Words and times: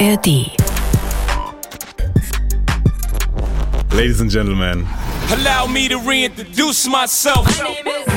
ARD. 0.00 0.26
Ladies 3.94 4.20
and 4.20 4.30
gentlemen. 4.30 4.86
Allow 5.30 5.66
me 5.66 5.88
to 5.88 5.98
reintroduce 5.98 6.88
myself. 6.88 7.46
My 7.46 8.13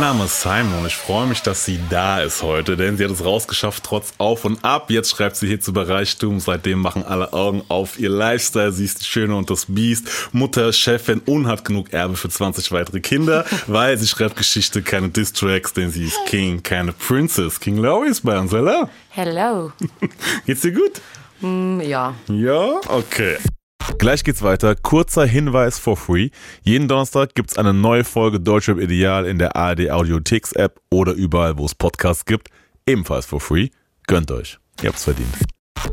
Mein 0.00 0.16
Name 0.16 0.24
ist 0.24 0.40
Simon 0.40 0.78
und 0.78 0.86
ich 0.86 0.96
freue 0.96 1.26
mich, 1.26 1.42
dass 1.42 1.66
sie 1.66 1.78
da 1.90 2.22
ist 2.22 2.42
heute, 2.42 2.74
denn 2.74 2.96
sie 2.96 3.04
hat 3.04 3.10
es 3.10 3.22
rausgeschafft 3.22 3.84
trotz 3.84 4.14
Auf 4.16 4.46
und 4.46 4.64
Ab. 4.64 4.90
Jetzt 4.90 5.10
schreibt 5.10 5.36
sie 5.36 5.46
hier 5.46 5.60
zu 5.60 5.72
Reichtum. 5.72 6.40
Seitdem 6.40 6.78
machen 6.80 7.04
alle 7.04 7.34
Augen 7.34 7.62
auf 7.68 7.98
ihr 7.98 8.08
Lifestyle. 8.08 8.72
Sie 8.72 8.86
ist 8.86 9.02
die 9.02 9.04
Schöne 9.04 9.36
und 9.36 9.50
das 9.50 9.66
Biest, 9.68 10.08
Mutter, 10.32 10.72
Chefin 10.72 11.20
und 11.26 11.48
hat 11.48 11.66
genug 11.66 11.92
Erbe 11.92 12.16
für 12.16 12.30
20 12.30 12.72
weitere 12.72 13.00
Kinder, 13.00 13.44
weil 13.66 13.98
sie 13.98 14.08
schreibt 14.08 14.36
Geschichte, 14.36 14.80
keine 14.80 15.10
Distracks, 15.10 15.74
denn 15.74 15.90
sie 15.90 16.06
ist 16.06 16.18
King, 16.24 16.62
keine 16.62 16.94
Princess. 16.94 17.60
King 17.60 17.76
Laurie 17.76 18.08
ist 18.08 18.22
bei 18.22 18.38
uns, 18.38 18.52
hello? 18.52 18.88
Hello. 19.10 19.70
Geht's 20.46 20.62
dir 20.62 20.72
gut? 20.72 21.02
Hm, 21.42 21.82
ja. 21.82 22.14
Ja, 22.26 22.80
okay. 22.88 23.36
Gleich 23.98 24.24
geht's 24.24 24.42
weiter. 24.42 24.74
Kurzer 24.74 25.26
Hinweis 25.26 25.78
for 25.78 25.96
free. 25.96 26.30
Jeden 26.62 26.88
Donnerstag 26.88 27.34
gibt's 27.34 27.58
eine 27.58 27.74
neue 27.74 28.04
Folge 28.04 28.40
Deutschrap 28.40 28.78
Ideal 28.78 29.26
in 29.26 29.38
der 29.38 29.56
ARD 29.56 29.90
Audiotheks 29.90 30.52
App 30.52 30.80
oder 30.90 31.12
überall, 31.12 31.58
wo 31.58 31.66
es 31.66 31.74
Podcasts 31.74 32.24
gibt. 32.24 32.48
Ebenfalls 32.86 33.26
for 33.26 33.40
free. 33.40 33.68
Gönnt 34.06 34.30
euch. 34.30 34.58
Ihr 34.82 34.88
habt's 34.88 35.04
verdient. 35.04 35.34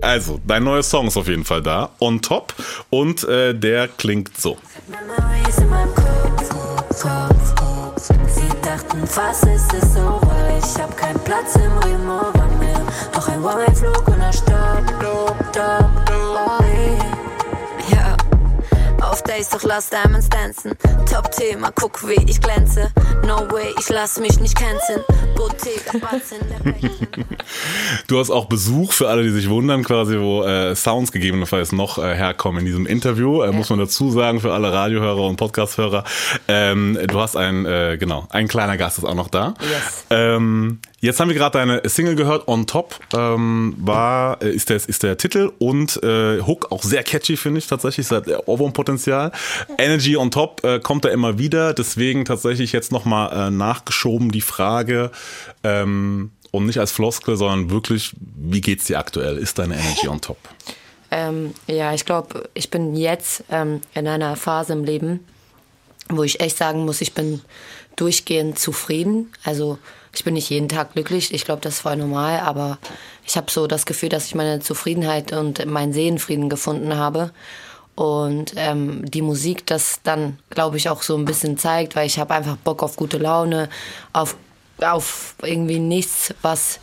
Also, 0.02 0.40
dein 0.46 0.64
neuer 0.64 0.84
Song 0.84 1.08
ist 1.08 1.18
auf 1.18 1.28
jeden 1.28 1.46
Fall 1.46 1.62
da. 1.62 1.90
On 2.00 2.22
top. 2.22 2.54
Und 2.90 3.24
äh, 3.24 3.54
der 3.54 3.88
klingt 3.88 4.38
so. 4.38 4.58
Sie 8.28 8.50
dachten, 8.62 9.02
was 9.16 9.44
ist 9.44 9.74
es 9.74 9.94
so? 9.94 10.22
Ich 10.58 10.82
hab 10.82 10.96
keinen 10.98 11.20
Platz 11.20 11.56
im 11.56 11.78
Remover 11.80 12.48
mehr. 12.60 12.86
Doch 13.14 13.28
ein 13.28 13.44
One-Flug 13.44 14.08
und 14.08 14.20
er 14.20 14.34
stopp, 14.34 14.84
stopp, 15.00 15.36
stopp, 15.52 15.98
stopp. 16.06 16.17
Auf 19.18 19.24
Days 19.24 19.50
doch 19.50 19.64
lass 19.64 19.90
Diamonds 19.90 20.30
dancen. 20.30 20.74
Top-Thema, 21.12 21.72
guck 21.74 22.08
wie 22.08 22.24
ich 22.30 22.40
glänze. 22.40 22.92
No 23.26 23.50
way, 23.52 23.74
ich 23.80 23.90
lass 23.90 24.20
mich 24.20 24.40
nicht 24.40 24.56
canceln. 24.56 25.02
Bottega, 25.36 25.98
Batz 26.00 26.32
in 26.32 26.48
der 26.50 26.74
Rechten. 26.74 27.26
Du 28.08 28.20
hast 28.20 28.30
auch 28.30 28.46
Besuch 28.46 28.92
für 28.92 29.08
alle, 29.08 29.24
die 29.24 29.30
sich 29.30 29.50
wundern, 29.50 29.84
quasi, 29.84 30.20
wo 30.20 30.44
äh, 30.44 30.76
Sounds 30.76 31.12
gegebenenfalls 31.12 31.72
noch 31.72 31.98
äh, 31.98 32.16
herkommen 32.16 32.60
in 32.60 32.66
diesem 32.66 32.86
Interview. 32.86 33.42
Äh, 33.42 33.52
Muss 33.52 33.70
man 33.70 33.80
dazu 33.80 34.12
sagen 34.12 34.40
für 34.40 34.54
alle 34.54 34.72
Radiohörer 34.72 35.24
und 35.26 35.38
Podcasthörer. 35.38 36.04
Ähm, 36.48 37.00
du 37.08 37.20
hast 37.20 37.36
ein, 37.38 37.66
äh, 37.66 37.98
genau, 38.00 38.28
ein 38.30 38.48
kleiner 38.48 38.78
Gast 38.78 39.00
ist 39.00 39.06
auch 39.06 39.16
noch 39.16 39.30
da. 39.30 39.56
Yes. 39.62 40.06
Ähm, 40.10 40.80
jetzt 41.00 41.20
haben 41.20 41.30
wir 41.30 41.36
gerade 41.36 41.58
deine 41.58 41.82
Single 41.88 42.16
gehört, 42.16 42.48
On 42.48 42.68
Top 42.68 43.00
ähm, 43.14 43.76
war, 43.78 44.42
äh, 44.42 44.50
ist, 44.50 44.70
der, 44.70 44.78
ist 44.78 45.04
der 45.04 45.18
Titel 45.18 45.52
und 45.60 46.02
äh, 46.04 46.42
Hook 46.42 46.72
auch 46.72 46.84
sehr 46.84 47.04
catchy, 47.04 47.38
finde 47.38 47.60
ich 47.60 47.68
tatsächlich, 47.68 48.10
hat 48.12 48.28
Ohrwurmpotenzial. 48.48 49.32
Energy 49.78 50.18
On 50.18 50.32
Top 50.32 50.64
äh, 50.64 50.80
kommt 50.80 51.06
da 51.06 51.10
immer 51.10 51.38
wieder, 51.38 51.74
deswegen 51.74 52.26
tatsächlich 52.26 52.72
jetzt 52.72 52.92
nochmal 52.92 53.48
äh, 53.48 53.52
nachgeschoben 53.52 54.32
die 54.32 54.42
Frage, 54.42 55.12
ähm, 55.64 56.32
und 56.52 56.66
nicht 56.66 56.80
als 56.80 56.92
Floskel, 56.92 57.38
sondern 57.38 57.70
wirklich, 57.70 58.14
wie 58.36 58.62
geht's 58.62 58.86
dir 58.86 59.00
aktuell? 59.00 59.38
Ist 59.38 59.60
deine 59.60 59.76
Energy 59.76 60.08
on 60.08 60.22
top? 60.22 60.38
Ähm, 61.10 61.54
ja, 61.68 61.94
ich 61.94 62.04
glaube, 62.04 62.50
ich 62.54 62.70
bin 62.70 62.94
jetzt 62.94 63.46
ähm, 63.50 63.80
in 63.94 64.10
einer 64.10 64.36
Phase 64.36 64.74
im 64.74 64.84
Leben, 64.84 65.26
wo 66.10 66.24
ich 66.24 66.42
echt 66.42 66.58
sagen 66.58 66.84
muss, 66.84 67.00
ich 67.00 67.14
bin 67.14 67.40
durchgehend 67.96 68.60
zufrieden. 68.60 69.32
Also 69.46 69.80
ich 70.18 70.24
bin 70.24 70.34
nicht 70.34 70.50
jeden 70.50 70.68
Tag 70.68 70.94
glücklich. 70.94 71.32
Ich 71.32 71.46
glaube, 71.46 71.62
das 71.62 71.76
ist 71.76 71.82
voll 71.82 71.96
normal. 71.96 72.40
Aber 72.40 72.80
ich 73.26 73.38
habe 73.38 73.52
so 73.52 73.68
das 73.68 73.86
Gefühl, 73.86 74.10
dass 74.10 74.26
ich 74.26 74.36
meine 74.36 74.60
Zufriedenheit 74.60 75.32
und 75.32 75.64
meinen 75.68 75.94
Seelenfrieden 75.94 76.50
gefunden 76.50 76.96
habe. 76.96 77.32
Und 77.94 78.54
ähm, 78.56 79.10
die 79.10 79.22
Musik 79.22 79.66
das 79.68 80.02
dann, 80.04 80.40
glaube 80.50 80.78
ich, 80.78 80.90
auch 80.90 81.04
so 81.04 81.16
ein 81.16 81.26
bisschen 81.26 81.58
zeigt, 81.58 81.96
weil 81.96 82.08
ich 82.08 82.20
habe 82.20 82.34
einfach 82.34 82.58
Bock 82.58 82.82
auf 82.82 82.96
gute 82.96 83.18
Laune, 83.18 83.70
auf, 84.14 84.36
auf 84.82 85.36
irgendwie 85.44 85.80
nichts, 85.80 86.34
was 86.42 86.80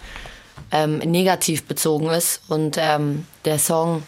ähm, 0.71 0.99
negativ 0.99 1.65
bezogen 1.65 2.11
ist. 2.11 2.43
Und 2.49 2.77
ähm, 2.79 3.27
der 3.45 3.59
Song 3.59 4.05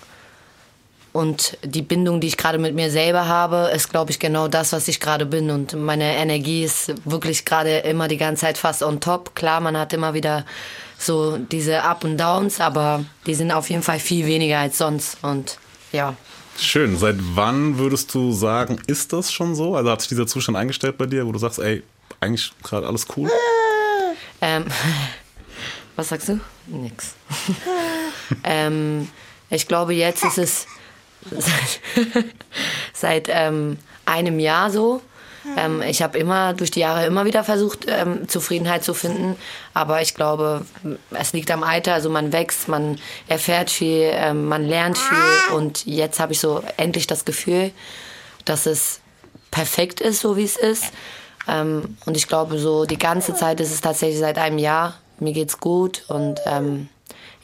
und 1.16 1.56
die 1.64 1.80
Bindung, 1.80 2.20
die 2.20 2.26
ich 2.26 2.36
gerade 2.36 2.58
mit 2.58 2.74
mir 2.74 2.90
selber 2.90 3.26
habe, 3.26 3.70
ist, 3.74 3.88
glaube 3.88 4.10
ich, 4.10 4.18
genau 4.18 4.48
das, 4.48 4.72
was 4.72 4.86
ich 4.86 5.00
gerade 5.00 5.24
bin. 5.24 5.50
Und 5.50 5.72
meine 5.72 6.14
Energie 6.14 6.62
ist 6.62 6.92
wirklich 7.06 7.46
gerade 7.46 7.78
immer 7.78 8.06
die 8.06 8.18
ganze 8.18 8.42
Zeit 8.42 8.58
fast 8.58 8.82
on 8.82 9.00
top. 9.00 9.34
Klar, 9.34 9.60
man 9.60 9.78
hat 9.78 9.94
immer 9.94 10.12
wieder 10.12 10.44
so 10.98 11.38
diese 11.38 11.82
Up 11.82 12.04
und 12.04 12.18
Downs, 12.18 12.60
aber 12.60 13.04
die 13.26 13.34
sind 13.34 13.50
auf 13.50 13.70
jeden 13.70 13.82
Fall 13.82 13.98
viel 13.98 14.26
weniger 14.26 14.58
als 14.58 14.76
sonst. 14.76 15.16
Und 15.22 15.58
ja. 15.90 16.14
Schön. 16.58 16.98
Seit 16.98 17.16
wann 17.18 17.78
würdest 17.78 18.14
du 18.14 18.32
sagen, 18.32 18.78
ist 18.86 19.14
das 19.14 19.32
schon 19.32 19.54
so? 19.54 19.74
Also 19.74 19.90
hat 19.90 20.02
sich 20.02 20.08
dieser 20.10 20.26
Zustand 20.26 20.58
eingestellt 20.58 20.98
bei 20.98 21.06
dir, 21.06 21.26
wo 21.26 21.32
du 21.32 21.38
sagst, 21.38 21.58
ey, 21.60 21.82
eigentlich 22.20 22.52
gerade 22.62 22.86
alles 22.86 23.06
cool? 23.16 23.30
Ähm, 24.42 24.66
was 25.96 26.10
sagst 26.10 26.28
du? 26.28 26.40
Nix. 26.66 27.14
ähm, 28.44 29.08
ich 29.48 29.66
glaube, 29.66 29.94
jetzt 29.94 30.24
ist 30.24 30.38
es 30.38 30.66
seit, 31.30 32.14
seit 32.92 33.28
ähm, 33.30 33.78
einem 34.04 34.38
Jahr 34.38 34.70
so. 34.70 35.00
Ähm, 35.56 35.82
ich 35.82 36.02
habe 36.02 36.18
immer 36.18 36.54
durch 36.54 36.70
die 36.70 36.80
Jahre 36.80 37.06
immer 37.06 37.24
wieder 37.24 37.44
versucht, 37.44 37.86
ähm, 37.88 38.28
Zufriedenheit 38.28 38.82
zu 38.82 38.94
finden. 38.94 39.36
Aber 39.74 40.02
ich 40.02 40.14
glaube, 40.14 40.66
es 41.10 41.32
liegt 41.32 41.50
am 41.50 41.62
Alter. 41.62 41.94
Also 41.94 42.10
man 42.10 42.32
wächst, 42.32 42.68
man 42.68 42.98
erfährt 43.28 43.70
viel, 43.70 44.10
ähm, 44.12 44.46
man 44.46 44.64
lernt 44.64 44.98
viel. 44.98 45.56
Und 45.56 45.86
jetzt 45.86 46.18
habe 46.18 46.32
ich 46.32 46.40
so 46.40 46.62
endlich 46.76 47.06
das 47.06 47.24
Gefühl, 47.24 47.70
dass 48.44 48.66
es 48.66 49.00
perfekt 49.50 50.00
ist, 50.00 50.20
so 50.20 50.36
wie 50.36 50.44
es 50.44 50.56
ist. 50.56 50.86
Ähm, 51.48 51.96
und 52.06 52.16
ich 52.16 52.26
glaube, 52.26 52.58
so 52.58 52.84
die 52.84 52.98
ganze 52.98 53.34
Zeit 53.34 53.60
ist 53.60 53.72
es 53.72 53.80
tatsächlich 53.80 54.18
seit 54.18 54.38
einem 54.38 54.58
Jahr. 54.58 54.98
Mir 55.18 55.32
geht's 55.32 55.60
gut 55.60 56.04
und 56.08 56.40
ähm, 56.44 56.88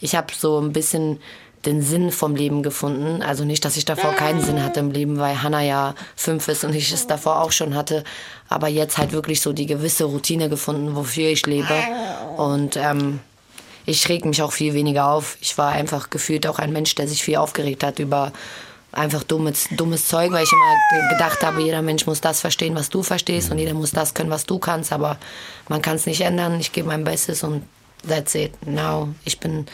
ich 0.00 0.14
habe 0.14 0.34
so 0.36 0.58
ein 0.60 0.72
bisschen 0.72 1.20
den 1.64 1.82
Sinn 1.82 2.10
vom 2.10 2.34
Leben 2.36 2.62
gefunden. 2.62 3.22
Also 3.22 3.44
nicht, 3.44 3.64
dass 3.64 3.76
ich 3.76 3.84
davor 3.84 4.12
keinen 4.14 4.42
Sinn 4.42 4.62
hatte 4.62 4.80
im 4.80 4.90
Leben, 4.90 5.18
weil 5.18 5.42
Hannah 5.42 5.62
ja 5.62 5.94
fünf 6.16 6.48
ist 6.48 6.64
und 6.64 6.74
ich 6.74 6.92
es 6.92 7.06
davor 7.06 7.40
auch 7.40 7.52
schon 7.52 7.74
hatte. 7.74 8.04
Aber 8.48 8.68
jetzt 8.68 8.98
halt 8.98 9.12
wirklich 9.12 9.40
so 9.40 9.52
die 9.52 9.66
gewisse 9.66 10.04
Routine 10.04 10.48
gefunden, 10.48 10.96
wofür 10.96 11.28
ich 11.28 11.46
lebe. 11.46 11.74
Und 12.36 12.76
ähm, 12.76 13.20
ich 13.86 14.08
reg 14.08 14.24
mich 14.24 14.42
auch 14.42 14.52
viel 14.52 14.74
weniger 14.74 15.08
auf. 15.08 15.36
Ich 15.40 15.56
war 15.58 15.72
einfach 15.72 16.10
gefühlt 16.10 16.46
auch 16.46 16.58
ein 16.58 16.72
Mensch, 16.72 16.94
der 16.94 17.08
sich 17.08 17.22
viel 17.22 17.36
aufgeregt 17.36 17.82
hat 17.84 17.98
über 17.98 18.32
einfach 18.94 19.22
dummes, 19.22 19.68
dummes 19.70 20.06
Zeug, 20.06 20.32
weil 20.32 20.44
ich 20.44 20.52
immer 20.52 21.00
ge- 21.00 21.08
gedacht 21.12 21.42
habe, 21.42 21.62
jeder 21.62 21.80
Mensch 21.80 22.06
muss 22.06 22.20
das 22.20 22.42
verstehen, 22.42 22.74
was 22.74 22.90
du 22.90 23.02
verstehst 23.02 23.50
und 23.50 23.58
jeder 23.58 23.72
muss 23.72 23.90
das 23.90 24.12
können, 24.12 24.28
was 24.28 24.44
du 24.44 24.58
kannst, 24.58 24.92
aber 24.92 25.16
man 25.68 25.80
kann 25.80 25.96
es 25.96 26.04
nicht 26.04 26.20
ändern. 26.20 26.60
Ich 26.60 26.72
gebe 26.72 26.88
mein 26.88 27.02
Bestes 27.02 27.42
und 27.42 27.62
that's 28.06 28.34
it. 28.34 28.52
Now, 28.66 29.08
ich 29.24 29.40
bin 29.40 29.66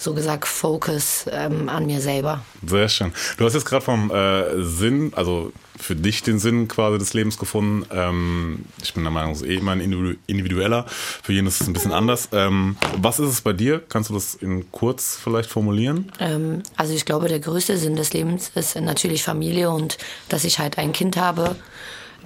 so 0.00 0.14
gesagt 0.14 0.48
Focus 0.48 1.26
ähm, 1.30 1.68
an 1.68 1.84
mir 1.86 2.00
selber. 2.00 2.42
Sehr 2.66 2.88
schön. 2.88 3.12
Du 3.36 3.44
hast 3.44 3.52
jetzt 3.54 3.66
gerade 3.66 3.84
vom 3.84 4.10
äh, 4.10 4.62
Sinn, 4.62 5.12
also 5.14 5.52
für 5.78 5.94
dich 5.94 6.22
den 6.22 6.38
Sinn 6.38 6.68
quasi 6.68 6.98
des 6.98 7.12
Lebens 7.12 7.38
gefunden. 7.38 7.86
Ähm, 7.92 8.64
ich 8.82 8.94
bin 8.94 9.02
der 9.02 9.10
Meinung, 9.12 9.32
es 9.32 9.42
ist 9.42 9.48
eh 9.48 9.56
immer 9.56 9.72
ein 9.72 9.80
individu- 9.80 10.16
individueller. 10.26 10.86
Für 10.88 11.32
jeden 11.32 11.46
ist 11.46 11.60
es 11.60 11.66
ein 11.66 11.74
bisschen 11.74 11.92
anders. 11.92 12.30
Ähm, 12.32 12.76
was 12.96 13.18
ist 13.18 13.28
es 13.28 13.40
bei 13.42 13.52
dir? 13.52 13.82
Kannst 13.88 14.10
du 14.10 14.14
das 14.14 14.34
in 14.34 14.70
kurz 14.72 15.18
vielleicht 15.22 15.50
formulieren? 15.50 16.10
Ähm, 16.18 16.62
also 16.76 16.94
ich 16.94 17.04
glaube, 17.04 17.28
der 17.28 17.40
größte 17.40 17.76
Sinn 17.76 17.96
des 17.96 18.12
Lebens 18.14 18.52
ist 18.54 18.80
natürlich 18.80 19.22
Familie 19.22 19.70
und 19.70 19.98
dass 20.30 20.44
ich 20.44 20.58
halt 20.58 20.78
ein 20.78 20.92
Kind 20.92 21.16
habe, 21.18 21.56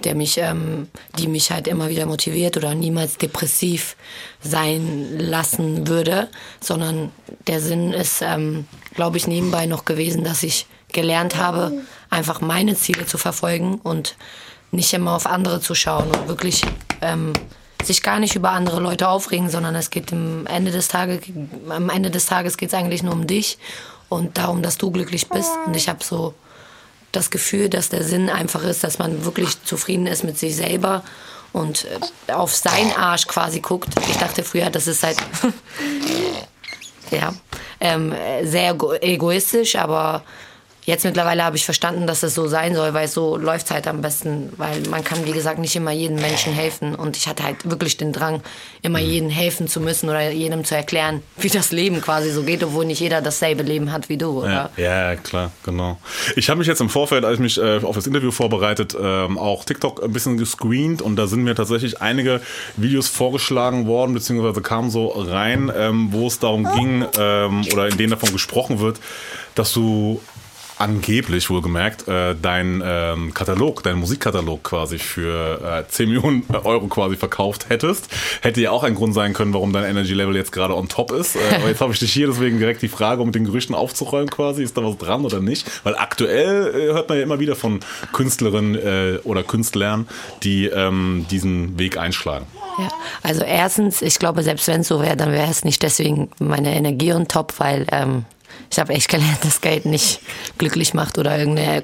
der 0.03 0.15
mich, 0.15 0.37
ähm, 0.37 0.87
die 1.17 1.27
mich 1.27 1.51
halt 1.51 1.67
immer 1.67 1.89
wieder 1.89 2.05
motiviert 2.05 2.57
oder 2.57 2.75
niemals 2.75 3.17
depressiv 3.17 3.95
sein 4.41 5.17
lassen 5.17 5.87
würde, 5.87 6.29
sondern 6.59 7.11
der 7.47 7.61
Sinn 7.61 7.93
ist, 7.93 8.21
ähm, 8.21 8.65
glaube 8.93 9.17
ich, 9.17 9.27
nebenbei 9.27 9.65
noch 9.65 9.85
gewesen, 9.85 10.23
dass 10.23 10.43
ich 10.43 10.67
gelernt 10.91 11.37
habe, 11.37 11.73
einfach 12.09 12.41
meine 12.41 12.75
Ziele 12.75 13.05
zu 13.05 13.17
verfolgen 13.17 13.75
und 13.75 14.15
nicht 14.71 14.93
immer 14.93 15.15
auf 15.15 15.25
andere 15.25 15.61
zu 15.61 15.75
schauen 15.75 16.11
und 16.11 16.27
wirklich 16.27 16.63
ähm, 17.01 17.33
sich 17.83 18.01
gar 18.01 18.19
nicht 18.19 18.35
über 18.35 18.51
andere 18.51 18.79
Leute 18.79 19.07
aufregen, 19.07 19.49
sondern 19.49 19.75
es 19.75 19.89
geht 19.89 20.11
am 20.11 20.45
Ende 20.47 20.71
des 20.71 20.87
Tages, 20.87 21.19
am 21.69 21.89
Ende 21.89 22.09
des 22.09 22.25
Tages 22.25 22.57
geht 22.57 22.69
es 22.69 22.75
eigentlich 22.75 23.03
nur 23.03 23.13
um 23.13 23.27
dich 23.27 23.57
und 24.09 24.37
darum, 24.37 24.61
dass 24.61 24.77
du 24.77 24.91
glücklich 24.91 25.29
bist. 25.29 25.51
Und 25.65 25.75
ich 25.75 25.87
habe 25.87 26.03
so 26.03 26.33
das 27.15 27.29
Gefühl, 27.29 27.69
dass 27.69 27.89
der 27.89 28.03
Sinn 28.03 28.29
einfach 28.29 28.63
ist, 28.63 28.83
dass 28.83 28.99
man 28.99 29.25
wirklich 29.25 29.63
zufrieden 29.63 30.07
ist 30.07 30.23
mit 30.23 30.37
sich 30.37 30.55
selber 30.55 31.03
und 31.53 31.85
äh, 32.27 32.31
auf 32.33 32.53
seinen 32.55 32.91
Arsch 32.93 33.27
quasi 33.27 33.59
guckt. 33.61 33.89
Ich 34.09 34.17
dachte 34.17 34.43
früher, 34.43 34.69
das 34.69 34.87
ist 34.87 35.03
halt 35.03 35.17
ja 37.11 37.33
ähm, 37.79 38.13
sehr 38.43 38.71
ego- 38.71 38.93
egoistisch, 38.93 39.75
aber 39.75 40.23
jetzt 40.85 41.03
mittlerweile 41.05 41.43
habe 41.43 41.55
ich 41.57 41.65
verstanden, 41.65 42.07
dass 42.07 42.23
es 42.23 42.33
so 42.35 42.47
sein 42.47 42.75
soll, 42.75 42.93
weil 42.93 43.07
so 43.07 43.37
läuft 43.37 43.65
es 43.67 43.71
halt 43.71 43.87
am 43.87 44.01
besten, 44.01 44.51
weil 44.57 44.81
man 44.89 45.03
kann, 45.03 45.25
wie 45.25 45.31
gesagt, 45.31 45.59
nicht 45.59 45.75
immer 45.75 45.91
jedem 45.91 46.17
Menschen 46.17 46.53
helfen 46.53 46.95
und 46.95 47.17
ich 47.17 47.27
hatte 47.27 47.43
halt 47.43 47.69
wirklich 47.69 47.97
den 47.97 48.13
Drang, 48.13 48.41
immer 48.81 48.99
Mhm. 48.99 49.05
jedem 49.09 49.29
helfen 49.29 49.67
zu 49.67 49.79
müssen 49.81 50.09
oder 50.09 50.29
jedem 50.31 50.63
zu 50.63 50.75
erklären, 50.75 51.21
wie 51.37 51.49
das 51.49 51.71
Leben 51.71 52.01
quasi 52.01 52.31
so 52.31 52.43
geht, 52.43 52.63
obwohl 52.63 52.85
nicht 52.85 52.99
jeder 52.99 53.21
dasselbe 53.21 53.63
Leben 53.63 53.91
hat 53.91 54.09
wie 54.09 54.17
du. 54.17 54.43
Ja, 54.43 54.45
Oder? 54.45 54.69
ja, 54.77 55.15
klar, 55.15 55.51
genau. 55.63 55.97
Ich 56.35 56.49
habe 56.49 56.59
mich 56.59 56.67
jetzt 56.67 56.81
im 56.81 56.89
Vorfeld, 56.89 57.25
als 57.25 57.35
ich 57.35 57.39
mich 57.39 57.57
äh, 57.57 57.79
auf 57.83 57.95
das 57.95 58.07
Interview 58.07 58.31
vorbereitet, 58.31 58.95
ähm, 58.99 59.37
auch 59.37 59.65
TikTok 59.65 60.03
ein 60.03 60.13
bisschen 60.13 60.37
gescreent 60.37 61.01
und 61.01 61.15
da 61.15 61.27
sind 61.27 61.43
mir 61.43 61.55
tatsächlich 61.55 62.01
einige 62.01 62.41
Videos 62.77 63.07
vorgeschlagen 63.07 63.87
worden, 63.87 64.13
beziehungsweise 64.13 64.61
kamen 64.61 64.89
so 64.89 65.07
rein, 65.07 65.71
ähm, 65.75 66.09
wo 66.11 66.27
es 66.27 66.39
darum 66.39 66.63
ging 66.75 67.05
ähm, 67.17 67.63
oder 67.73 67.87
in 67.87 67.97
denen 67.97 68.11
davon 68.11 68.31
gesprochen 68.31 68.79
wird, 68.79 68.99
dass 69.55 69.73
du 69.73 70.21
angeblich 70.77 71.49
wohlgemerkt 71.49 72.07
äh, 72.07 72.35
dein 72.39 72.83
ähm, 72.85 73.33
Katalog, 73.33 73.83
dein 73.83 73.97
Musikkatalog 73.97 74.63
quasi 74.63 74.97
für 74.97 75.83
äh, 75.85 75.87
10 75.87 76.09
Millionen 76.09 76.45
Euro 76.63 76.87
quasi 76.87 77.15
verkauft 77.15 77.69
hättest. 77.69 78.07
Hätte 78.41 78.61
ja 78.61 78.71
auch 78.71 78.83
ein 78.83 78.95
Grund 78.95 79.13
sein 79.13 79.33
können, 79.33 79.53
warum 79.53 79.73
dein 79.73 79.83
Energy 79.83 80.13
Level 80.13 80.35
jetzt 80.35 80.51
gerade 80.51 80.75
on 80.75 80.89
top 80.89 81.11
ist. 81.11 81.35
Äh, 81.35 81.55
aber 81.55 81.69
jetzt 81.69 81.81
habe 81.81 81.93
ich 81.93 81.99
dich 81.99 82.11
hier 82.11 82.27
deswegen 82.27 82.59
direkt 82.59 82.81
die 82.81 82.87
Frage, 82.87 83.21
um 83.21 83.27
mit 83.27 83.35
den 83.35 83.45
Gerüchten 83.45 83.75
aufzuräumen 83.75 84.29
quasi. 84.29 84.63
Ist 84.63 84.77
da 84.77 84.83
was 84.83 84.97
dran 84.97 85.25
oder 85.25 85.39
nicht? 85.39 85.65
Weil 85.83 85.95
aktuell 85.95 86.73
äh, 86.75 86.93
hört 86.93 87.09
man 87.09 87.17
ja 87.17 87.23
immer 87.23 87.39
wieder 87.39 87.55
von 87.55 87.79
Künstlerinnen 88.13 88.75
äh, 88.75 89.19
oder 89.23 89.43
Künstlern, 89.43 90.07
die 90.43 90.65
ähm, 90.65 91.25
diesen 91.29 91.79
Weg 91.79 91.97
einschlagen. 91.97 92.45
Ja, 92.77 92.89
also 93.23 93.43
erstens, 93.43 94.01
ich 94.01 94.19
glaube, 94.19 94.43
selbst 94.43 94.67
wenn 94.67 94.81
es 94.81 94.89
so 94.89 95.01
wäre, 95.01 95.15
dann 95.15 95.31
wäre 95.31 95.49
es 95.49 95.63
nicht 95.63 95.81
deswegen 95.81 96.29
meine 96.39 96.75
Energie 96.75 97.13
und 97.13 97.31
top, 97.31 97.53
weil 97.57 97.87
ähm, 97.91 98.25
ich 98.71 98.79
habe 98.79 98.93
echt 98.93 99.09
gelernt, 99.09 99.43
dass 99.43 99.61
Geld 99.61 99.85
nicht 99.85 100.19
glücklich 100.57 100.93
macht 100.93 101.17
oder 101.17 101.37
irgendeine 101.37 101.83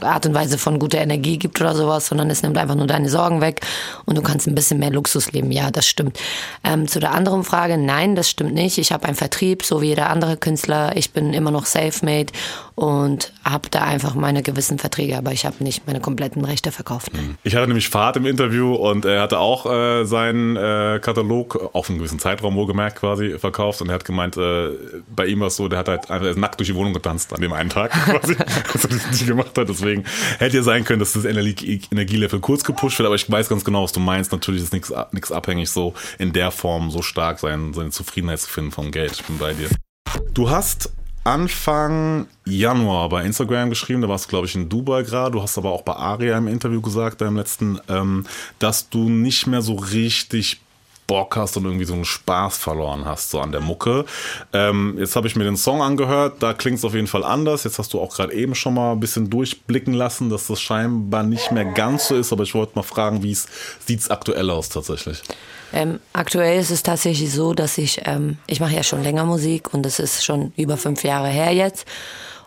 Art 0.00 0.26
und 0.26 0.34
Weise 0.34 0.58
von 0.58 0.78
guter 0.78 0.98
Energie 0.98 1.38
gibt 1.38 1.60
oder 1.60 1.74
sowas, 1.74 2.06
sondern 2.06 2.28
es 2.28 2.42
nimmt 2.42 2.58
einfach 2.58 2.74
nur 2.74 2.86
deine 2.86 3.08
Sorgen 3.08 3.40
weg 3.40 3.60
und 4.04 4.16
du 4.18 4.22
kannst 4.22 4.46
ein 4.46 4.54
bisschen 4.54 4.78
mehr 4.78 4.90
Luxus 4.90 5.32
leben. 5.32 5.52
Ja, 5.52 5.70
das 5.70 5.86
stimmt. 5.86 6.18
Ähm, 6.64 6.88
zu 6.88 6.98
der 6.98 7.12
anderen 7.12 7.44
Frage, 7.44 7.78
nein, 7.78 8.16
das 8.16 8.28
stimmt 8.28 8.54
nicht. 8.54 8.78
Ich 8.78 8.92
habe 8.92 9.06
einen 9.06 9.16
Vertrieb, 9.16 9.64
so 9.64 9.80
wie 9.80 9.86
jeder 9.86 10.10
andere 10.10 10.36
Künstler. 10.36 10.96
Ich 10.96 11.12
bin 11.12 11.32
immer 11.32 11.50
noch 11.50 11.66
self-made 11.66 12.32
und 12.76 13.32
habe 13.42 13.70
da 13.70 13.84
einfach 13.84 14.14
meine 14.14 14.42
gewissen 14.42 14.78
Verträge, 14.78 15.16
aber 15.16 15.32
ich 15.32 15.46
habe 15.46 15.64
nicht 15.64 15.86
meine 15.86 15.98
kompletten 15.98 16.44
Rechte 16.44 16.70
verkauft. 16.70 17.08
Nein. 17.14 17.38
Ich 17.42 17.56
hatte 17.56 17.66
nämlich 17.66 17.88
Fahrt 17.88 18.18
im 18.18 18.26
Interview 18.26 18.74
und 18.74 19.06
er 19.06 19.22
hatte 19.22 19.38
auch 19.38 19.64
äh, 19.64 20.04
seinen 20.04 20.56
äh, 20.56 21.00
Katalog 21.00 21.70
auf 21.72 21.88
einen 21.88 21.98
gewissen 21.98 22.18
Zeitraum 22.18 22.54
wohlgemerkt 22.54 22.98
quasi 22.98 23.38
verkauft 23.38 23.80
und 23.80 23.88
er 23.88 23.94
hat 23.94 24.04
gemeint, 24.04 24.36
äh, 24.36 24.72
bei 25.08 25.24
ihm 25.24 25.40
war 25.40 25.46
es 25.46 25.56
so, 25.56 25.68
der 25.68 25.78
hat 25.78 25.88
halt 25.88 26.10
einfach 26.10 26.36
nackt 26.36 26.60
durch 26.60 26.68
die 26.68 26.74
Wohnung 26.74 26.92
getanzt 26.92 27.32
an 27.32 27.40
dem 27.40 27.54
einen 27.54 27.70
Tag 27.70 27.92
quasi, 28.04 28.36
als 28.72 28.84
er 28.84 28.90
das 28.90 29.10
nicht 29.10 29.26
gemacht 29.26 29.56
hat. 29.56 29.70
Deswegen 29.70 30.04
hätte 30.38 30.58
ja 30.58 30.62
sein 30.62 30.84
können, 30.84 31.00
dass 31.00 31.14
das 31.14 31.24
Energie 31.24 31.80
Energielevel 31.90 32.40
kurz 32.40 32.62
gepusht 32.62 32.98
wird, 32.98 33.06
aber 33.06 33.16
ich 33.16 33.30
weiß 33.30 33.48
ganz 33.48 33.64
genau, 33.64 33.84
was 33.84 33.92
du 33.92 34.00
meinst. 34.00 34.32
Natürlich 34.32 34.62
ist 34.62 34.74
nichts 34.74 34.92
nichts 35.12 35.32
abhängig, 35.32 35.70
so 35.70 35.94
in 36.18 36.34
der 36.34 36.50
Form 36.50 36.90
so 36.90 37.00
stark 37.00 37.38
sein, 37.38 37.72
seine 37.72 37.88
Zufriedenheit 37.88 38.40
zu 38.40 38.50
finden 38.50 38.70
vom 38.70 38.90
Geld. 38.90 39.12
Ich 39.12 39.24
bin 39.24 39.38
bei 39.38 39.54
dir. 39.54 39.70
Du 40.34 40.50
hast 40.50 40.92
Anfang 41.26 42.28
Januar 42.44 43.08
bei 43.08 43.24
Instagram 43.24 43.68
geschrieben, 43.68 44.00
da 44.00 44.08
warst 44.08 44.26
du, 44.26 44.28
glaube 44.28 44.46
ich, 44.46 44.54
in 44.54 44.68
Dubai 44.68 45.02
gerade. 45.02 45.32
Du 45.32 45.42
hast 45.42 45.58
aber 45.58 45.72
auch 45.72 45.82
bei 45.82 45.94
Aria 45.94 46.38
im 46.38 46.46
Interview 46.46 46.80
gesagt, 46.80 47.18
beim 47.18 47.36
letzten, 47.36 47.80
ähm, 47.88 48.26
dass 48.60 48.90
du 48.90 49.08
nicht 49.08 49.48
mehr 49.48 49.60
so 49.60 49.74
richtig 49.74 50.60
Bock 51.08 51.34
hast 51.36 51.56
und 51.56 51.64
irgendwie 51.64 51.84
so 51.84 51.94
einen 51.94 52.04
Spaß 52.04 52.58
verloren 52.58 53.06
hast, 53.06 53.30
so 53.30 53.40
an 53.40 53.50
der 53.50 53.60
Mucke. 53.60 54.04
Ähm, 54.52 54.94
jetzt 54.98 55.16
habe 55.16 55.26
ich 55.26 55.34
mir 55.34 55.42
den 55.42 55.56
Song 55.56 55.82
angehört, 55.82 56.44
da 56.44 56.52
klingt 56.52 56.78
es 56.78 56.84
auf 56.84 56.94
jeden 56.94 57.08
Fall 57.08 57.24
anders. 57.24 57.64
Jetzt 57.64 57.80
hast 57.80 57.92
du 57.92 58.00
auch 58.00 58.14
gerade 58.14 58.32
eben 58.32 58.54
schon 58.54 58.74
mal 58.74 58.92
ein 58.92 59.00
bisschen 59.00 59.28
durchblicken 59.28 59.94
lassen, 59.94 60.30
dass 60.30 60.46
das 60.46 60.60
scheinbar 60.60 61.24
nicht 61.24 61.50
mehr 61.50 61.64
ganz 61.64 62.06
so 62.06 62.14
ist, 62.14 62.32
aber 62.32 62.44
ich 62.44 62.54
wollte 62.54 62.72
mal 62.76 62.84
fragen, 62.84 63.24
wie 63.24 63.34
sieht 63.34 63.98
es 64.00 64.10
aktuell 64.10 64.48
aus 64.48 64.68
tatsächlich? 64.68 65.22
Ähm, 65.72 66.00
aktuell 66.12 66.60
ist 66.60 66.70
es 66.70 66.82
tatsächlich 66.82 67.32
so, 67.32 67.54
dass 67.54 67.78
ich, 67.78 68.02
ähm, 68.04 68.38
ich 68.46 68.60
mache 68.60 68.74
ja 68.74 68.82
schon 68.82 69.02
länger 69.02 69.24
Musik 69.24 69.74
und 69.74 69.84
es 69.84 69.98
ist 69.98 70.24
schon 70.24 70.52
über 70.56 70.76
fünf 70.76 71.02
Jahre 71.04 71.28
her 71.28 71.52
jetzt. 71.52 71.86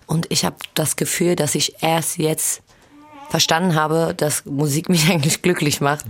Und 0.06 0.26
ich 0.30 0.46
habe 0.46 0.56
das 0.74 0.96
Gefühl, 0.96 1.36
dass 1.36 1.56
ich 1.56 1.84
erst 1.84 2.18
jetzt 2.18 2.64
verstanden 3.30 3.76
habe, 3.76 4.14
dass 4.18 4.46
Musik 4.46 4.90
mich 4.90 5.10
eigentlich 5.10 5.42
glücklich 5.42 5.82
macht. 5.82 6.06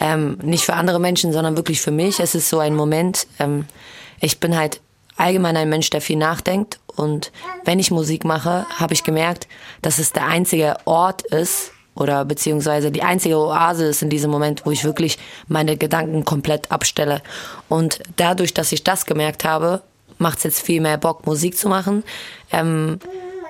Ähm, 0.00 0.38
nicht 0.42 0.64
für 0.64 0.74
andere 0.74 0.98
Menschen, 0.98 1.32
sondern 1.32 1.56
wirklich 1.56 1.80
für 1.80 1.90
mich. 1.90 2.20
Es 2.20 2.34
ist 2.34 2.48
so 2.48 2.58
ein 2.58 2.74
Moment, 2.74 3.26
ähm, 3.38 3.66
ich 4.20 4.40
bin 4.40 4.56
halt 4.56 4.80
allgemein 5.16 5.56
ein 5.56 5.68
Mensch, 5.68 5.90
der 5.90 6.00
viel 6.00 6.16
nachdenkt. 6.16 6.80
Und 6.86 7.32
wenn 7.64 7.78
ich 7.78 7.90
Musik 7.90 8.24
mache, 8.24 8.66
habe 8.76 8.94
ich 8.94 9.04
gemerkt, 9.04 9.48
dass 9.82 9.98
es 9.98 10.12
der 10.12 10.26
einzige 10.26 10.76
Ort 10.86 11.22
ist, 11.22 11.72
oder 11.94 12.24
beziehungsweise 12.24 12.90
die 12.90 13.02
einzige 13.02 13.38
Oase 13.38 13.86
ist 13.86 14.02
in 14.02 14.10
diesem 14.10 14.30
Moment, 14.30 14.66
wo 14.66 14.70
ich 14.70 14.84
wirklich 14.84 15.18
meine 15.48 15.76
Gedanken 15.76 16.24
komplett 16.24 16.70
abstelle. 16.70 17.22
Und 17.68 18.00
dadurch, 18.16 18.54
dass 18.54 18.72
ich 18.72 18.84
das 18.84 19.06
gemerkt 19.06 19.44
habe, 19.44 19.82
macht 20.18 20.38
es 20.38 20.44
jetzt 20.44 20.62
viel 20.62 20.80
mehr 20.80 20.98
Bock, 20.98 21.26
Musik 21.26 21.56
zu 21.56 21.68
machen. 21.68 22.04
Ähm, 22.52 22.98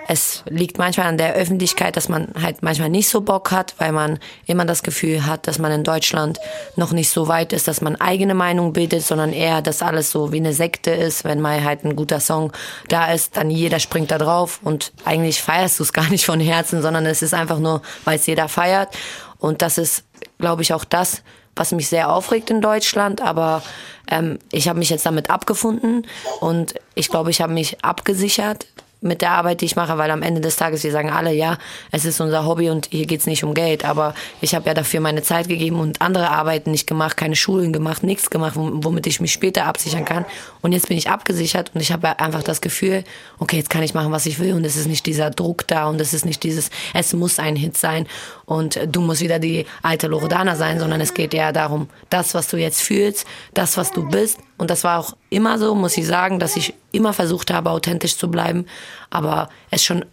es 0.06 0.42
liegt 0.48 0.76
manchmal 0.76 1.06
an 1.06 1.16
der 1.16 1.34
Öffentlichkeit, 1.34 1.96
dass 1.96 2.08
man 2.08 2.28
halt 2.40 2.62
manchmal 2.62 2.90
nicht 2.90 3.08
so 3.08 3.22
Bock 3.22 3.50
hat, 3.50 3.74
weil 3.78 3.92
man 3.92 4.18
immer 4.46 4.66
das 4.66 4.82
Gefühl 4.82 5.24
hat, 5.24 5.46
dass 5.46 5.58
man 5.58 5.72
in 5.72 5.84
Deutschland 5.84 6.38
noch 6.76 6.92
nicht 6.92 7.08
so 7.08 7.28
weit 7.28 7.52
ist, 7.52 7.68
dass 7.68 7.80
man 7.80 7.96
eigene 7.96 8.34
Meinung 8.34 8.74
bildet, 8.74 9.02
sondern 9.02 9.32
eher, 9.32 9.62
dass 9.62 9.82
alles 9.82 10.10
so 10.10 10.30
wie 10.30 10.36
eine 10.36 10.52
Sekte 10.52 10.90
ist. 10.90 11.24
Wenn 11.24 11.40
mal 11.40 11.64
halt 11.64 11.84
ein 11.84 11.96
guter 11.96 12.20
Song 12.20 12.52
da 12.88 13.12
ist, 13.12 13.36
dann 13.36 13.50
jeder 13.50 13.78
springt 13.78 14.10
da 14.10 14.18
drauf 14.18 14.60
und 14.62 14.92
eigentlich 15.04 15.40
feierst 15.40 15.78
du 15.78 15.84
es 15.84 15.92
gar 15.94 16.10
nicht 16.10 16.26
von 16.26 16.40
Herzen, 16.40 16.82
sondern 16.82 17.06
es 17.06 17.22
ist 17.22 17.32
einfach 17.32 17.58
nur, 17.58 17.80
weil 18.04 18.18
es 18.18 18.26
jeder 18.26 18.48
feiert. 18.48 18.94
Und 19.38 19.62
das 19.62 19.78
ist, 19.78 20.04
glaube 20.38 20.62
ich, 20.62 20.74
auch 20.74 20.84
das, 20.84 21.22
was 21.56 21.72
mich 21.72 21.88
sehr 21.88 22.12
aufregt 22.12 22.50
in 22.50 22.60
Deutschland. 22.60 23.22
Aber 23.22 23.62
ähm, 24.10 24.38
ich 24.52 24.68
habe 24.68 24.78
mich 24.78 24.90
jetzt 24.90 25.06
damit 25.06 25.30
abgefunden 25.30 26.06
und 26.40 26.74
ich 26.94 27.08
glaube, 27.08 27.30
ich 27.30 27.40
habe 27.40 27.52
mich 27.52 27.82
abgesichert 27.82 28.66
mit 29.04 29.22
der 29.22 29.32
Arbeit, 29.32 29.60
die 29.60 29.66
ich 29.66 29.76
mache, 29.76 29.98
weil 29.98 30.10
am 30.10 30.22
Ende 30.22 30.40
des 30.40 30.56
Tages, 30.56 30.82
wir 30.82 30.90
sagen 30.90 31.10
alle, 31.10 31.32
ja, 31.32 31.58
es 31.92 32.04
ist 32.04 32.20
unser 32.20 32.46
Hobby 32.46 32.70
und 32.70 32.88
hier 32.90 33.06
geht's 33.06 33.26
nicht 33.26 33.44
um 33.44 33.54
Geld, 33.54 33.84
aber 33.84 34.14
ich 34.40 34.54
habe 34.54 34.66
ja 34.66 34.74
dafür 34.74 35.00
meine 35.00 35.22
Zeit 35.22 35.48
gegeben 35.48 35.78
und 35.78 36.00
andere 36.00 36.30
Arbeiten 36.30 36.70
nicht 36.70 36.86
gemacht, 36.86 37.16
keine 37.16 37.36
Schulen 37.36 37.72
gemacht, 37.72 38.02
nichts 38.02 38.30
gemacht, 38.30 38.54
womit 38.56 39.06
ich 39.06 39.20
mich 39.20 39.32
später 39.32 39.66
absichern 39.66 40.04
kann. 40.04 40.24
Und 40.62 40.72
jetzt 40.72 40.88
bin 40.88 40.96
ich 40.96 41.10
abgesichert 41.10 41.70
und 41.74 41.80
ich 41.80 41.92
habe 41.92 42.18
einfach 42.18 42.42
das 42.42 42.60
Gefühl, 42.60 43.04
okay, 43.38 43.58
jetzt 43.58 43.70
kann 43.70 43.82
ich 43.82 43.94
machen, 43.94 44.12
was 44.12 44.26
ich 44.26 44.38
will 44.38 44.54
und 44.54 44.64
es 44.64 44.76
ist 44.76 44.86
nicht 44.86 45.04
dieser 45.06 45.30
Druck 45.30 45.66
da 45.68 45.88
und 45.88 46.00
es 46.00 46.14
ist 46.14 46.24
nicht 46.24 46.42
dieses, 46.42 46.70
es 46.94 47.12
muss 47.12 47.38
ein 47.38 47.56
Hit 47.56 47.76
sein 47.76 48.06
und 48.46 48.78
du 48.88 49.00
musst 49.00 49.20
wieder 49.20 49.38
die 49.38 49.66
alte 49.82 50.06
Loredana 50.06 50.56
sein, 50.56 50.78
sondern 50.78 51.00
es 51.00 51.12
geht 51.14 51.34
eher 51.34 51.52
darum, 51.52 51.88
das, 52.08 52.34
was 52.34 52.48
du 52.48 52.56
jetzt 52.56 52.80
fühlst, 52.80 53.26
das, 53.52 53.76
was 53.76 53.90
du 53.90 54.08
bist 54.08 54.38
und 54.56 54.70
das 54.70 54.84
war 54.84 55.00
auch 55.00 55.16
immer 55.30 55.58
so, 55.58 55.75
muss 55.75 55.96
ich 55.96 56.06
sagen, 56.06 56.38
dass 56.38 56.56
ich 56.56 56.75
immer 56.92 57.12
versucht 57.12 57.52
habe, 57.52 57.70
authentisch 57.70 58.16
zu 58.16 58.30
bleiben, 58.30 58.66
aber 59.11 59.49
es 59.70 59.84
schon 59.84 60.04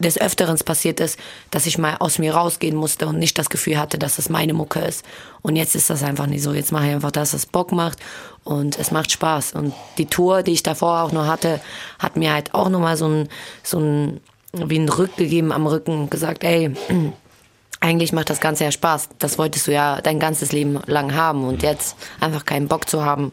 des 0.00 0.20
Öfteren 0.20 0.58
passiert 0.58 0.98
ist, 0.98 1.18
dass 1.50 1.66
ich 1.66 1.78
mal 1.78 1.96
aus 1.98 2.18
mir 2.18 2.34
rausgehen 2.34 2.76
musste 2.76 3.06
und 3.06 3.18
nicht 3.18 3.38
das 3.38 3.50
Gefühl 3.50 3.78
hatte, 3.78 3.98
dass 3.98 4.18
es 4.18 4.28
meine 4.28 4.54
Mucke 4.54 4.80
ist. 4.80 5.04
Und 5.42 5.56
jetzt 5.56 5.74
ist 5.74 5.90
das 5.90 6.02
einfach 6.02 6.26
nicht 6.26 6.42
so. 6.42 6.52
Jetzt 6.52 6.72
mache 6.72 6.86
ich 6.86 6.92
einfach 6.92 7.10
das, 7.10 7.34
was 7.34 7.46
Bock 7.46 7.72
macht 7.72 7.98
und 8.42 8.78
es 8.78 8.90
macht 8.90 9.12
Spaß. 9.12 9.52
Und 9.52 9.74
die 9.98 10.06
Tour, 10.06 10.42
die 10.42 10.52
ich 10.52 10.62
davor 10.62 11.02
auch 11.02 11.12
noch 11.12 11.26
hatte, 11.26 11.60
hat 11.98 12.16
mir 12.16 12.32
halt 12.32 12.54
auch 12.54 12.68
nochmal 12.68 12.96
so 12.96 13.08
ein, 13.08 13.28
so 13.62 13.78
ein, 13.78 14.20
wie 14.52 14.78
ein 14.78 14.88
Rück 14.88 15.16
gegeben 15.16 15.52
am 15.52 15.66
Rücken 15.66 15.92
und 15.92 16.10
gesagt, 16.10 16.44
ey, 16.44 16.74
eigentlich 17.80 18.12
macht 18.12 18.30
das 18.30 18.40
Ganze 18.40 18.64
ja 18.64 18.72
Spaß. 18.72 19.10
Das 19.18 19.38
wolltest 19.38 19.66
du 19.66 19.72
ja 19.72 20.00
dein 20.00 20.18
ganzes 20.18 20.52
Leben 20.52 20.80
lang 20.86 21.14
haben 21.14 21.44
und 21.44 21.62
jetzt 21.62 21.96
einfach 22.20 22.44
keinen 22.44 22.68
Bock 22.68 22.88
zu 22.88 23.04
haben, 23.04 23.32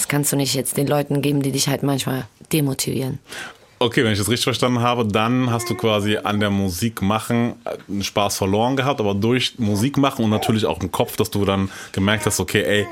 das 0.00 0.08
kannst 0.08 0.32
du 0.32 0.36
nicht 0.36 0.54
jetzt 0.54 0.78
den 0.78 0.86
Leuten 0.86 1.20
geben, 1.20 1.42
die 1.42 1.52
dich 1.52 1.68
halt 1.68 1.82
manchmal 1.82 2.26
demotivieren. 2.54 3.18
Okay, 3.78 4.02
wenn 4.02 4.12
ich 4.12 4.18
das 4.18 4.30
richtig 4.30 4.44
verstanden 4.44 4.80
habe, 4.80 5.06
dann 5.06 5.50
hast 5.50 5.68
du 5.68 5.74
quasi 5.74 6.16
an 6.16 6.40
der 6.40 6.48
Musik 6.48 7.02
machen 7.02 7.54
einen 7.86 8.02
Spaß 8.02 8.38
verloren 8.38 8.76
gehabt, 8.76 8.98
aber 9.00 9.14
durch 9.14 9.58
Musik 9.58 9.98
machen 9.98 10.24
und 10.24 10.30
natürlich 10.30 10.64
auch 10.64 10.80
im 10.80 10.90
Kopf, 10.90 11.16
dass 11.16 11.30
du 11.30 11.44
dann 11.44 11.70
gemerkt 11.92 12.24
hast, 12.24 12.40
okay, 12.40 12.62
ey, 12.62 12.86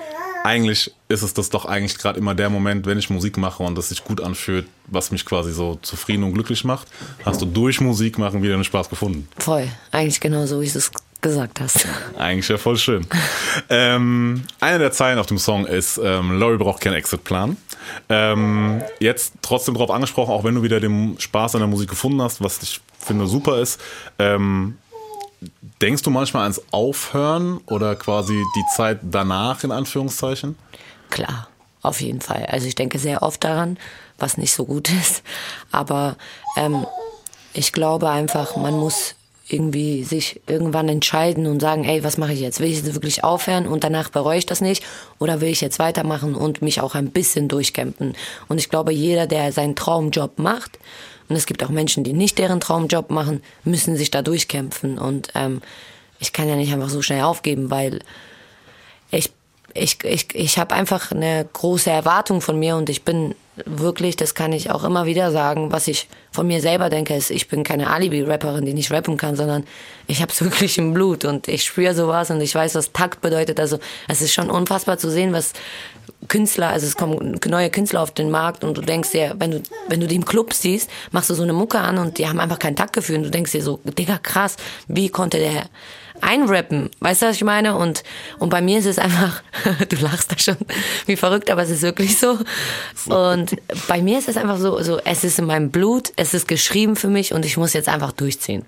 eigentlich 0.45 0.93
ist 1.09 1.23
es 1.23 1.33
das 1.33 1.49
doch 1.49 1.65
eigentlich 1.65 1.97
gerade 1.97 2.19
immer 2.19 2.35
der 2.35 2.51
Moment, 2.51 2.85
wenn 2.85 2.99
ich 2.99 3.09
Musik 3.09 3.39
mache 3.39 3.63
und 3.63 3.77
das 3.77 3.89
sich 3.89 4.05
gut 4.05 4.21
anfühlt, 4.21 4.67
was 4.87 5.11
mich 5.11 5.25
quasi 5.25 5.53
so 5.53 5.79
zufrieden 5.81 6.25
und 6.25 6.35
glücklich 6.35 6.63
macht, 6.65 6.89
hast 7.25 7.41
du 7.41 7.47
durch 7.47 7.81
Musik 7.81 8.19
machen 8.19 8.43
wieder 8.43 8.55
einen 8.55 8.65
Spaß 8.65 8.91
gefunden. 8.91 9.29
Voll, 9.39 9.67
eigentlich 9.93 10.21
genau 10.21 10.45
so, 10.45 10.61
wie 10.61 10.69
du 10.69 10.77
es 10.79 10.91
gesagt 11.21 11.61
hast. 11.61 11.87
Eigentlich 12.19 12.49
ja 12.49 12.59
voll 12.59 12.77
schön. 12.77 13.07
ähm, 13.69 14.45
eine 14.61 14.79
der 14.79 14.93
Zeilen 14.93 15.19
auf 15.19 15.27
dem 15.27 15.39
Song 15.39 15.67
ist, 15.67 15.99
ähm, 16.03 16.39
Laurie 16.39 16.59
braucht 16.59 16.81
keinen 16.81 16.95
Exitplan. 16.95 17.57
Ähm, 18.09 18.83
jetzt 19.01 19.35
trotzdem 19.43 19.75
darauf 19.75 19.91
angesprochen, 19.91 20.33
auch 20.33 20.45
wenn 20.45 20.55
du 20.55 20.63
wieder 20.63 20.81
den 20.81 21.19
Spaß 21.19 21.55
an 21.55 21.61
der 21.61 21.69
Musik 21.69 21.91
gefunden 21.91 22.23
hast, 22.23 22.43
was 22.43 22.63
ich 22.63 22.81
finde 22.99 23.27
super 23.27 23.61
ist, 23.61 23.81
ähm, 24.19 24.77
denkst 25.81 26.03
du 26.03 26.11
manchmal 26.11 26.43
ans 26.43 26.61
Aufhören 26.71 27.59
oder 27.67 27.97
quasi 27.97 28.45
die 28.55 28.65
Zeit 28.75 28.99
danach 29.03 29.65
in 29.65 29.73
Anführungszeichen? 29.73 30.57
Klar, 31.11 31.49
auf 31.83 32.01
jeden 32.01 32.21
Fall. 32.21 32.47
Also 32.47 32.67
ich 32.67 32.75
denke 32.75 32.99
sehr 32.99 33.23
oft 33.23 33.43
daran, 33.45 33.79
was 34.19 34.37
nicht 34.37 34.53
so 34.53 34.65
gut 34.65 34.91
ist. 35.01 35.23
Aber 35.73 36.17
ähm, 36.57 36.87
ich 37.53 37.73
glaube 37.73 38.11
einfach, 38.11 38.57
man 38.57 38.75
muss 38.75 39.15
irgendwie 39.49 40.05
sich 40.05 40.41
irgendwann 40.47 40.89
entscheiden 40.89 41.47
und 41.47 41.61
sagen, 41.61 41.85
ey, 41.85 42.05
was 42.05 42.19
mache 42.19 42.33
ich 42.33 42.41
jetzt? 42.41 42.61
Will 42.61 42.71
ich 42.71 42.77
jetzt 42.77 42.95
wirklich 42.95 43.25
aufhören 43.25 43.67
und 43.67 43.85
danach 43.85 44.11
bereue 44.11 44.39
ich 44.39 44.47
das 44.47 44.61
nicht? 44.61 44.85
Oder 45.19 45.41
will 45.41 45.49
ich 45.49 45.61
jetzt 45.61 45.79
weitermachen 45.79 46.35
und 46.35 46.63
mich 46.63 46.81
auch 46.81 46.95
ein 46.95 47.11
bisschen 47.11 47.49
durchkämpfen? 47.49 48.15
Und 48.49 48.59
ich 48.59 48.69
glaube, 48.69 48.93
jeder, 48.93 49.27
der 49.27 49.53
seinen 49.53 49.77
Traumjob 49.77 50.39
macht, 50.39 50.79
und 51.29 51.37
es 51.37 51.47
gibt 51.47 51.63
auch 51.63 51.69
Menschen, 51.69 52.05
die 52.05 52.15
nicht 52.15 52.39
deren 52.39 52.61
Traumjob 52.61 53.11
machen, 53.11 53.43
müssen 53.65 53.97
sich 53.97 54.11
da 54.11 54.23
durchkämpfen. 54.23 54.99
Und 54.99 55.29
ähm, 55.35 55.61
ich 56.19 56.33
kann 56.33 56.49
ja 56.49 56.57
nicht 56.57 56.73
einfach 56.73 56.89
so 56.89 57.03
schnell 57.03 57.23
aufgeben, 57.23 57.71
weil 57.71 58.01
ich 59.11 59.31
ich, 59.79 60.03
ich, 60.05 60.35
ich 60.35 60.59
habe 60.59 60.75
einfach 60.75 61.13
eine 61.13 61.47
große 61.53 61.91
Erwartung 61.91 62.41
von 62.41 62.59
mir 62.59 62.77
und 62.77 62.91
ich 62.91 63.05
bin 63.05 63.35
wirklich, 63.65 64.17
das 64.17 64.35
kann 64.35 64.53
ich 64.53 64.71
auch 64.71 64.85
immer 64.85 65.07
wieder 65.07 65.33
sagen, 65.33 65.73
was 65.73 65.89
ich 65.89 66.09
von 66.31 66.47
mir 66.47 66.61
selber 66.61 66.91
denke, 66.91 67.15
ist, 67.15 67.31
ich 67.31 67.49
bin 67.49 67.65
keine 67.65 67.91
Alibi-Rapperin, 67.91 68.65
die 68.65 68.75
nicht 68.75 68.93
rappen 68.93 69.17
kann, 69.17 69.37
sondern 69.37 69.65
ich 70.07 70.23
habe 70.23 70.33
es 70.33 70.41
wirklich 70.45 70.79
im 70.79 70.95
Blut 70.95 71.25
und 71.25 71.49
ich 71.49 71.65
spüre 71.65 71.95
sowas 71.95 72.31
und 72.31 72.41
ich 72.41 72.55
weiß, 72.55 72.75
was 72.75 72.93
Takt 72.93 73.21
bedeutet. 73.21 73.59
Also 73.61 73.79
es 74.07 74.21
ist 74.21 74.33
schon 74.33 74.51
unfassbar 74.51 74.99
zu 74.99 75.11
sehen, 75.11 75.33
was 75.33 75.53
Künstler, 76.29 76.69
also 76.69 76.87
es 76.87 76.97
kommen 76.97 77.39
neue 77.47 77.71
Künstler 77.71 78.03
auf 78.03 78.11
den 78.11 78.31
Markt 78.31 78.65
und 78.65 78.77
du 78.77 78.83
denkst 78.83 79.11
dir, 79.13 79.35
wenn 79.39 79.51
du, 79.51 79.63
wenn 79.89 80.01
du 80.01 80.07
die 80.07 80.17
im 80.17 80.25
Club 80.25 80.53
siehst, 80.53 80.91
machst 81.13 81.31
du 81.31 81.35
so 81.35 81.43
eine 81.43 81.53
Mucke 81.53 81.79
an 81.79 81.99
und 81.99 82.19
die 82.19 82.29
haben 82.29 82.41
einfach 82.41 82.59
kein 82.59 82.77
Taktgefühl 82.77 83.17
und 83.17 83.23
du 83.25 83.31
denkst 83.31 83.53
dir 83.53 83.63
so, 83.63 83.81
Digga, 83.85 84.19
krass, 84.19 84.57
wie 84.87 85.09
konnte 85.09 85.39
der 85.39 85.65
einrappen. 86.21 86.91
Weißt 87.01 87.23
du, 87.23 87.27
was 87.27 87.37
ich 87.37 87.45
meine? 87.45 87.77
Und, 87.77 88.03
und 88.39 88.51
bei 88.51 88.61
mir 88.61 88.79
ist 88.79 88.87
es 88.87 88.99
einfach, 88.99 89.43
du 89.89 89.97
lachst 89.97 90.33
da 90.33 90.39
schon 90.39 90.57
wie 91.07 91.17
verrückt, 91.17 91.51
aber 91.51 91.63
es 91.63 91.71
ist 91.71 91.83
wirklich 91.83 92.19
so. 92.19 92.39
Und 93.07 93.57
bei 93.87 94.03
mir 94.03 94.19
ist 94.19 94.29
es 94.29 94.37
einfach 94.37 94.59
so, 94.59 94.83
so, 94.83 94.99
es 95.05 95.25
ist 95.25 95.39
in 95.39 95.47
meinem 95.47 95.71
Blut, 95.71 96.13
es 96.17 96.35
ist 96.35 96.49
geschrieben 96.49 96.97
für 96.97 97.09
mich 97.09 97.33
und 97.33 97.45
ich 97.45 97.57
muss 97.57 97.73
jetzt 97.73 97.89
einfach 97.89 98.13
durchziehen. 98.13 98.65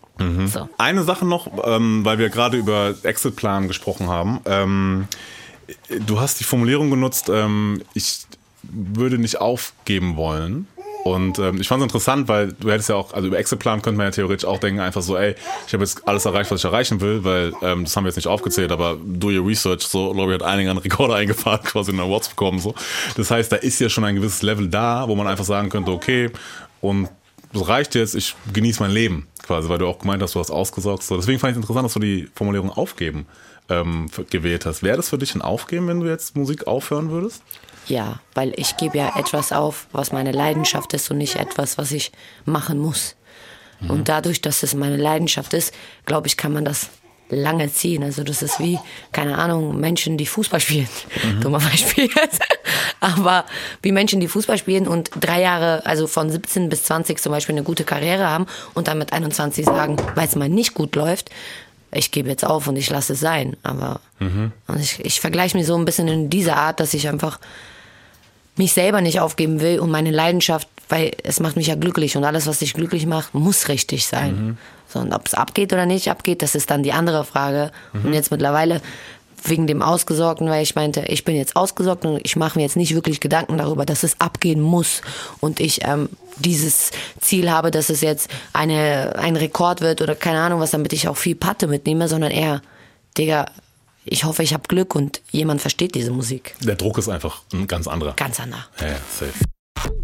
So. 0.46 0.68
Eine 0.76 1.02
Sache 1.04 1.24
noch, 1.24 1.48
ähm, 1.64 2.04
weil 2.04 2.18
wir 2.18 2.28
gerade 2.28 2.58
über 2.58 2.94
Exit-Plan 3.02 3.68
gesprochen 3.68 4.08
haben. 4.08 4.40
Ähm, 4.44 5.08
du 6.06 6.20
hast 6.20 6.40
die 6.40 6.44
Formulierung 6.44 6.90
genutzt, 6.90 7.28
ähm, 7.28 7.82
ich 7.94 8.20
würde 8.62 9.18
nicht 9.18 9.40
aufgeben 9.40 10.16
wollen. 10.16 10.66
Und 11.04 11.38
ähm, 11.38 11.60
ich 11.60 11.68
fand 11.68 11.80
es 11.80 11.84
interessant, 11.84 12.28
weil 12.28 12.52
du 12.52 12.70
hättest 12.70 12.90
ja 12.90 12.96
auch, 12.96 13.14
also 13.14 13.28
über 13.28 13.38
Exit-Plan 13.38 13.80
könnte 13.80 13.96
man 13.96 14.08
ja 14.08 14.10
theoretisch 14.10 14.46
auch 14.46 14.58
denken, 14.58 14.80
einfach 14.80 15.00
so, 15.00 15.16
ey, 15.16 15.34
ich 15.66 15.72
habe 15.72 15.82
jetzt 15.82 16.06
alles 16.06 16.26
erreicht, 16.26 16.50
was 16.50 16.60
ich 16.60 16.64
erreichen 16.64 17.00
will, 17.00 17.24
weil 17.24 17.54
ähm, 17.62 17.84
das 17.84 17.96
haben 17.96 18.04
wir 18.04 18.08
jetzt 18.08 18.16
nicht 18.16 18.26
aufgezählt, 18.26 18.70
aber 18.70 18.98
do 19.02 19.28
your 19.28 19.46
research, 19.46 19.82
so, 19.82 20.12
Lobby 20.12 20.34
hat 20.34 20.42
einige 20.42 20.70
an 20.70 20.76
Rekorder 20.76 21.14
eingefahren, 21.16 21.62
quasi 21.64 21.92
in 21.92 22.00
Awards 22.00 22.28
bekommen, 22.28 22.58
so. 22.58 22.74
Das 23.16 23.30
heißt, 23.30 23.50
da 23.50 23.56
ist 23.56 23.80
ja 23.80 23.88
schon 23.88 24.04
ein 24.04 24.16
gewisses 24.16 24.42
Level 24.42 24.68
da, 24.68 25.08
wo 25.08 25.14
man 25.14 25.26
einfach 25.26 25.44
sagen 25.44 25.70
könnte, 25.70 25.90
okay, 25.90 26.30
und 26.82 27.08
das 27.52 27.66
reicht 27.66 27.94
jetzt, 27.94 28.14
ich 28.14 28.36
genieße 28.52 28.82
mein 28.82 28.92
Leben, 28.92 29.26
quasi, 29.42 29.70
weil 29.70 29.78
du 29.78 29.86
auch 29.86 29.98
gemeint 29.98 30.22
hast, 30.22 30.34
du 30.34 30.38
hast 30.38 30.50
ausgesorgt. 30.50 31.02
So. 31.02 31.16
Deswegen 31.16 31.38
fand 31.38 31.52
ich 31.52 31.56
es 31.56 31.62
interessant, 31.62 31.86
dass 31.86 31.94
du 31.94 32.00
die 32.00 32.28
Formulierung 32.34 32.70
aufgeben 32.70 33.26
ähm, 33.70 34.10
gewählt 34.28 34.66
hast. 34.66 34.82
Wäre 34.82 34.96
das 34.96 35.08
für 35.08 35.18
dich 35.18 35.34
ein 35.34 35.42
Aufgeben, 35.42 35.88
wenn 35.88 36.00
du 36.00 36.06
jetzt 36.06 36.36
Musik 36.36 36.66
aufhören 36.66 37.10
würdest? 37.10 37.42
Ja, 37.86 38.20
weil 38.34 38.52
ich 38.56 38.76
gebe 38.76 38.98
ja 38.98 39.16
etwas 39.16 39.52
auf, 39.52 39.86
was 39.92 40.12
meine 40.12 40.32
Leidenschaft 40.32 40.92
ist 40.92 41.10
und 41.10 41.18
nicht 41.18 41.36
etwas, 41.36 41.78
was 41.78 41.92
ich 41.92 42.12
machen 42.44 42.78
muss. 42.78 43.16
Und 43.88 44.08
dadurch, 44.08 44.42
dass 44.42 44.62
es 44.62 44.74
meine 44.74 44.96
Leidenschaft 44.96 45.54
ist, 45.54 45.72
glaube 46.04 46.26
ich, 46.26 46.36
kann 46.36 46.52
man 46.52 46.66
das 46.66 46.90
lange 47.30 47.72
ziehen. 47.72 48.02
Also 48.02 48.24
das 48.24 48.42
ist 48.42 48.58
wie, 48.60 48.78
keine 49.12 49.38
Ahnung, 49.38 49.78
Menschen, 49.78 50.18
die 50.18 50.26
Fußball 50.26 50.60
spielen. 50.60 50.88
Dummer 51.40 51.60
Beispiel 51.60 52.08
jetzt. 52.14 52.42
Aber 53.00 53.44
wie 53.82 53.92
Menschen, 53.92 54.20
die 54.20 54.28
Fußball 54.28 54.58
spielen 54.58 54.86
und 54.86 55.10
drei 55.18 55.40
Jahre, 55.40 55.86
also 55.86 56.06
von 56.06 56.30
17 56.30 56.68
bis 56.68 56.84
20 56.84 57.20
zum 57.20 57.32
Beispiel 57.32 57.54
eine 57.54 57.62
gute 57.62 57.84
Karriere 57.84 58.28
haben 58.28 58.46
und 58.74 58.88
dann 58.88 58.98
mit 58.98 59.12
21 59.12 59.64
sagen, 59.64 59.96
weil 60.14 60.26
es 60.26 60.36
mal 60.36 60.48
nicht 60.48 60.74
gut 60.74 60.96
läuft, 60.96 61.30
ich 61.92 62.10
gebe 62.10 62.28
jetzt 62.28 62.44
auf 62.44 62.66
und 62.66 62.76
ich 62.76 62.90
lasse 62.90 63.14
es 63.14 63.20
sein. 63.20 63.56
Aber 63.62 64.00
und 64.66 64.80
ich, 64.80 65.04
ich 65.04 65.20
vergleiche 65.20 65.56
mich 65.56 65.66
so 65.66 65.76
ein 65.76 65.84
bisschen 65.84 66.08
in 66.08 66.30
dieser 66.30 66.56
Art, 66.56 66.80
dass 66.80 66.94
ich 66.94 67.08
einfach 67.08 67.38
mich 68.56 68.72
selber 68.72 69.00
nicht 69.00 69.20
aufgeben 69.20 69.60
will 69.60 69.80
und 69.80 69.90
meine 69.90 70.10
Leidenschaft, 70.10 70.68
weil 70.88 71.12
es 71.22 71.40
macht 71.40 71.56
mich 71.56 71.68
ja 71.68 71.76
glücklich 71.76 72.16
und 72.16 72.24
alles, 72.24 72.46
was 72.46 72.58
dich 72.58 72.74
glücklich 72.74 73.06
macht, 73.06 73.34
muss 73.34 73.68
richtig 73.68 74.06
sein. 74.06 74.58
So, 74.92 74.98
und 74.98 75.12
ob 75.12 75.26
es 75.26 75.34
abgeht 75.34 75.72
oder 75.72 75.86
nicht 75.86 76.10
abgeht, 76.10 76.42
das 76.42 76.54
ist 76.54 76.70
dann 76.70 76.82
die 76.82 76.92
andere 76.92 77.24
Frage. 77.24 77.70
Und 78.04 78.12
jetzt 78.12 78.30
mittlerweile 78.30 78.82
wegen 79.44 79.66
dem 79.66 79.82
Ausgesorgten, 79.82 80.48
weil 80.48 80.62
ich 80.62 80.74
meinte, 80.74 81.02
ich 81.08 81.24
bin 81.24 81.36
jetzt 81.36 81.56
ausgesorgt 81.56 82.04
und 82.04 82.20
ich 82.24 82.36
mache 82.36 82.58
mir 82.58 82.62
jetzt 82.62 82.76
nicht 82.76 82.94
wirklich 82.94 83.20
Gedanken 83.20 83.58
darüber, 83.58 83.86
dass 83.86 84.02
es 84.02 84.20
abgehen 84.20 84.60
muss 84.60 85.02
und 85.40 85.60
ich 85.60 85.84
ähm, 85.84 86.08
dieses 86.38 86.90
Ziel 87.20 87.50
habe, 87.50 87.70
dass 87.70 87.90
es 87.90 88.00
jetzt 88.00 88.30
eine, 88.52 89.16
ein 89.16 89.36
Rekord 89.36 89.80
wird 89.80 90.02
oder 90.02 90.14
keine 90.14 90.40
Ahnung 90.40 90.60
was, 90.60 90.70
damit 90.70 90.92
ich 90.92 91.08
auch 91.08 91.16
viel 91.16 91.34
Patte 91.34 91.66
mitnehme, 91.66 92.08
sondern 92.08 92.30
eher, 92.30 92.62
Digga, 93.18 93.46
ich 94.04 94.24
hoffe, 94.24 94.42
ich 94.42 94.54
habe 94.54 94.64
Glück 94.66 94.94
und 94.94 95.20
jemand 95.30 95.60
versteht 95.60 95.94
diese 95.94 96.10
Musik. 96.10 96.54
Der 96.60 96.74
Druck 96.74 96.98
ist 96.98 97.08
einfach 97.08 97.42
ein 97.52 97.66
ganz 97.66 97.86
anderer. 97.86 98.14
Ganz 98.14 98.40
anders. 98.40 98.68
Ja, 98.80 98.88
ja, 98.88 98.96
safe. 99.18 99.32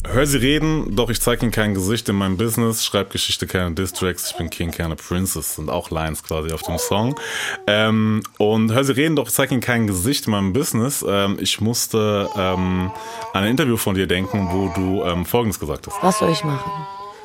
Hör 0.09 0.27
sie 0.27 0.39
reden, 0.39 0.95
doch 0.97 1.11
ich 1.11 1.21
zeig 1.21 1.43
ihnen 1.43 1.51
kein 1.51 1.75
Gesicht 1.75 2.09
in 2.09 2.17
meinem 2.17 2.37
Business, 2.37 2.85
schreib 2.85 3.11
Geschichte, 3.11 3.47
keine 3.47 3.75
Distracks, 3.75 4.31
ich 4.31 4.37
bin 4.37 4.49
King, 4.51 4.71
keine 4.71 4.97
Princess, 4.97 5.57
sind 5.57 5.69
auch 5.69 5.91
Lines 5.91 6.23
quasi 6.23 6.53
auf 6.53 6.63
dem 6.63 6.79
Song. 6.79 7.19
Ähm, 7.67 8.23
und 8.39 8.73
hör 8.73 8.85
sie 8.85 8.97
reden, 8.97 9.17
doch 9.17 9.27
ich 9.29 9.35
zeig 9.35 9.51
ihnen 9.51 9.61
kein 9.61 9.87
Gesicht 9.87 10.27
in 10.27 10.31
meinem 10.31 10.53
Business. 10.53 11.05
Ähm, 11.07 11.37
ich 11.41 11.61
musste 11.61 12.31
ähm, 12.37 12.91
an 13.33 13.45
ein 13.45 13.51
Interview 13.51 13.77
von 13.77 13.95
dir 13.95 14.07
denken, 14.07 14.49
wo 14.53 14.69
du 14.75 15.05
ähm, 15.05 15.27
Folgendes 15.27 15.59
gesagt 15.59 15.87
hast. 15.87 16.03
Was 16.03 16.19
soll 16.21 16.31
ich 16.31 16.45
machen? 16.45 16.71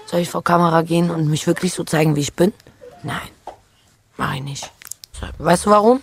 Soll 0.07 0.19
ich 0.19 0.29
vor 0.29 0.43
Kamera 0.43 0.81
gehen 0.81 1.11
und 1.11 1.29
mich 1.29 1.47
wirklich 1.47 1.73
so 1.73 1.83
zeigen, 1.83 2.15
wie 2.15 2.21
ich 2.21 2.33
bin? 2.33 2.51
Nein, 3.03 3.29
mache 4.17 4.35
ich 4.35 4.43
nicht. 4.43 4.71
Weißt 5.37 5.65
du 5.65 5.69
warum? 5.69 6.01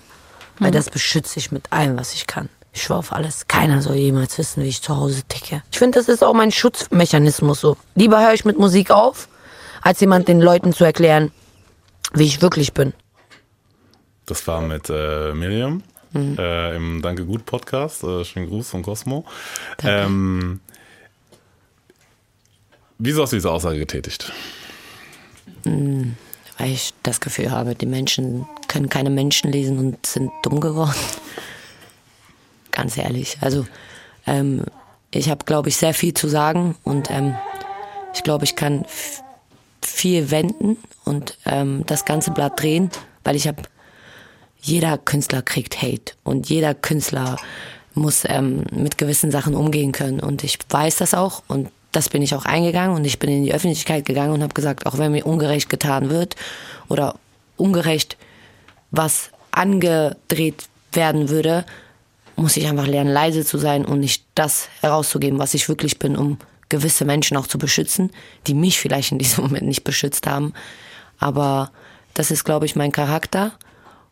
Weil 0.59 0.71
das 0.71 0.91
beschütze 0.91 1.39
ich 1.39 1.53
mit 1.53 1.73
allem, 1.73 1.99
was 1.99 2.15
ich 2.15 2.27
kann. 2.27 2.49
Ich 2.79 2.85
schwör 2.85 2.99
auf 2.99 3.13
alles. 3.13 3.49
Keiner 3.49 3.83
soll 3.83 3.97
jemals 3.97 4.39
wissen, 4.39 4.63
wie 4.63 4.69
ich 4.69 4.81
zu 4.81 4.95
Hause 4.95 5.25
ticke. 5.25 5.65
Ich 5.73 5.81
finde, 5.81 5.99
das 5.99 6.09
ist 6.09 6.23
auch 6.23 6.33
mein 6.33 6.53
Schutzmechanismus 6.53 7.61
so. 7.61 7.77
Lieber 7.97 8.21
höre 8.21 8.35
ich 8.35 8.45
mit 8.45 8.57
Musik 8.57 8.93
auf, 8.93 9.27
als 9.83 9.99
jemand 9.99 10.29
den 10.29 10.41
Leuten 10.41 10.73
zu 10.73 10.85
erklären, 10.85 11.33
wie 12.15 12.23
ich 12.23 12.41
wirklich 12.41 12.75
bin. 12.75 12.93
Das 14.27 14.47
war 14.47 14.61
mit 14.61 14.89
äh, 14.91 15.35
Miriam 15.35 15.83
äh, 16.15 16.77
im 16.77 17.03
Danke 17.03 17.25
Gut 17.27 17.47
Podcast. 17.47 18.05
Äh, 18.05 18.25
schönen 18.25 18.47
Gruß 18.47 18.69
von 18.69 18.83
Cosmo. 18.83 19.25
Ähm, 19.83 20.61
wieso 22.99 23.23
hast 23.23 23.33
du 23.33 23.39
diese 23.39 23.51
Aussage 23.51 23.81
getätigt? 23.81 24.33
Weil 25.65 26.71
ich 26.71 26.95
das 27.03 27.19
Gefühl 27.19 27.51
habe, 27.51 27.75
die 27.75 27.87
Menschen 27.87 28.47
können 28.69 28.89
keine 28.89 29.11
Menschen 29.11 29.51
lesen 29.51 29.81
und 29.81 30.07
sind 30.07 30.31
dumm 30.45 30.61
geworden. 30.61 30.95
Ganz 32.79 32.97
ehrlich. 32.97 33.39
Also 33.41 33.67
ähm, 34.25 34.63
ich 35.11 35.31
habe, 35.31 35.45
glaube 35.45 35.69
ich, 35.69 35.77
sehr 35.77 35.95
viel 35.95 36.15
zu 36.15 36.29
sagen 36.29 36.77
und 36.85 37.11
ähm, 37.11 37.35
ich 38.15 38.23
glaube, 38.23 38.45
ich 38.45 38.55
kann 38.55 38.85
viel 39.83 40.31
wenden 40.31 40.77
und 41.05 41.37
ähm, 41.45 41.83
das 41.87 42.05
ganze 42.05 42.31
Blatt 42.31 42.63
drehen, 42.63 42.91
weil 43.25 43.35
ich 43.35 43.49
habe, 43.49 43.63
jeder 44.61 44.97
Künstler 44.97 45.43
kriegt 45.43 45.83
Hate 45.83 46.13
und 46.23 46.49
jeder 46.49 46.73
Künstler 46.73 47.37
muss 47.95 48.23
ähm, 48.25 48.63
mit 48.71 48.97
gewissen 48.97 49.33
Sachen 49.33 49.57
umgehen 49.57 49.91
können 49.91 50.21
und 50.21 50.45
ich 50.45 50.57
weiß 50.71 50.99
das 50.99 51.15
auch 51.15 51.43
und 51.49 51.71
das 51.91 52.09
bin 52.09 52.23
ich 52.23 52.37
auch 52.37 52.45
eingegangen 52.45 52.95
und 52.95 53.05
ich 53.05 53.19
bin 53.19 53.29
in 53.29 53.43
die 53.43 53.53
Öffentlichkeit 53.53 54.05
gegangen 54.05 54.35
und 54.35 54.43
habe 54.45 54.55
gesagt, 54.55 54.87
auch 54.87 54.99
wenn 54.99 55.11
mir 55.11 55.27
ungerecht 55.27 55.69
getan 55.69 56.11
wird 56.11 56.37
oder 56.89 57.17
ungerecht 57.57 58.17
was 58.93 59.31
angedreht 59.51 60.69
werden 60.93 61.29
würde, 61.29 61.65
muss 62.39 62.57
ich 62.57 62.67
einfach 62.67 62.87
lernen, 62.87 63.13
leise 63.13 63.45
zu 63.45 63.59
sein 63.59 63.85
und 63.85 64.01
nicht 64.01 64.25
das 64.35 64.69
herauszugeben, 64.81 65.39
was 65.39 65.55
ich 65.55 65.69
wirklich 65.69 65.99
bin, 65.99 66.17
um 66.17 66.39
gewisse 66.69 67.05
Menschen 67.05 67.37
auch 67.37 67.47
zu 67.47 67.59
beschützen, 67.59 68.11
die 68.47 68.55
mich 68.55 68.79
vielleicht 68.79 69.13
in 69.13 69.19
diesem 69.19 69.45
Moment 69.47 69.67
nicht 69.67 69.85
beschützt 69.85 70.27
haben. 70.27 70.55
Aber 71.19 71.73
das 72.15 72.31
ist, 72.31 72.45
glaube 72.45 72.67
ich, 72.67 72.77
mein 72.77 72.93
Charakter. 72.93 73.53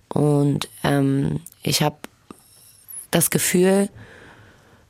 Und 0.09 0.69
ähm, 0.83 1.41
ich 1.63 1.83
habe 1.83 1.97
das 3.11 3.31
Gefühl, 3.31 3.89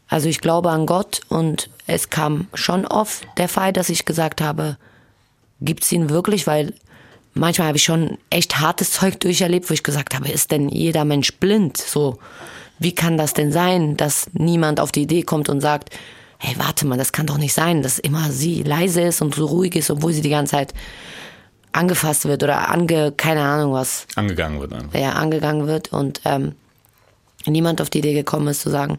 also 0.09 0.28
ich 0.28 0.40
glaube 0.40 0.71
an 0.71 0.87
Gott 0.87 1.21
und 1.28 1.69
es 1.87 2.11
kam 2.11 2.49
schon 2.55 2.87
oft 2.87 3.26
der 3.37 3.49
Fall, 3.49 3.73
dass 3.73 3.88
ich 3.88 4.05
gesagt 4.05 4.40
habe, 4.40 4.78
gibt's 5.61 5.93
ihn 5.93 6.09
wirklich? 6.11 6.47
Weil 6.47 6.75
manchmal 7.35 7.69
habe 7.69 7.78
ich 7.78 7.85
schon 7.85 8.19
echt 8.31 8.61
hartes 8.61 8.93
Zeug 8.93 9.21
durcherlebt, 9.21 9.69
wo 9.69 9.75
ich 9.75 9.83
gesagt 9.83 10.14
habe, 10.14 10.28
ist 10.28 10.52
denn 10.52 10.69
jeder 10.69 11.05
Mensch 11.05 11.35
blind? 11.35 11.76
So, 11.76 12.19
wie 12.78 12.95
kann 12.95 13.16
das 13.16 13.35
denn 13.35 13.52
sein, 13.52 13.97
dass 13.97 14.28
niemand 14.33 14.80
auf 14.80 14.92
die 14.92 15.02
Idee 15.02 15.23
kommt 15.23 15.49
und 15.49 15.61
sagt, 15.61 15.90
hey, 16.38 16.54
warte 16.59 16.87
mal, 16.87 16.99
das 16.99 17.12
kann 17.12 17.26
doch 17.26 17.38
nicht 17.38 17.54
sein, 17.54 17.83
dass 17.83 17.99
immer 17.99 18.30
sie 18.30 18.62
leise 18.62 19.02
ist 19.02 19.23
und 19.23 19.35
so 19.35 19.47
ruhig 19.47 19.75
ist, 19.76 19.90
obwohl 19.90 20.12
sie 20.12 20.21
die 20.21 20.30
ganze 20.30 20.52
Zeit 20.52 20.75
angefasst 21.73 22.25
wird 22.25 22.42
oder 22.42 22.71
ange, 22.71 23.12
keine 23.12 23.42
Ahnung 23.42 23.73
was, 23.73 24.06
Angegangen 24.16 24.61
wird 24.61 24.73
einfach. 24.73 24.99
ja, 24.99 25.12
angegangen 25.12 25.66
wird 25.66 25.92
und 25.92 26.21
ähm, 26.25 26.54
niemand 27.47 27.80
auf 27.80 27.90
die 27.90 27.99
Idee 27.99 28.14
gekommen 28.14 28.49
ist 28.49 28.62
zu 28.62 28.71
sagen, 28.71 28.99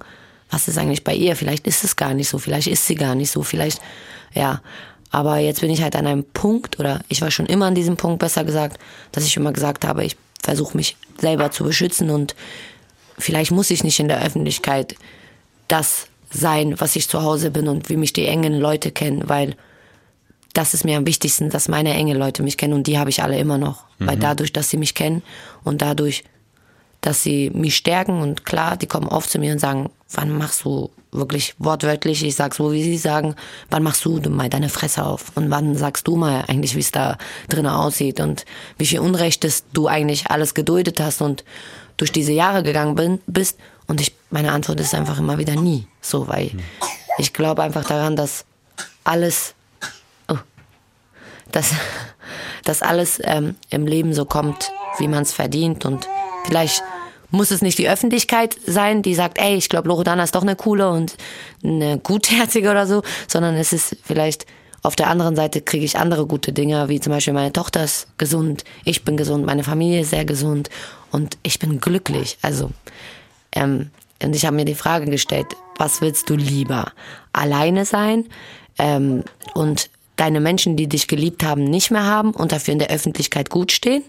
was 0.49 0.67
ist 0.67 0.77
eigentlich 0.77 1.03
bei 1.03 1.13
ihr? 1.13 1.35
Vielleicht 1.35 1.67
ist 1.67 1.83
es 1.83 1.95
gar 1.95 2.13
nicht 2.13 2.29
so, 2.29 2.37
vielleicht 2.37 2.67
ist 2.67 2.85
sie 2.85 2.95
gar 2.95 3.15
nicht 3.15 3.31
so, 3.31 3.43
vielleicht, 3.43 3.81
ja. 4.33 4.61
Aber 5.09 5.37
jetzt 5.37 5.61
bin 5.61 5.71
ich 5.71 5.81
halt 5.81 5.95
an 5.95 6.05
einem 6.05 6.23
Punkt, 6.23 6.79
oder 6.79 7.01
ich 7.07 7.21
war 7.21 7.31
schon 7.31 7.45
immer 7.45 7.65
an 7.65 7.75
diesem 7.75 7.97
Punkt, 7.97 8.19
besser 8.19 8.43
gesagt, 8.43 8.77
dass 9.11 9.25
ich 9.25 9.35
immer 9.37 9.53
gesagt 9.53 9.85
habe, 9.85 10.03
ich 10.03 10.17
versuche 10.41 10.75
mich 10.77 10.97
selber 11.19 11.51
zu 11.51 11.63
beschützen 11.63 12.09
und 12.09 12.35
vielleicht 13.17 13.51
muss 13.51 13.71
ich 13.71 13.83
nicht 13.83 13.99
in 13.99 14.07
der 14.07 14.23
Öffentlichkeit 14.23 14.95
das 15.67 16.07
sein, 16.31 16.79
was 16.79 16.95
ich 16.95 17.07
zu 17.07 17.23
Hause 17.23 17.51
bin 17.51 17.67
und 17.67 17.89
wie 17.89 17.97
mich 17.97 18.13
die 18.13 18.27
engen 18.27 18.59
Leute 18.59 18.91
kennen, 18.91 19.27
weil 19.27 19.55
das 20.53 20.73
ist 20.73 20.85
mir 20.85 20.97
am 20.97 21.05
wichtigsten, 21.05 21.49
dass 21.49 21.67
meine 21.67 21.93
engen 21.93 22.17
Leute 22.17 22.41
mich 22.41 22.57
kennen 22.57 22.73
und 22.73 22.87
die 22.87 22.97
habe 22.97 23.09
ich 23.09 23.21
alle 23.21 23.37
immer 23.37 23.57
noch. 23.57 23.83
Weil 23.99 24.17
dadurch, 24.17 24.53
dass 24.53 24.69
sie 24.69 24.77
mich 24.77 24.95
kennen 24.95 25.21
und 25.63 25.81
dadurch, 25.81 26.23
dass 27.01 27.21
sie 27.21 27.51
mich 27.51 27.75
stärken 27.75 28.21
und 28.21 28.45
klar, 28.45 28.75
die 28.75 28.87
kommen 28.87 29.07
oft 29.07 29.29
zu 29.29 29.39
mir 29.39 29.51
und 29.51 29.59
sagen, 29.59 29.89
wann 30.11 30.35
machst 30.35 30.63
du 30.65 30.89
wirklich 31.11 31.55
wortwörtlich, 31.59 32.23
ich 32.23 32.35
sag's 32.35 32.57
so, 32.57 32.71
wie 32.71 32.83
sie 32.83 32.97
sagen, 32.97 33.35
wann 33.69 33.83
machst 33.83 34.03
du 34.05 34.19
mal 34.29 34.49
deine 34.49 34.69
Fresse 34.69 35.05
auf 35.05 35.31
und 35.35 35.49
wann 35.49 35.75
sagst 35.75 36.07
du 36.07 36.15
mal 36.15 36.43
eigentlich, 36.47 36.75
wie 36.75 36.79
es 36.79 36.91
da 36.91 37.17
drinnen 37.49 37.71
aussieht 37.71 38.19
und 38.19 38.45
wie 38.77 38.85
viel 38.85 38.99
Unrechtes 38.99 39.63
du 39.73 39.87
eigentlich 39.87 40.29
alles 40.29 40.53
geduldet 40.53 40.99
hast 40.99 41.21
und 41.21 41.43
durch 41.97 42.11
diese 42.11 42.31
Jahre 42.31 42.63
gegangen 42.63 42.95
bin, 42.95 43.19
bist 43.27 43.57
und 43.87 44.01
ich, 44.01 44.15
meine 44.29 44.51
Antwort 44.51 44.79
ist 44.79 44.93
einfach 44.93 45.17
immer 45.17 45.37
wieder 45.37 45.55
nie 45.55 45.87
so, 46.01 46.27
weil 46.27 46.51
ich 47.17 47.33
glaube 47.33 47.63
einfach 47.63 47.85
daran, 47.85 48.15
dass 48.15 48.45
alles 49.03 49.55
oh, 50.27 50.37
dass, 51.51 51.71
dass 52.63 52.81
alles 52.81 53.19
ähm, 53.23 53.55
im 53.69 53.87
Leben 53.87 54.13
so 54.13 54.25
kommt, 54.25 54.71
wie 54.99 55.07
man 55.07 55.23
es 55.23 55.33
verdient. 55.33 55.85
Und 55.85 56.07
vielleicht 56.45 56.83
muss 57.31 57.51
es 57.51 57.61
nicht 57.61 57.77
die 57.77 57.89
Öffentlichkeit 57.89 58.57
sein, 58.65 59.01
die 59.01 59.15
sagt, 59.15 59.37
ey, 59.39 59.55
ich 59.55 59.69
glaube, 59.69 59.87
Loredana 59.87 60.23
ist 60.23 60.35
doch 60.35 60.43
eine 60.43 60.55
coole 60.55 60.89
und 60.89 61.15
eine 61.63 61.97
gutherzige 61.97 62.69
oder 62.69 62.87
so, 62.87 63.03
sondern 63.27 63.55
es 63.55 63.73
ist 63.73 63.97
vielleicht 64.03 64.45
auf 64.83 64.95
der 64.95 65.07
anderen 65.07 65.35
Seite 65.35 65.61
kriege 65.61 65.83
ich 65.83 65.97
andere 65.97 66.25
gute 66.27 66.53
Dinge, 66.53 66.87
wie 66.87 66.99
zum 66.99 67.11
Beispiel 67.11 67.33
meine 67.33 67.51
Tochter 67.51 67.83
ist 67.83 68.07
gesund, 68.17 68.63
ich 68.85 69.03
bin 69.03 69.17
gesund, 69.17 69.45
meine 69.45 69.63
Familie 69.63 70.01
ist 70.01 70.11
sehr 70.11 70.23
gesund 70.23 70.69
und 71.11 71.37
ich 71.43 71.59
bin 71.59 71.79
glücklich. 71.79 72.37
Also, 72.41 72.71
ähm, 73.53 73.91
und 74.21 74.35
ich 74.35 74.45
habe 74.45 74.55
mir 74.55 74.65
die 74.65 74.75
Frage 74.75 75.05
gestellt, 75.05 75.47
was 75.77 76.01
willst 76.01 76.29
du 76.29 76.35
lieber? 76.35 76.91
Alleine 77.33 77.85
sein 77.85 78.25
ähm, 78.79 79.23
und 79.53 79.89
deine 80.15 80.39
Menschen, 80.39 80.75
die 80.75 80.87
dich 80.87 81.07
geliebt 81.07 81.43
haben, 81.43 81.63
nicht 81.63 81.91
mehr 81.91 82.03
haben 82.03 82.31
und 82.31 82.51
dafür 82.51 82.73
in 82.73 82.79
der 82.79 82.89
Öffentlichkeit 82.89 83.49
gut 83.49 83.71
stehen? 83.71 84.03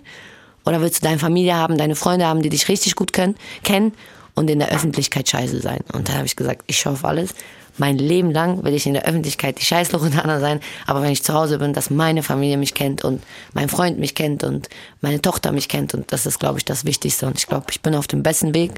Oder 0.64 0.80
willst 0.80 1.02
du 1.02 1.06
deine 1.06 1.18
Familie 1.18 1.54
haben, 1.54 1.78
deine 1.78 1.94
Freunde 1.94 2.26
haben, 2.26 2.42
die 2.42 2.48
dich 2.48 2.68
richtig 2.68 2.96
gut 2.96 3.12
können, 3.12 3.36
kennen 3.62 3.92
und 4.34 4.50
in 4.50 4.58
der 4.58 4.70
Öffentlichkeit 4.70 5.28
scheiße 5.28 5.60
sein? 5.60 5.80
Und 5.92 6.08
da 6.08 6.14
habe 6.14 6.26
ich 6.26 6.36
gesagt, 6.36 6.62
ich 6.66 6.78
schaue 6.78 6.98
alles. 7.02 7.34
Mein 7.78 7.97
Leben 7.99 8.30
lang 8.30 8.64
will 8.64 8.75
ich 8.75 8.87
in 8.87 8.94
der 8.94 9.04
Öffentlichkeit 9.06 9.58
die 9.61 9.64
scheiß 9.64 9.92
Loredana 9.92 10.40
sein, 10.40 10.61
aber 10.87 11.02
wenn 11.02 11.11
ich 11.11 11.23
zu 11.23 11.32
Hause 11.35 11.58
bin, 11.58 11.73
dass 11.73 11.90
meine 11.90 12.23
Familie 12.23 12.56
mich 12.56 12.75
kennt 12.75 13.04
und 13.04 13.23
mein 13.54 13.68
Freund 13.68 13.99
mich 13.99 14.14
kennt 14.14 14.44
und 14.44 14.68
meine 15.00 15.23
Tochter 15.23 15.52
mich 15.52 15.68
kennt 15.68 15.94
und 15.94 16.12
das 16.12 16.26
ist, 16.26 16.38
glaube 16.40 16.58
ich, 16.58 16.64
das 16.64 16.85
Wichtigste. 16.85 17.26
Und 17.26 17.38
ich 17.38 17.47
glaube, 17.47 17.66
ich 17.70 17.80
bin 17.80 17.94
auf 17.94 18.06
dem 18.06 18.23
besten 18.23 18.54
Weg, 18.54 18.73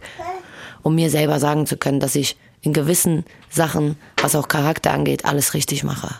um 0.82 0.94
mir 0.94 1.10
selber 1.10 1.38
sagen 1.40 1.66
zu 1.66 1.76
können, 1.76 2.00
dass 2.00 2.14
ich 2.14 2.36
in 2.62 2.74
gewissen 2.74 3.24
Sachen, 3.48 3.96
was 4.20 4.34
auch 4.36 4.46
Charakter 4.46 4.92
angeht, 4.92 5.24
alles 5.24 5.54
richtig 5.54 5.82
mache. 5.82 6.14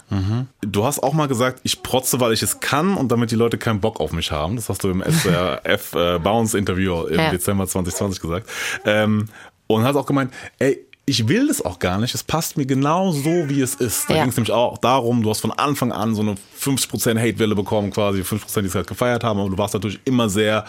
Du 0.62 0.84
hast 0.86 1.02
auch 1.02 1.12
mal 1.12 1.28
gesagt, 1.28 1.60
ich 1.64 1.82
protze, 1.82 2.18
weil 2.18 2.32
ich 2.32 2.42
es 2.42 2.60
kann 2.60 2.94
und 2.94 3.12
damit 3.12 3.30
die 3.30 3.34
Leute 3.36 3.58
keinen 3.58 3.80
Bock 3.80 4.00
auf 4.00 4.12
mich 4.12 4.32
haben. 4.32 4.56
Das 4.56 4.70
hast 4.70 4.82
du 4.82 4.88
im 4.88 5.02
SRF 5.02 5.94
äh, 5.94 6.18
Bounce 6.18 6.56
Interview 6.56 7.02
im 7.04 7.18
Ja. 7.20 7.30
Dezember 7.30 7.66
2020 7.66 8.22
gesagt. 8.22 8.48
Ähm, 8.86 9.28
und 9.66 9.84
hast 9.84 9.96
auch 9.96 10.06
gemeint, 10.06 10.32
ey, 10.58 10.78
ich 11.10 11.28
will 11.28 11.48
das 11.48 11.62
auch 11.64 11.78
gar 11.78 11.98
nicht. 11.98 12.14
Es 12.14 12.22
passt 12.22 12.56
mir 12.56 12.66
genau 12.66 13.10
so, 13.12 13.48
wie 13.48 13.60
es 13.60 13.74
ist. 13.74 14.08
Da 14.08 14.14
Ja. 14.14 14.20
ging 14.22 14.30
es 14.30 14.36
nämlich 14.36 14.52
auch 14.52 14.78
darum, 14.78 15.22
du 15.22 15.30
hast 15.30 15.40
von 15.40 15.52
Anfang 15.52 15.92
an 15.92 16.14
so 16.14 16.22
eine 16.22 16.36
50% 16.58 17.18
Hate-Welle 17.18 17.54
bekommen, 17.54 17.90
quasi 17.90 18.22
5%, 18.22 18.60
die 18.62 18.68
es 18.68 18.74
halt 18.74 18.86
gefeiert 18.86 19.24
haben, 19.24 19.40
aber 19.40 19.50
du 19.50 19.58
warst 19.58 19.74
natürlich 19.74 20.00
immer 20.04 20.28
sehr, 20.28 20.64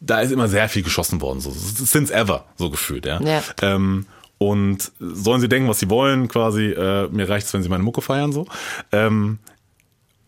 da 0.00 0.20
ist 0.20 0.30
immer 0.32 0.48
sehr 0.48 0.68
viel 0.68 0.82
geschossen 0.82 1.20
worden, 1.20 1.40
so 1.40 1.50
since 1.50 2.12
ever, 2.14 2.44
so 2.56 2.70
gefühlt, 2.70 3.04
ja. 3.04 3.20
Ja. 3.20 3.42
Ähm, 3.62 4.06
und 4.38 4.90
sollen 5.00 5.40
sie 5.42 5.48
denken, 5.50 5.68
was 5.68 5.80
sie 5.80 5.90
wollen, 5.90 6.26
quasi, 6.28 6.66
äh, 6.70 7.08
mir 7.08 7.28
reicht's, 7.28 7.52
wenn 7.52 7.62
sie 7.62 7.68
meine 7.68 7.82
Mucke 7.82 8.00
feiern, 8.00 8.32
so. 8.32 8.46
Ähm, 8.92 9.38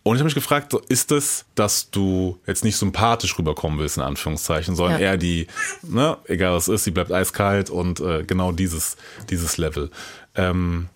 und 0.05 0.17
ich 0.17 0.21
habe 0.21 0.25
mich 0.25 0.35
gefragt, 0.35 0.75
ist 0.89 1.13
es, 1.13 1.45
dass 1.55 1.91
du 1.91 2.39
jetzt 2.47 2.65
nicht 2.65 2.77
sympathisch 2.77 3.39
rüberkommen 3.39 3.79
willst, 3.79 3.97
in 3.97 4.03
Anführungszeichen, 4.03 4.75
sondern 4.75 5.01
Ja. 5.01 5.09
eher 5.11 5.17
die, 5.17 5.47
ne, 5.83 6.17
egal 6.27 6.55
was 6.55 6.69
es 6.69 6.75
ist, 6.75 6.85
sie 6.85 6.91
bleibt 6.91 7.13
eiskalt 7.13 7.71
und 7.71 8.01
äh, 8.01 8.25
genau 8.25 8.53
dieses, 8.53 8.97
dieses 9.31 9.59
Level. 9.59 9.91
Ähm, 10.35 10.89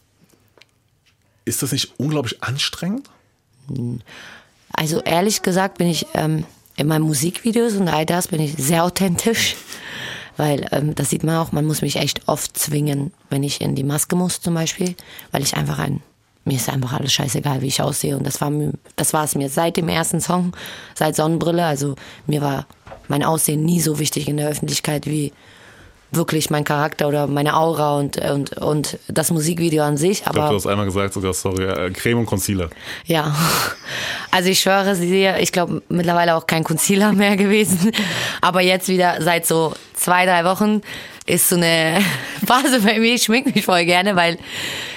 ist 1.45 1.63
das 1.63 1.71
nicht 1.73 1.93
unglaublich 1.99 2.43
anstrengend? 2.43 3.09
Also 4.73 5.01
ehrlich 5.03 5.43
gesagt 5.43 5.79
bin 5.79 5.89
ich 5.89 6.07
ähm, 6.15 6.45
in 6.77 6.87
meinen 6.89 7.03
Musikvideos 7.03 7.75
und 7.75 7.89
all 7.89 8.05
das 8.07 8.29
bin 8.29 8.41
ich 8.41 8.55
sehr 8.57 8.85
authentisch. 8.85 9.55
Weil 10.37 10.67
ähm, 10.71 10.95
das 10.95 11.09
sieht 11.11 11.25
man 11.25 11.37
auch, 11.37 11.53
man 11.53 11.65
muss 11.65 11.81
mich 11.81 11.97
echt 11.97 12.29
oft 12.29 12.59
zwingen, 12.59 13.11
wenn 13.31 13.43
ich 13.43 13.63
in 13.63 13.75
die 13.75 13.85
Maske 13.85 14.17
muss 14.17 14.41
zum 14.43 14.53
Beispiel, 14.53 14.95
weil 15.31 15.43
ich 15.43 15.57
einfach 15.57 15.79
ein, 15.79 16.03
mir 16.47 16.57
ist 16.57 16.69
einfach 16.69 16.93
alles 16.93 17.13
scheißegal, 17.13 17.61
wie 17.61 17.67
ich 17.67 17.83
aussehe. 17.83 18.17
Und 18.17 18.25
das 18.27 18.41
war 18.41 18.51
mir, 18.51 18.73
das 18.95 19.13
war 19.13 19.25
es 19.25 19.35
mir 19.35 19.49
seit 19.49 19.77
dem 19.77 19.89
ersten 19.89 20.21
Song, 20.21 20.53
seit 20.95 21.17
Sonnenbrille. 21.17 21.65
Also 21.65 21.97
mir 22.27 22.41
war 22.41 22.67
mein 23.09 23.25
Aussehen 23.25 23.65
nie 23.65 23.81
so 23.81 23.99
wichtig 23.99 24.29
in 24.29 24.37
der 24.37 24.49
Öffentlichkeit 24.49 25.07
wie 25.07 25.33
wirklich 26.13 26.51
mein 26.51 26.63
Charakter 26.63 27.09
oder 27.09 27.27
meine 27.27 27.57
Aura 27.57 27.99
und, 27.99 28.17
und, 28.19 28.57
und 28.59 28.99
das 29.09 29.33
Musikvideo 29.33 29.83
an 29.83 29.97
sich. 29.97 30.19
Ich 30.19 30.23
glaube, 30.23 30.41
Aber 30.41 30.51
du 30.51 30.57
hast 30.57 30.67
einmal 30.67 30.87
gesagt, 30.87 31.15
sogar, 31.15 31.35
sorry, 31.35 31.65
äh, 31.65 31.91
Creme 31.91 32.21
und 32.21 32.27
Concealer. 32.27 32.71
ja, 33.05 33.35
also 34.31 34.49
ich 34.49 34.61
schwöre 34.61 34.95
sie 34.95 35.27
ich 35.27 35.51
glaube 35.51 35.83
mittlerweile 35.89 36.37
auch 36.37 36.47
kein 36.47 36.63
Concealer 36.63 37.13
mehr 37.13 37.37
gewesen, 37.37 37.91
aber 38.41 38.63
jetzt 38.63 38.89
wieder 38.89 39.21
seit 39.21 39.47
so 39.47 39.75
zwei, 39.95 40.27
drei 40.27 40.45
Wochen 40.45 40.81
ist 41.27 41.49
so 41.49 41.57
eine 41.57 42.01
Phase 42.47 42.81
bei 42.81 42.99
mir, 42.99 43.15
ich 43.15 43.25
schmink 43.25 43.55
mich 43.55 43.65
voll 43.65 43.85
gerne, 43.85 44.17
weil 44.17 44.39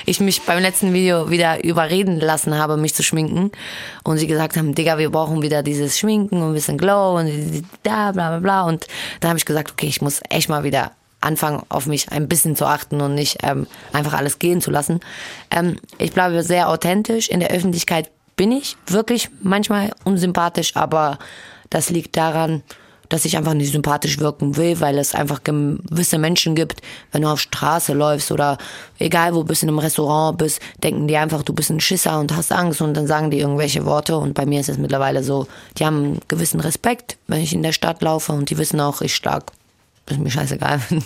ich 0.06 0.20
mich 0.20 0.42
beim 0.42 0.60
letzten 0.60 0.94
Video 0.94 1.30
wieder 1.30 1.64
überreden 1.64 2.20
lassen 2.20 2.58
habe, 2.58 2.78
mich 2.78 2.94
zu 2.94 3.04
schminken 3.04 3.52
und 4.04 4.18
sie 4.18 4.28
gesagt 4.28 4.56
haben, 4.56 4.74
Digga, 4.74 4.98
wir 4.98 5.10
brauchen 5.10 5.42
wieder 5.42 5.64
dieses 5.64 5.98
Schminken 6.00 6.42
und 6.42 6.50
ein 6.50 6.54
bisschen 6.54 6.78
Glow 6.78 7.18
und 7.18 7.64
da, 7.84 8.12
bla, 8.12 8.30
bla, 8.30 8.40
bla 8.40 8.62
und 8.64 8.88
da 9.20 9.30
habe 9.30 9.38
ich 9.38 9.46
gesagt, 9.46 9.72
okay, 9.72 9.88
ich 9.88 10.02
muss 10.02 10.22
echt 10.30 10.50
mal 10.50 10.64
wieder 10.64 10.92
anfangen, 11.22 11.64
auf 11.70 11.86
mich 11.86 12.12
ein 12.12 12.28
bisschen 12.28 12.56
zu 12.56 12.66
achten 12.66 13.02
und 13.02 13.16
nicht 13.16 13.40
ähm, 13.44 13.68
einfach 13.92 14.14
alles 14.14 14.40
gehen 14.40 14.62
zu 14.62 14.72
lassen. 14.72 15.02
Ähm, 15.52 15.78
ich 15.98 16.14
bleibe 16.14 16.44
sehr 16.44 16.70
authentisch. 16.70 17.30
In 17.30 17.40
der 17.42 17.52
Öffentlichkeit 17.52 18.10
bin 18.36 18.52
ich 18.52 18.78
wirklich 18.88 19.30
manchmal 19.42 19.92
unsympathisch, 20.06 20.76
aber 20.76 21.20
das 21.70 21.90
liegt 21.90 22.16
daran, 22.16 22.64
dass 23.10 23.26
ich 23.26 23.38
einfach 23.38 23.54
nicht 23.54 23.72
sympathisch 23.72 24.20
wirken 24.20 24.56
will, 24.56 24.80
weil 24.80 24.98
es 24.98 25.16
einfach 25.16 25.44
gewisse 25.44 26.18
Menschen 26.18 26.56
gibt, 26.56 26.82
wenn 27.12 27.24
du 27.24 27.28
auf 27.28 27.40
Straße 27.40 27.94
läufst 27.94 28.32
oder 28.32 28.58
egal 29.00 29.36
wo 29.36 29.44
bist, 29.44 29.64
in 29.64 29.70
einem 29.70 29.80
Restaurant 29.80 30.38
bist, 30.38 30.62
denken 30.84 31.08
die 31.08 31.18
einfach, 31.18 31.44
du 31.44 31.54
bist 31.54 31.72
ein 31.72 31.80
Schisser 31.80 32.20
und 32.20 32.36
hast 32.36 32.52
Angst 32.52 32.82
und 32.82 32.94
dann 32.94 33.08
sagen 33.08 33.32
die 33.32 33.40
irgendwelche 33.40 33.86
Worte 33.86 34.18
und 34.18 34.34
bei 34.34 34.46
mir 34.46 34.60
ist 34.62 34.70
es 34.70 34.78
mittlerweile 34.78 35.24
so, 35.24 35.48
die 35.78 35.86
haben 35.86 36.04
einen 36.04 36.20
gewissen 36.28 36.60
Respekt, 36.60 37.18
wenn 37.28 37.42
ich 37.42 37.54
in 37.54 37.64
der 37.64 37.74
Stadt 37.74 38.02
laufe 38.02 38.32
und 38.32 38.50
die 38.50 38.58
wissen 38.58 38.80
auch, 38.80 39.02
ich 39.02 39.16
stark 39.16 39.52
ist 40.12 40.20
mir 40.20 40.32
scheißegal, 40.32 40.82
wenn 40.90 41.04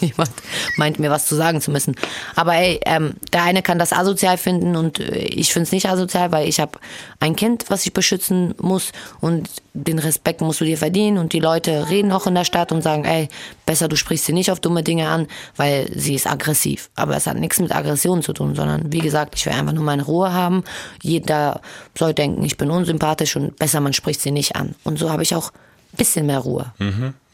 jemand 0.00 0.30
meint, 0.76 0.98
mir 0.98 1.10
was 1.10 1.26
zu 1.26 1.34
sagen 1.34 1.60
zu 1.60 1.70
müssen. 1.70 1.94
Aber 2.34 2.54
ey, 2.54 2.80
ähm, 2.86 3.14
der 3.32 3.44
eine 3.44 3.62
kann 3.62 3.78
das 3.78 3.92
asozial 3.92 4.38
finden 4.38 4.76
und 4.76 5.00
äh, 5.00 5.18
ich 5.18 5.52
finde 5.52 5.64
es 5.64 5.72
nicht 5.72 5.88
asozial, 5.88 6.32
weil 6.32 6.48
ich 6.48 6.60
habe 6.60 6.78
ein 7.20 7.36
Kind, 7.36 7.66
was 7.68 7.86
ich 7.86 7.92
beschützen 7.92 8.54
muss 8.60 8.92
und 9.20 9.48
den 9.74 9.98
Respekt 9.98 10.40
musst 10.40 10.60
du 10.60 10.64
dir 10.64 10.78
verdienen 10.78 11.18
und 11.18 11.32
die 11.32 11.40
Leute 11.40 11.88
reden 11.90 12.12
auch 12.12 12.26
in 12.26 12.34
der 12.34 12.44
Stadt 12.44 12.72
und 12.72 12.82
sagen, 12.82 13.04
ey, 13.04 13.28
besser 13.66 13.88
du 13.88 13.96
sprichst 13.96 14.26
sie 14.26 14.32
nicht 14.32 14.50
auf 14.50 14.60
dumme 14.60 14.82
Dinge 14.82 15.08
an, 15.08 15.26
weil 15.56 15.90
sie 15.94 16.14
ist 16.14 16.26
aggressiv. 16.26 16.90
Aber 16.94 17.16
es 17.16 17.26
hat 17.26 17.36
nichts 17.36 17.60
mit 17.60 17.74
Aggression 17.74 18.22
zu 18.22 18.32
tun, 18.32 18.54
sondern 18.54 18.92
wie 18.92 19.00
gesagt, 19.00 19.34
ich 19.36 19.44
will 19.46 19.52
einfach 19.52 19.72
nur 19.72 19.84
meine 19.84 20.04
Ruhe 20.04 20.32
haben. 20.32 20.64
Jeder 21.02 21.60
soll 21.96 22.14
denken, 22.14 22.42
ich 22.44 22.56
bin 22.56 22.70
unsympathisch 22.70 23.36
und 23.36 23.56
besser 23.58 23.80
man 23.80 23.92
spricht 23.92 24.20
sie 24.20 24.30
nicht 24.30 24.56
an. 24.56 24.74
Und 24.84 24.98
so 24.98 25.10
habe 25.10 25.22
ich 25.22 25.34
auch 25.34 25.52
bisschen 25.96 26.26
mehr 26.26 26.38
Ruhe. 26.38 26.72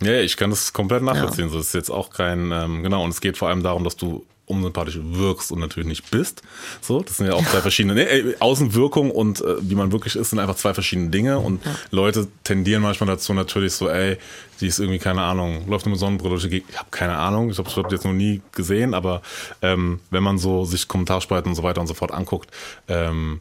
Ja, 0.01 0.21
ich 0.21 0.37
kann 0.37 0.51
das 0.51 0.73
komplett 0.73 1.03
nachvollziehen. 1.03 1.49
So 1.51 1.59
ist 1.59 1.75
jetzt 1.75 1.91
auch 1.91 2.11
kein, 2.11 2.51
ähm, 2.53 2.83
genau, 2.83 3.05
und 3.05 3.11
es 3.11 3.21
geht 3.21 3.37
vor 3.39 3.49
allem 3.49 3.63
darum, 3.63 3.85
dass 3.85 3.97
du 3.97 4.25
unsympathisch 4.47 4.99
wirkst 5.01 5.53
und 5.53 5.61
natürlich 5.61 5.87
nicht 5.89 6.11
bist. 6.11 6.43
So, 6.81 7.01
das 7.01 7.17
sind 7.17 7.27
ja 7.27 7.35
auch 7.35 7.45
zwei 7.47 7.61
verschiedene, 7.63 7.95
nee, 7.95 8.35
Außenwirkung 8.41 9.11
und 9.11 9.41
äh, 9.41 9.55
wie 9.61 9.75
man 9.77 9.93
wirklich 9.93 10.17
ist, 10.17 10.31
sind 10.31 10.41
einfach 10.41 10.57
zwei 10.57 10.75
verschiedene 10.75 11.11
Dinge 11.11 11.39
und 11.39 11.63
Leute 11.91 12.27
tendieren 12.45 12.83
manchmal 12.83 13.07
dazu 13.07 13.33
natürlich 13.35 13.73
so, 13.73 13.89
ey, 13.89 14.19
die 14.61 14.67
ist 14.67 14.79
irgendwie, 14.79 14.99
keine 14.99 15.23
Ahnung, 15.23 15.67
läuft 15.69 15.87
nur 15.87 15.93
mit 15.93 16.01
Sonnenbrille 16.01 16.31
durch 16.33 16.43
die 16.43 16.51
Gegend. 16.51 16.71
Ich 16.71 16.79
habe 16.79 16.89
keine 16.91 17.17
Ahnung, 17.17 17.51
ich 17.51 17.59
habe 17.59 17.69
es 17.69 17.77
jetzt 17.93 18.05
noch 18.05 18.13
nie 18.13 18.43
gesehen, 18.53 18.95
aber 18.95 19.23
ähm, 19.63 20.01
wenn 20.11 20.23
man 20.23 20.39
so 20.39 20.65
sich 20.65 20.87
Kommentarspalten 20.89 21.51
und 21.51 21.55
so 21.57 21.63
weiter 21.63 21.81
und 21.81 21.87
so 21.87 21.95
fort 21.95 22.11
anguckt, 22.13 22.51
ähm, 22.89 23.41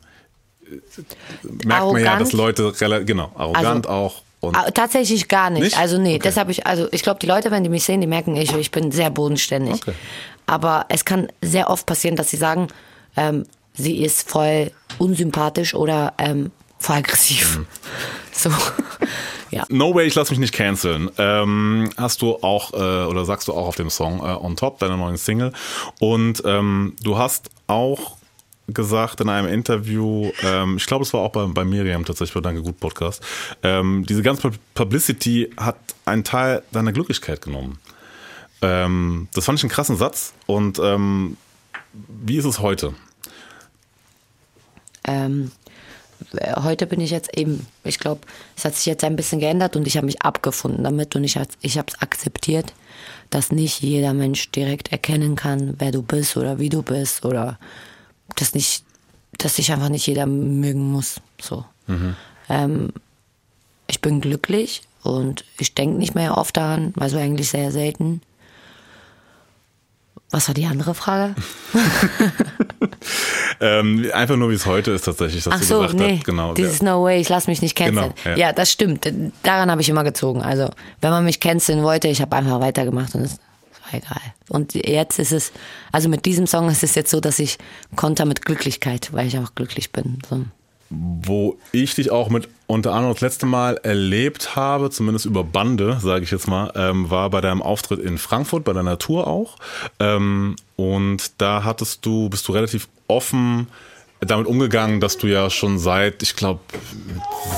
merkt 1.41 1.67
man 1.67 1.69
ja, 1.69 1.77
Arrogant? 1.79 2.21
dass 2.21 2.31
Leute 2.33 2.79
relativ, 2.79 3.07
genau, 3.07 3.31
arrogant 3.35 3.87
Also- 3.87 3.89
auch 3.89 4.23
und 4.41 4.55
Ah, 4.57 4.69
Tatsächlich 4.71 5.27
gar 5.29 5.49
nicht. 5.49 5.63
Nicht? 5.63 5.77
Also 5.77 5.97
nee, 5.97 6.15
Okay. 6.15 6.21
deshalb 6.25 6.49
ich, 6.49 6.67
also 6.67 6.87
ich 6.91 7.03
glaube, 7.03 7.19
die 7.19 7.27
Leute, 7.27 7.49
wenn 7.51 7.63
die 7.63 7.69
mich 7.69 7.83
sehen, 7.85 8.01
die 8.01 8.07
merken, 8.07 8.35
ich, 8.35 8.53
ich 8.53 8.71
bin 8.71 8.91
sehr 8.91 9.09
bodenständig. 9.09 9.75
Okay. 9.75 9.93
Aber 10.47 10.85
es 10.89 11.05
kann 11.05 11.29
sehr 11.41 11.69
oft 11.69 11.85
passieren, 11.85 12.15
dass 12.17 12.29
sie 12.29 12.37
sagen, 12.37 12.67
ähm, 13.15 13.45
sie 13.73 14.03
ist 14.03 14.29
voll 14.29 14.71
unsympathisch 14.97 15.73
oder 15.75 16.13
ähm, 16.17 16.51
voll 16.79 16.97
aggressiv. 16.97 17.59
Mhm. 17.59 17.67
So. 18.33 18.49
ja. 19.51 19.65
No 19.69 19.93
Way, 19.93 20.07
ich 20.07 20.15
lass 20.15 20.29
mich 20.31 20.39
nicht 20.39 20.53
canceln. 20.53 21.11
Ähm, 21.17 21.91
hast 21.97 22.21
du 22.23 22.37
auch, 22.41 22.73
äh, 22.73 22.77
oder 23.05 23.25
sagst 23.25 23.49
du 23.49 23.53
auch 23.53 23.67
auf 23.67 23.75
dem 23.75 23.89
Song 23.89 24.19
äh, 24.19 24.23
On 24.23 24.55
Top, 24.55 24.79
deiner 24.79 24.97
neuen 24.97 25.17
Single. 25.17 25.51
Und 25.99 26.41
ähm, 26.45 26.95
du 27.03 27.17
hast 27.17 27.49
auch 27.67 28.15
gesagt 28.73 29.21
in 29.21 29.29
einem 29.29 29.47
Interview, 29.47 30.31
ähm, 30.43 30.77
ich 30.77 30.85
glaube, 30.85 31.03
es 31.03 31.13
war 31.13 31.21
auch 31.21 31.31
bei, 31.31 31.45
bei 31.45 31.63
Miriam 31.63 32.05
tatsächlich 32.05 32.33
bei 32.33 32.41
Danke 32.41 32.61
Gut 32.61 32.79
Podcast, 32.79 33.23
ähm, 33.63 34.05
diese 34.07 34.21
ganze 34.21 34.51
Publicity 34.73 35.49
hat 35.57 35.77
einen 36.05 36.23
Teil 36.23 36.63
deiner 36.71 36.91
Glücklichkeit 36.91 37.41
genommen. 37.41 37.79
Ähm, 38.61 39.27
das 39.33 39.45
fand 39.45 39.59
ich 39.59 39.63
einen 39.63 39.71
krassen 39.71 39.97
Satz. 39.97 40.33
Und 40.45 40.79
ähm, 40.79 41.37
wie 41.93 42.37
ist 42.37 42.45
es 42.45 42.59
heute? 42.59 42.93
Ähm, 45.03 45.51
äh, 46.35 46.61
heute 46.61 46.85
bin 46.85 47.01
ich 47.01 47.11
jetzt 47.11 47.35
eben, 47.37 47.65
ich 47.83 47.99
glaube, 47.99 48.21
es 48.55 48.65
hat 48.65 48.75
sich 48.75 48.85
jetzt 48.85 49.03
ein 49.03 49.15
bisschen 49.15 49.39
geändert 49.39 49.75
und 49.75 49.87
ich 49.87 49.97
habe 49.97 50.05
mich 50.05 50.21
abgefunden 50.21 50.83
damit 50.83 51.15
und 51.15 51.23
ich, 51.23 51.37
ich 51.61 51.77
habe 51.77 51.87
es 51.89 52.01
akzeptiert, 52.01 52.73
dass 53.29 53.51
nicht 53.51 53.81
jeder 53.81 54.13
Mensch 54.13 54.51
direkt 54.51 54.91
erkennen 54.91 55.35
kann, 55.35 55.75
wer 55.79 55.91
du 55.91 56.03
bist 56.03 56.37
oder 56.37 56.59
wie 56.59 56.69
du 56.69 56.83
bist 56.83 57.25
oder 57.25 57.57
dass 58.35 58.53
nicht, 58.53 58.83
dass 59.37 59.55
dich 59.55 59.71
einfach 59.71 59.89
nicht 59.89 60.07
jeder 60.07 60.25
mögen 60.25 60.91
muss. 60.91 61.21
So. 61.39 61.65
Ähm, 62.49 62.89
ich 63.87 64.01
bin 64.01 64.21
glücklich 64.21 64.81
und 65.03 65.43
ich 65.57 65.73
denke 65.75 65.97
nicht 65.97 66.15
mehr 66.15 66.37
oft 66.37 66.55
daran, 66.57 66.93
also 66.99 67.17
eigentlich 67.17 67.49
sehr 67.49 67.71
selten. 67.71 68.21
Was 70.29 70.47
war 70.47 70.55
die 70.55 70.65
andere 70.65 70.93
Frage? 70.93 71.35
Ähm, 73.63 74.09
einfach 74.13 74.37
nur, 74.37 74.49
wie 74.49 74.55
es 74.55 74.65
heute 74.65 74.89
ist 74.89 75.03
tatsächlich, 75.03 75.43
dass 75.43 75.53
Ach 75.53 75.59
du 75.59 75.65
so, 75.65 75.79
gesagt 75.81 75.99
nee, 75.99 76.17
hast. 76.17 76.25
Genau, 76.25 76.55
dieses 76.55 76.81
No 76.81 77.03
Way, 77.03 77.21
ich 77.21 77.29
lass 77.29 77.45
mich 77.45 77.61
nicht 77.61 77.75
canceln. 77.75 78.13
Genau, 78.23 78.35
ja. 78.35 78.47
ja. 78.47 78.53
das 78.53 78.71
stimmt. 78.71 79.07
Daran 79.43 79.69
habe 79.69 79.81
ich 79.81 79.89
immer 79.89 80.03
gezogen. 80.03 80.41
Also, 80.41 80.69
wenn 80.99 81.11
man 81.11 81.23
mich 81.23 81.39
canceln 81.39 81.83
wollte, 81.83 82.07
ich 82.07 82.21
habe 82.21 82.35
einfach 82.35 82.59
weitergemacht 82.59 83.13
und 83.13 83.21
es 83.21 83.37
egal. 83.93 84.21
Und 84.49 84.73
jetzt 84.73 85.19
ist 85.19 85.31
es, 85.31 85.51
also 85.91 86.09
mit 86.09 86.25
diesem 86.25 86.47
Song 86.47 86.69
ist 86.69 86.83
es 86.83 86.95
jetzt 86.95 87.11
so, 87.11 87.19
dass 87.19 87.39
ich 87.39 87.57
konter 87.95 88.25
mit 88.25 88.45
Glücklichkeit, 88.45 89.13
weil 89.13 89.27
ich 89.27 89.37
auch 89.37 89.55
glücklich 89.55 89.91
bin. 89.91 90.19
So. 90.29 90.45
wo 90.89 91.57
ich 91.71 91.95
dich 91.95 92.11
auch 92.11 92.29
mit 92.29 92.49
unter 92.67 92.93
anderem 92.93 93.13
das 93.13 93.21
letzte 93.21 93.45
Mal 93.45 93.77
erlebt 93.83 94.55
habe, 94.55 94.89
zumindest 94.89 95.25
über 95.25 95.43
Bande, 95.43 95.99
sage 96.01 96.23
ich 96.23 96.31
jetzt 96.31 96.47
mal, 96.47 96.71
ähm, 96.75 97.09
war 97.09 97.29
bei 97.29 97.41
deinem 97.41 97.61
Auftritt 97.61 97.99
in 97.99 98.17
Frankfurt, 98.17 98.63
bei 98.63 98.73
deiner 98.73 98.97
Tour 98.97 99.27
auch. 99.27 99.57
Ähm, 99.99 100.55
und 100.75 101.31
da 101.41 101.63
hattest 101.63 102.05
du, 102.05 102.29
bist 102.29 102.47
du 102.47 102.53
relativ 102.53 102.87
offen 103.07 103.67
damit 104.21 104.47
umgegangen, 104.47 104.99
dass 104.99 105.17
du 105.17 105.27
ja 105.27 105.49
schon 105.49 105.79
seit, 105.79 106.21
ich 106.21 106.35
glaube, 106.35 106.59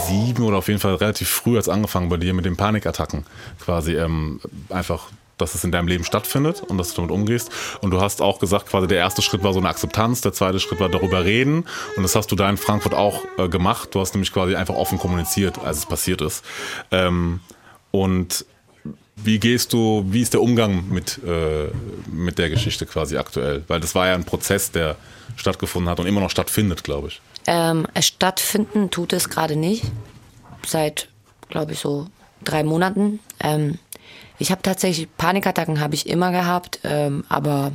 sieben 0.08 0.44
oder 0.44 0.58
auf 0.58 0.68
jeden 0.70 0.80
Fall 0.80 0.96
relativ 0.96 1.30
früh 1.30 1.58
als 1.58 1.68
angefangen 1.68 2.10
bei 2.10 2.18
dir 2.18 2.34
mit 2.34 2.46
den 2.46 2.56
Panikattacken 2.56 3.26
quasi 3.60 3.96
ähm, 3.96 4.40
einfach 4.70 5.10
dass 5.44 5.56
es 5.56 5.64
in 5.64 5.72
deinem 5.72 5.88
Leben 5.88 6.06
stattfindet 6.06 6.62
und 6.62 6.78
dass 6.78 6.90
du 6.90 7.02
damit 7.02 7.12
umgehst. 7.12 7.52
Und 7.82 7.92
du 7.92 8.00
hast 8.00 8.22
auch 8.22 8.40
gesagt, 8.40 8.68
quasi 8.68 8.88
der 8.88 8.98
erste 8.98 9.22
Schritt 9.22 9.44
war 9.44 9.54
so 9.54 9.60
eine 9.60 9.70
Akzeptanz, 9.70 10.22
der 10.22 10.34
zweite 10.34 10.60
Schritt 10.60 10.80
war 10.80 10.90
darüber 10.90 11.26
reden. 11.26 11.66
Und 11.98 12.04
das 12.04 12.16
hast 12.16 12.32
du 12.32 12.36
da 12.36 12.50
in 12.50 12.58
Frankfurt 12.58 12.94
auch 12.94 13.26
äh, 13.38 13.50
gemacht. 13.50 13.90
Du 13.94 14.00
hast 14.00 14.14
nämlich 14.14 14.32
quasi 14.32 14.56
einfach 14.56 14.76
offen 14.76 14.98
kommuniziert, 14.98 15.60
als 15.60 15.80
es 15.80 15.86
passiert 15.86 16.22
ist. 16.22 16.46
Ähm, 16.92 17.42
und 17.92 18.46
wie 19.16 19.40
gehst 19.40 19.74
du, 19.74 20.06
wie 20.08 20.22
ist 20.22 20.34
der 20.34 20.42
Umgang 20.42 20.90
mit, 20.90 21.20
äh, 21.24 21.68
mit 22.12 22.38
der 22.40 22.50
Geschichte 22.50 22.86
quasi 22.86 23.18
aktuell? 23.18 23.64
Weil 23.68 23.80
das 23.80 23.94
war 23.96 24.08
ja 24.08 24.16
ein 24.16 24.24
Prozess, 24.24 24.72
der 24.72 24.96
stattgefunden 25.36 25.90
hat 25.90 26.00
und 26.00 26.08
immer 26.08 26.22
noch 26.22 26.32
stattfindet, 26.32 26.84
glaube 26.84 27.10
ich. 27.10 27.22
Ähm, 27.46 27.86
stattfinden 28.00 28.90
tut 28.90 29.14
es 29.14 29.30
gerade 29.30 29.56
nicht. 29.56 29.84
Seit, 30.66 31.10
glaube 31.50 31.74
ich, 31.74 31.80
so 31.80 32.08
drei 32.44 32.64
Monaten. 32.64 33.20
Ähm, 33.40 33.80
ich 34.40 34.52
habe 34.52 34.62
tatsächlich 34.62 35.08
Panikattacken 35.18 35.80
habe 35.80 35.96
ich 35.96 36.08
immer 36.08 36.32
gehabt, 36.32 36.80
ähm, 36.84 37.24
aber 37.30 37.72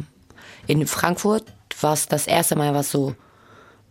in 0.66 0.86
Frankfurt 0.86 1.44
war 1.80 1.92
es 1.92 2.06
das 2.06 2.26
erste 2.26 2.56
Mal 2.56 2.74
was 2.74 2.90
so, 2.90 3.14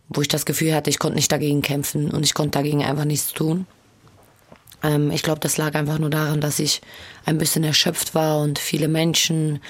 wo 0.08 0.20
ich 0.20 0.28
das 0.28 0.46
Gefühl 0.46 0.74
hatte, 0.74 0.90
ich 0.90 0.98
konnte 0.98 1.16
nicht 1.16 1.32
dagegen 1.32 1.62
kämpfen 1.62 2.10
und 2.10 2.24
ich 2.24 2.34
konnte 2.34 2.58
dagegen 2.58 2.84
einfach 2.84 3.04
nichts 3.04 3.32
tun. 3.32 3.66
Ähm, 4.82 5.10
ich 5.10 5.22
glaube, 5.22 5.40
das 5.40 5.56
lag 5.56 5.74
einfach 5.74 5.98
nur 5.98 6.10
daran, 6.10 6.40
dass 6.40 6.58
ich 6.58 6.80
ein 7.24 7.38
bisschen 7.38 7.64
erschöpft 7.64 8.14
war 8.14 8.40
und 8.40 8.58
viele 8.58 8.88
Menschen 8.88 9.60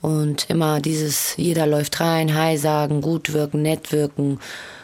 und 0.00 0.50
immer 0.50 0.80
dieses, 0.80 1.36
jeder 1.36 1.66
läuft 1.66 2.00
rein, 2.00 2.34
Hi 2.34 2.58
sagen, 2.58 3.00
gut 3.00 3.32
wirken, 3.32 3.62
nett 3.62 3.92
wirken, 3.92 4.40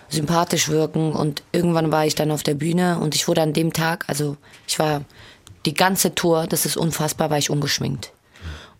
sympathisch 0.09 0.69
wirken 0.69 1.13
und 1.13 1.43
irgendwann 1.53 1.93
war 1.93 2.07
ich 2.07 2.15
dann 2.15 2.31
auf 2.31 2.43
der 2.43 2.55
Bühne 2.55 2.99
und 3.01 3.15
ich 3.15 3.29
wurde 3.29 3.43
an 3.43 3.53
dem 3.53 3.73
Tag, 3.73 4.05
also 4.07 4.37
ich 4.67 4.79
war 4.79 5.03
die 5.67 5.75
ganze 5.75 6.15
Tour, 6.15 6.47
das 6.47 6.67
ist 6.67 6.77
unfassbar, 6.77 7.31
war 7.31 7.39
ich 7.39 7.51
ungeschminkt. 7.51 8.13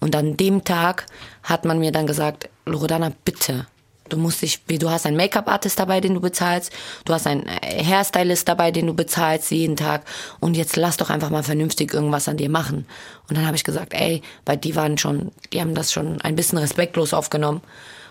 Und 0.01 0.15
an 0.15 0.37
dem 0.37 0.65
Tag 0.65 1.07
hat 1.43 1.65
man 1.65 1.79
mir 1.79 1.93
dann 1.93 2.07
gesagt, 2.07 2.49
Loredana, 2.67 3.13
bitte, 3.25 3.67
du 4.09 4.17
musst 4.17 4.43
dich, 4.43 4.61
du 4.67 4.91
hast 4.91 5.07
einen 5.07 5.17
Make-up-Artist 5.17 5.79
dabei, 5.79 6.01
den 6.01 6.15
du 6.15 6.21
bezahlst, 6.21 6.73
du 7.05 7.13
hast 7.13 7.27
einen 7.27 7.47
äh, 7.47 7.85
Hairstylist 7.85 8.49
dabei, 8.49 8.71
den 8.71 8.87
du 8.87 8.95
bezahlst 8.95 9.51
jeden 9.51 9.77
Tag 9.77 10.05
und 10.41 10.57
jetzt 10.57 10.77
lass 10.77 10.97
doch 10.97 11.11
einfach 11.11 11.31
mal 11.31 11.43
vernünftig 11.43 11.93
irgendwas 11.93 12.29
an 12.29 12.37
dir 12.37 12.51
machen. 12.51 12.87
Und 13.29 13.37
dann 13.37 13.47
habe 13.47 13.57
ich 13.57 13.65
gesagt, 13.65 13.95
ey, 13.95 14.23
weil 14.47 14.57
die 14.57 14.77
waren 14.77 14.99
schon, 14.99 15.33
die 15.53 15.61
haben 15.61 15.75
das 15.75 15.93
schon 15.93 16.21
ein 16.23 16.37
bisschen 16.37 16.59
respektlos 16.59 17.13
aufgenommen. 17.13 17.61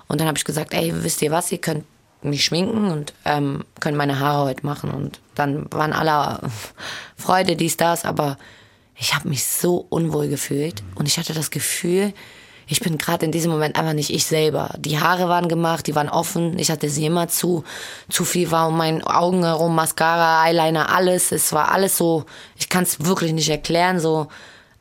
Und 0.08 0.22
dann 0.22 0.28
habe 0.28 0.38
ich 0.38 0.46
gesagt, 0.46 0.74
ey, 0.74 0.94
wisst 1.04 1.22
ihr 1.22 1.32
was, 1.32 1.52
ihr 1.52 1.58
könnt 1.58 1.86
mich 2.22 2.46
schminken 2.46 2.90
und 2.90 3.14
ähm, 3.26 3.64
können 3.80 3.98
meine 3.98 4.20
Haare 4.20 4.46
heute 4.46 4.66
machen. 4.66 4.90
Und 4.90 5.20
dann 5.36 5.72
waren 5.72 5.94
alle 5.94 6.40
Freude, 7.18 7.56
dies, 7.56 7.78
das, 7.78 8.06
aber 8.06 8.38
ich 9.00 9.14
habe 9.14 9.30
mich 9.30 9.46
so 9.46 9.86
unwohl 9.90 10.28
gefühlt 10.28 10.84
und 10.96 11.08
ich 11.08 11.18
hatte 11.18 11.34
das 11.34 11.52
Gefühl, 11.52 12.14
ich 12.70 12.82
bin 12.82 12.98
gerade 12.98 13.26
in 13.26 13.32
diesem 13.32 13.52
Moment 13.52 13.78
einfach 13.78 13.94
nicht 13.94 14.10
ich 14.10 14.26
selber. 14.26 14.72
Die 14.78 15.00
Haare 15.00 15.30
waren 15.30 15.48
gemacht, 15.48 15.88
die 15.88 15.96
waren 15.96 16.10
offen, 16.10 16.60
ich 16.60 16.70
hatte 16.70 16.90
sie 16.90 17.06
immer 17.06 17.30
zu, 17.30 17.64
zu 18.10 18.26
viel 18.26 18.52
war 18.52 18.68
um 18.68 18.78
meinen 18.78 19.04
Augen 19.04 19.44
herum, 19.44 19.74
Mascara, 19.74 20.44
Eyeliner, 20.44 20.94
alles. 20.94 21.32
Es 21.32 21.54
war 21.54 21.72
alles 21.72 21.98
so, 21.98 22.26
ich 22.58 22.68
kann 22.68 22.84
es 22.84 23.06
wirklich 23.06 23.32
nicht 23.32 23.50
erklären, 23.50 24.00
so 24.00 24.28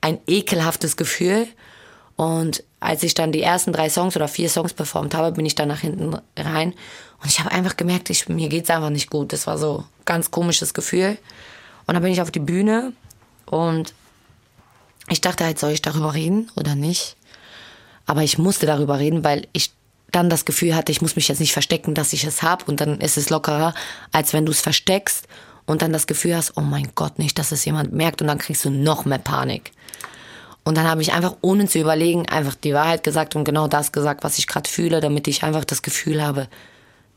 ein 0.01 0.19
ekelhaftes 0.27 0.97
Gefühl. 0.97 1.47
Und 2.17 2.65
als 2.81 3.05
ich 3.05 3.15
dann 3.15 3.31
die 3.31 3.43
ersten 3.43 3.73
drei 3.73 3.89
Songs 3.89 4.17
oder 4.17 4.27
vier 4.27 4.49
Songs 4.49 4.73
performt 4.73 5.15
habe, 5.15 5.33
bin 5.33 5.47
ich 5.47 5.55
dann 5.55 5.69
nach 5.69 5.81
hinten 5.81 6.19
rein 6.37 6.75
und 7.23 7.31
ich 7.31 7.39
habe 7.39 7.53
einfach 7.53 7.77
gemerkt, 7.77 8.11
ich, 8.11 8.29
mir 8.29 8.49
geht's 8.49 8.71
einfach 8.71 8.91
nicht 8.91 9.11
gut. 9.11 9.33
Das 9.33 9.47
war 9.47 9.59
so 9.59 9.79
ein 9.79 9.85
ganz 10.05 10.31
komisches 10.31 10.75
Gefühl. 10.75 11.19
Und 11.87 11.95
dann 11.95 12.03
bin 12.03 12.13
ich 12.13 12.21
auf 12.21 12.31
die 12.31 12.41
Bühne 12.41 12.93
und 13.47 13.95
ich 15.09 15.21
dachte 15.21 15.45
halt, 15.45 15.59
soll 15.59 15.73
ich 15.73 15.83
darüber 15.83 16.15
reden 16.15 16.51
oder 16.57 16.75
nicht? 16.75 17.17
Aber 18.07 18.23
ich 18.23 18.39
musste 18.39 18.67
darüber 18.67 18.99
reden, 18.99 19.25
weil 19.25 19.49
ich 19.53 19.73
dann 20.13 20.31
das 20.31 20.45
Gefühl 20.45 20.75
hatte, 20.75 20.93
ich 20.93 21.03
muss 21.03 21.17
mich 21.17 21.29
jetzt 21.29 21.41
nicht 21.41 21.53
verstecken, 21.53 21.95
dass 21.95 22.13
ich 22.13 22.25
es 22.25 22.43
habe 22.43 22.65
und 22.67 22.81
dann 22.81 23.01
ist 23.01 23.17
es 23.17 23.31
lockerer, 23.31 23.75
als 24.13 24.33
wenn 24.33 24.47
du 24.47 24.53
es 24.53 24.61
versteckst 24.61 25.27
und 25.67 25.83
dann 25.83 25.93
das 25.93 26.07
Gefühl 26.07 26.37
hast, 26.37 26.57
oh 26.57 26.61
mein 26.63 26.91
Gott, 26.95 27.19
nicht, 27.19 27.39
dass 27.39 27.53
es 27.53 27.65
jemand 27.65 27.93
merkt 27.93 28.23
und 28.23 28.29
dann 28.29 28.39
kriegst 28.39 28.65
du 28.65 28.71
noch 28.71 29.05
mehr 29.05 29.19
Panik. 29.19 29.73
Und 30.65 30.77
dann 30.77 30.89
habe 30.89 31.03
ich 31.03 31.13
einfach, 31.13 31.37
ohne 31.43 31.69
zu 31.69 31.79
überlegen, 31.79 32.29
einfach 32.29 32.55
die 32.55 32.75
Wahrheit 32.75 33.05
gesagt 33.05 33.37
und 33.37 33.45
genau 33.45 33.69
das 33.69 33.93
gesagt, 33.93 34.25
was 34.25 34.39
ich 34.39 34.47
gerade 34.47 34.69
fühle, 34.69 35.01
damit 35.01 35.29
ich 35.29 35.43
einfach 35.45 35.65
das 35.65 35.83
Gefühl 35.83 36.25
habe, 36.25 36.49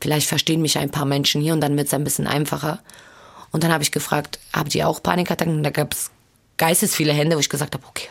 vielleicht 0.00 0.28
verstehen 0.28 0.62
mich 0.62 0.78
ein 0.78 0.90
paar 0.90 1.04
Menschen 1.04 1.40
hier 1.40 1.52
und 1.52 1.60
dann 1.60 1.76
wird 1.76 1.88
es 1.88 1.94
ein 1.94 2.04
bisschen 2.04 2.26
einfacher. 2.26 2.80
Und 3.50 3.64
dann 3.64 3.72
habe 3.72 3.82
ich 3.82 3.90
gefragt, 3.90 4.38
habt 4.52 4.74
ihr 4.74 4.86
auch 4.88 5.02
Panikattacken? 5.02 5.56
Und 5.56 5.62
da 5.64 5.70
gab 5.70 5.94
es 5.94 6.10
geistes 6.60 6.94
viele 6.94 7.12
Hände, 7.12 7.36
wo 7.36 7.40
ich 7.40 7.48
gesagt 7.48 7.74
habe, 7.74 7.86
okay, 7.86 8.06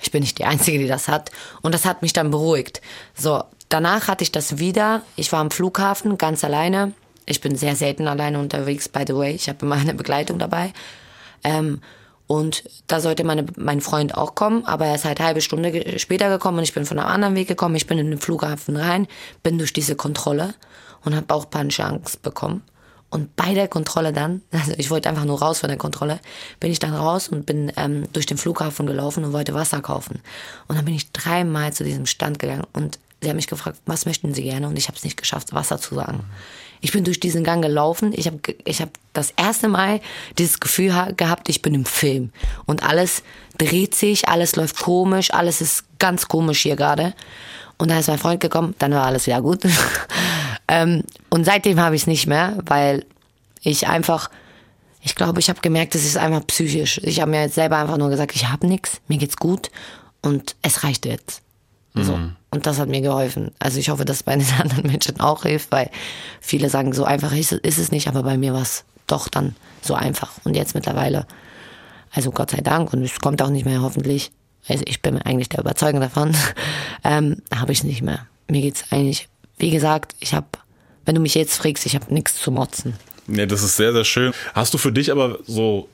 ich 0.00 0.10
bin 0.10 0.22
nicht 0.22 0.38
die 0.38 0.44
Einzige, 0.44 0.78
die 0.78 0.88
das 0.88 1.06
hat. 1.06 1.30
Und 1.62 1.74
das 1.74 1.84
hat 1.84 2.02
mich 2.02 2.12
dann 2.12 2.30
beruhigt. 2.30 2.80
So, 3.14 3.44
danach 3.68 4.08
hatte 4.08 4.24
ich 4.24 4.32
das 4.32 4.58
wieder. 4.58 5.02
Ich 5.16 5.30
war 5.32 5.40
am 5.40 5.50
Flughafen 5.50 6.18
ganz 6.18 6.42
alleine. 6.44 6.92
Ich 7.26 7.40
bin 7.40 7.56
sehr 7.56 7.76
selten 7.76 8.08
alleine 8.08 8.38
unterwegs, 8.38 8.88
by 8.88 9.04
the 9.06 9.14
way. 9.14 9.34
Ich 9.34 9.48
habe 9.48 9.64
immer 9.64 9.76
eine 9.76 9.94
Begleitung 9.94 10.38
dabei. 10.38 10.72
Ähm, 11.44 11.80
und 12.26 12.64
da 12.86 13.00
sollte 13.00 13.22
meine, 13.22 13.44
mein 13.56 13.82
Freund 13.82 14.16
auch 14.16 14.34
kommen, 14.34 14.64
aber 14.64 14.86
er 14.86 14.94
ist 14.94 15.04
halt 15.04 15.20
halbe 15.20 15.42
Stunde 15.42 15.98
später 15.98 16.30
gekommen 16.30 16.58
und 16.58 16.64
ich 16.64 16.72
bin 16.72 16.86
von 16.86 16.98
einem 16.98 17.08
anderen 17.08 17.34
Weg 17.34 17.48
gekommen. 17.48 17.76
Ich 17.76 17.86
bin 17.86 17.98
in 17.98 18.10
den 18.10 18.18
Flughafen 18.18 18.76
rein, 18.76 19.06
bin 19.42 19.58
durch 19.58 19.74
diese 19.74 19.94
Kontrolle 19.94 20.54
und 21.04 21.14
habe 21.14 21.34
auch 21.34 21.50
panische 21.50 21.84
Angst 21.84 22.22
bekommen. 22.22 22.62
Und 23.14 23.36
bei 23.36 23.54
der 23.54 23.68
Kontrolle 23.68 24.12
dann, 24.12 24.42
also 24.50 24.72
ich 24.76 24.90
wollte 24.90 25.08
einfach 25.08 25.24
nur 25.24 25.40
raus 25.40 25.60
von 25.60 25.68
der 25.68 25.78
Kontrolle, 25.78 26.18
bin 26.60 26.70
ich 26.72 26.80
dann 26.80 26.94
raus 26.94 27.28
und 27.28 27.46
bin 27.46 27.70
ähm, 27.76 28.08
durch 28.12 28.26
den 28.26 28.36
Flughafen 28.38 28.86
gelaufen 28.86 29.24
und 29.24 29.32
wollte 29.32 29.54
Wasser 29.54 29.80
kaufen. 29.80 30.20
Und 30.66 30.76
dann 30.76 30.84
bin 30.84 30.94
ich 30.94 31.12
dreimal 31.12 31.72
zu 31.72 31.84
diesem 31.84 32.06
Stand 32.06 32.38
gegangen 32.40 32.64
und 32.72 32.98
sie 33.22 33.28
haben 33.28 33.36
mich 33.36 33.46
gefragt, 33.46 33.78
was 33.86 34.04
möchten 34.04 34.34
Sie 34.34 34.42
gerne? 34.42 34.66
Und 34.66 34.76
ich 34.76 34.88
habe 34.88 34.98
es 34.98 35.04
nicht 35.04 35.16
geschafft, 35.16 35.54
Wasser 35.54 35.78
zu 35.78 35.94
sagen. 35.94 36.24
Ich 36.80 36.92
bin 36.92 37.04
durch 37.04 37.18
diesen 37.20 37.44
Gang 37.44 37.62
gelaufen. 37.62 38.12
Ich 38.14 38.26
habe 38.26 38.38
ich 38.64 38.82
hab 38.82 38.90
das 39.14 39.32
erste 39.38 39.68
Mal 39.68 40.00
dieses 40.36 40.60
Gefühl 40.60 40.94
ha- 40.94 41.12
gehabt, 41.12 41.48
ich 41.48 41.62
bin 41.62 41.72
im 41.72 41.86
Film. 41.86 42.30
Und 42.66 42.82
alles 42.82 43.22
dreht 43.56 43.94
sich, 43.94 44.28
alles 44.28 44.56
läuft 44.56 44.78
komisch, 44.80 45.32
alles 45.32 45.62
ist 45.62 45.84
ganz 45.98 46.28
komisch 46.28 46.60
hier 46.62 46.76
gerade. 46.76 47.14
Und 47.78 47.90
dann 47.90 47.98
ist 48.00 48.08
mein 48.08 48.18
Freund 48.18 48.40
gekommen, 48.40 48.74
dann 48.80 48.92
war 48.92 49.04
alles 49.06 49.26
wieder 49.26 49.40
gut. 49.40 49.62
Ähm, 50.68 51.04
und 51.30 51.44
seitdem 51.44 51.80
habe 51.80 51.96
ich 51.96 52.02
es 52.02 52.06
nicht 52.06 52.26
mehr, 52.26 52.58
weil 52.66 53.04
ich 53.62 53.86
einfach, 53.88 54.30
ich 55.00 55.14
glaube, 55.14 55.40
ich 55.40 55.48
habe 55.48 55.60
gemerkt, 55.60 55.94
es 55.94 56.04
ist 56.04 56.16
einfach 56.16 56.46
psychisch. 56.46 57.00
Ich 57.02 57.20
habe 57.20 57.30
mir 57.30 57.42
jetzt 57.42 57.54
selber 57.54 57.76
einfach 57.78 57.98
nur 57.98 58.10
gesagt, 58.10 58.34
ich 58.34 58.48
habe 58.48 58.66
nichts, 58.66 59.00
mir 59.08 59.18
geht's 59.18 59.36
gut 59.36 59.70
und 60.22 60.56
es 60.62 60.84
reicht 60.84 61.06
jetzt. 61.06 61.42
So. 61.96 62.18
Und 62.50 62.66
das 62.66 62.80
hat 62.80 62.88
mir 62.88 63.00
geholfen. 63.00 63.52
Also 63.60 63.78
ich 63.78 63.88
hoffe, 63.88 64.04
dass 64.04 64.16
es 64.16 64.22
bei 64.24 64.34
den 64.36 64.46
anderen 64.60 64.86
Menschen 64.86 65.20
auch 65.20 65.42
hilft, 65.44 65.70
weil 65.70 65.90
viele 66.40 66.68
sagen, 66.68 66.92
so 66.92 67.04
einfach 67.04 67.32
ist, 67.32 67.52
ist 67.52 67.78
es 67.78 67.92
nicht, 67.92 68.08
aber 68.08 68.24
bei 68.24 68.36
mir 68.36 68.52
war 68.52 68.62
es 68.62 68.84
doch 69.06 69.28
dann 69.28 69.54
so 69.80 69.94
einfach. 69.94 70.32
Und 70.44 70.56
jetzt 70.56 70.74
mittlerweile, 70.74 71.26
also 72.10 72.32
Gott 72.32 72.50
sei 72.50 72.62
Dank, 72.62 72.92
und 72.92 73.02
es 73.02 73.20
kommt 73.20 73.40
auch 73.42 73.50
nicht 73.50 73.64
mehr 73.64 73.82
hoffentlich, 73.82 74.32
also 74.66 74.82
ich 74.86 75.02
bin 75.02 75.20
eigentlich 75.22 75.50
der 75.50 75.60
Überzeugung 75.60 76.00
davon, 76.00 76.34
ähm, 77.04 77.42
habe 77.54 77.70
ich 77.70 77.78
es 77.78 77.84
nicht 77.84 78.02
mehr. 78.02 78.26
Mir 78.48 78.62
geht's 78.62 78.86
eigentlich, 78.90 79.28
wie 79.58 79.70
gesagt, 79.70 80.14
ich 80.20 80.34
habe, 80.34 80.46
wenn 81.04 81.14
du 81.14 81.20
mich 81.20 81.34
jetzt 81.34 81.56
fragst, 81.56 81.86
ich 81.86 81.94
habe 81.94 82.12
nichts 82.12 82.36
zu 82.36 82.50
motzen. 82.50 82.94
Ja, 83.28 83.46
das 83.46 83.62
ist 83.62 83.76
sehr, 83.76 83.92
sehr 83.92 84.04
schön. 84.04 84.32
Hast 84.52 84.74
du 84.74 84.78
für 84.78 84.92
dich 84.92 85.10
aber 85.10 85.38
so, 85.46 85.88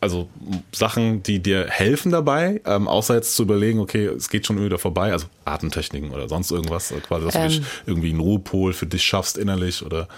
also 0.00 0.28
Sachen, 0.72 1.22
die 1.22 1.38
dir 1.38 1.66
helfen 1.68 2.12
dabei, 2.12 2.60
ähm, 2.66 2.88
außer 2.88 3.14
jetzt 3.14 3.36
zu 3.36 3.44
überlegen, 3.44 3.80
okay, 3.80 4.06
es 4.06 4.28
geht 4.28 4.46
schon 4.46 4.62
wieder 4.62 4.78
vorbei, 4.78 5.12
also 5.12 5.26
Atemtechniken 5.46 6.10
oder 6.10 6.28
sonst 6.28 6.50
irgendwas, 6.50 6.90
äh, 6.90 7.00
quasi, 7.00 7.24
dass 7.24 7.34
du 7.34 7.48
dich 7.48 7.62
irgendwie 7.86 8.10
einen 8.10 8.20
Ruhepol 8.20 8.74
für 8.74 8.86
dich 8.86 9.02
schaffst 9.02 9.38
innerlich 9.38 9.82
oder 9.82 10.08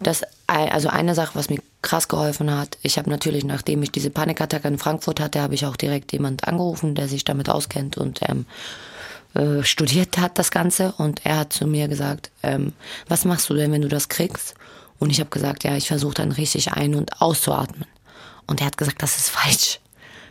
Das, 0.00 0.22
also 0.46 0.88
eine 0.88 1.14
Sache, 1.14 1.34
was 1.34 1.50
mir 1.50 1.58
krass 1.82 2.08
geholfen 2.08 2.50
hat, 2.56 2.78
ich 2.82 2.98
habe 2.98 3.10
natürlich, 3.10 3.44
nachdem 3.44 3.82
ich 3.82 3.92
diese 3.92 4.10
Panikattacke 4.10 4.66
in 4.66 4.78
Frankfurt 4.78 5.20
hatte, 5.20 5.42
habe 5.42 5.54
ich 5.54 5.66
auch 5.66 5.76
direkt 5.76 6.12
jemand 6.12 6.48
angerufen, 6.48 6.94
der 6.94 7.08
sich 7.08 7.24
damit 7.24 7.50
auskennt 7.50 7.98
und 7.98 8.20
ähm, 8.28 8.46
äh, 9.34 9.62
studiert 9.62 10.18
hat 10.18 10.38
das 10.38 10.50
Ganze. 10.50 10.92
Und 10.98 11.24
er 11.24 11.38
hat 11.38 11.52
zu 11.52 11.66
mir 11.66 11.88
gesagt, 11.88 12.30
ähm, 12.42 12.72
was 13.08 13.24
machst 13.24 13.48
du 13.50 13.54
denn, 13.54 13.72
wenn 13.72 13.82
du 13.82 13.88
das 13.88 14.08
kriegst? 14.08 14.54
Und 14.98 15.10
ich 15.10 15.20
habe 15.20 15.30
gesagt, 15.30 15.64
ja, 15.64 15.76
ich 15.76 15.88
versuche 15.88 16.14
dann 16.14 16.32
richtig 16.32 16.72
ein- 16.72 16.94
und 16.94 17.20
auszuatmen. 17.20 17.86
Und 18.46 18.60
er 18.60 18.66
hat 18.66 18.76
gesagt, 18.76 19.02
das 19.02 19.16
ist 19.16 19.30
falsch. 19.30 19.80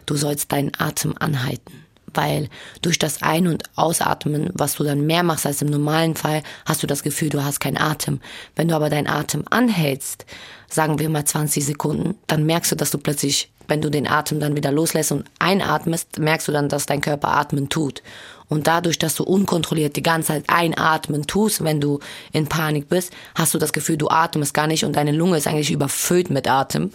Du 0.05 0.15
sollst 0.15 0.51
deinen 0.51 0.71
Atem 0.77 1.13
anhalten. 1.17 1.83
Weil 2.13 2.49
durch 2.81 2.97
das 2.97 3.21
Ein- 3.21 3.47
und 3.47 3.63
Ausatmen, 3.75 4.49
was 4.53 4.75
du 4.75 4.83
dann 4.83 5.05
mehr 5.05 5.23
machst 5.23 5.45
als 5.45 5.61
im 5.61 5.67
normalen 5.67 6.15
Fall, 6.15 6.41
hast 6.65 6.81
du 6.81 6.87
das 6.87 7.03
Gefühl, 7.03 7.29
du 7.29 7.43
hast 7.43 7.59
keinen 7.59 7.77
Atem. 7.77 8.21
Wenn 8.55 8.69
du 8.69 8.75
aber 8.75 8.89
deinen 8.89 9.07
Atem 9.07 9.43
anhältst, 9.49 10.25
sagen 10.69 10.99
wir 10.99 11.09
mal 11.09 11.25
20 11.25 11.65
Sekunden, 11.65 12.15
dann 12.25 12.45
merkst 12.45 12.71
du, 12.71 12.75
dass 12.75 12.91
du 12.91 12.97
plötzlich, 12.97 13.51
wenn 13.67 13.81
du 13.81 13.91
den 13.91 14.07
Atem 14.07 14.39
dann 14.39 14.55
wieder 14.55 14.71
loslässt 14.71 15.11
und 15.11 15.25
einatmest, 15.37 16.17
merkst 16.17 16.47
du 16.47 16.53
dann, 16.53 16.69
dass 16.69 16.85
dein 16.85 17.01
Körper 17.01 17.29
atmen 17.29 17.69
tut. 17.69 18.01
Und 18.49 18.67
dadurch, 18.67 18.97
dass 18.97 19.15
du 19.15 19.23
unkontrolliert 19.23 19.95
die 19.95 20.03
ganze 20.03 20.29
Zeit 20.29 20.45
einatmen 20.47 21.27
tust, 21.27 21.63
wenn 21.63 21.81
du 21.81 21.99
in 22.31 22.47
Panik 22.47 22.87
bist, 22.87 23.11
hast 23.35 23.53
du 23.53 23.57
das 23.57 23.73
Gefühl, 23.73 23.97
du 23.97 24.09
atmest 24.09 24.53
gar 24.53 24.67
nicht 24.67 24.85
und 24.85 24.95
deine 24.95 25.11
Lunge 25.11 25.37
ist 25.37 25.47
eigentlich 25.47 25.71
überfüllt 25.71 26.29
mit 26.29 26.49
Atem. 26.49 26.91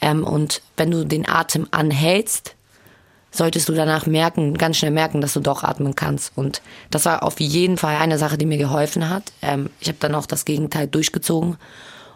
Ähm, 0.00 0.24
und 0.24 0.60
wenn 0.76 0.90
du 0.90 1.04
den 1.04 1.26
Atem 1.28 1.66
anhältst, 1.70 2.54
solltest 3.30 3.68
du 3.68 3.72
danach 3.72 4.06
merken, 4.06 4.58
ganz 4.58 4.76
schnell 4.76 4.90
merken, 4.90 5.22
dass 5.22 5.32
du 5.32 5.40
doch 5.40 5.64
atmen 5.64 5.96
kannst. 5.96 6.32
Und 6.36 6.60
das 6.90 7.06
war 7.06 7.22
auf 7.22 7.40
jeden 7.40 7.78
Fall 7.78 7.96
eine 7.96 8.18
Sache, 8.18 8.36
die 8.36 8.46
mir 8.46 8.58
geholfen 8.58 9.08
hat. 9.08 9.32
Ähm, 9.40 9.70
ich 9.80 9.88
habe 9.88 9.98
dann 10.00 10.14
auch 10.14 10.26
das 10.26 10.44
Gegenteil 10.44 10.86
durchgezogen. 10.86 11.56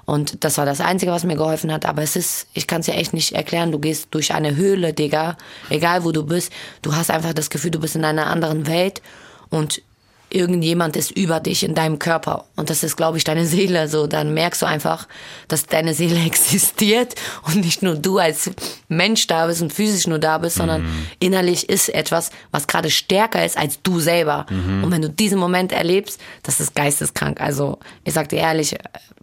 Und 0.06 0.44
das 0.44 0.56
war 0.56 0.64
das 0.64 0.80
Einzige, 0.80 1.12
was 1.12 1.24
mir 1.24 1.36
geholfen 1.36 1.72
hat. 1.72 1.84
Aber 1.84 2.02
es 2.02 2.16
ist, 2.16 2.46
ich 2.54 2.66
kann 2.66 2.80
es 2.80 2.86
dir 2.86 2.94
echt 2.94 3.12
nicht 3.12 3.32
erklären. 3.32 3.72
Du 3.72 3.80
gehst 3.80 4.08
durch 4.12 4.32
eine 4.32 4.54
Höhle, 4.54 4.94
Digga. 4.94 5.36
Egal 5.68 6.04
wo 6.04 6.12
du 6.12 6.24
bist. 6.24 6.52
Du 6.82 6.94
hast 6.94 7.10
einfach 7.10 7.34
das 7.34 7.50
Gefühl, 7.50 7.72
du 7.72 7.80
bist 7.80 7.96
in 7.96 8.04
einer 8.04 8.28
anderen 8.28 8.68
Welt. 8.68 9.02
Und 9.50 9.82
irgendjemand 10.30 10.96
ist 10.96 11.12
über 11.12 11.40
dich 11.40 11.62
in 11.62 11.74
deinem 11.74 11.98
Körper. 11.98 12.46
Und 12.56 12.68
das 12.70 12.82
ist, 12.82 12.96
glaube 12.96 13.18
ich, 13.18 13.24
deine 13.24 13.46
Seele. 13.46 13.88
So, 13.88 14.06
dann 14.06 14.34
merkst 14.34 14.62
du 14.62 14.66
einfach, 14.66 15.08
dass 15.48 15.66
deine 15.66 15.94
Seele 15.94 16.20
existiert 16.26 17.14
und 17.46 17.56
nicht 17.56 17.82
nur 17.82 17.96
du 17.96 18.18
als 18.18 18.50
Mensch 18.88 19.26
da 19.26 19.46
bist 19.46 19.62
und 19.62 19.72
physisch 19.72 20.06
nur 20.06 20.18
da 20.18 20.38
bist, 20.38 20.56
sondern 20.56 20.84
innerlich 21.18 21.68
ist 21.68 21.88
etwas, 21.88 22.30
was 22.50 22.66
gerade 22.66 22.90
stärker 22.90 23.44
ist 23.44 23.56
als 23.56 23.82
du 23.82 24.00
selber. 24.00 24.46
Und 24.50 24.90
wenn 24.90 25.02
du 25.02 25.10
diesen 25.10 25.38
Moment 25.38 25.72
erlebst, 25.72 26.20
das 26.42 26.60
ist 26.60 26.74
geisteskrank. 26.74 27.40
Also, 27.40 27.78
ich 28.04 28.14
sag 28.14 28.28
dir 28.28 28.38
ehrlich, 28.38 28.76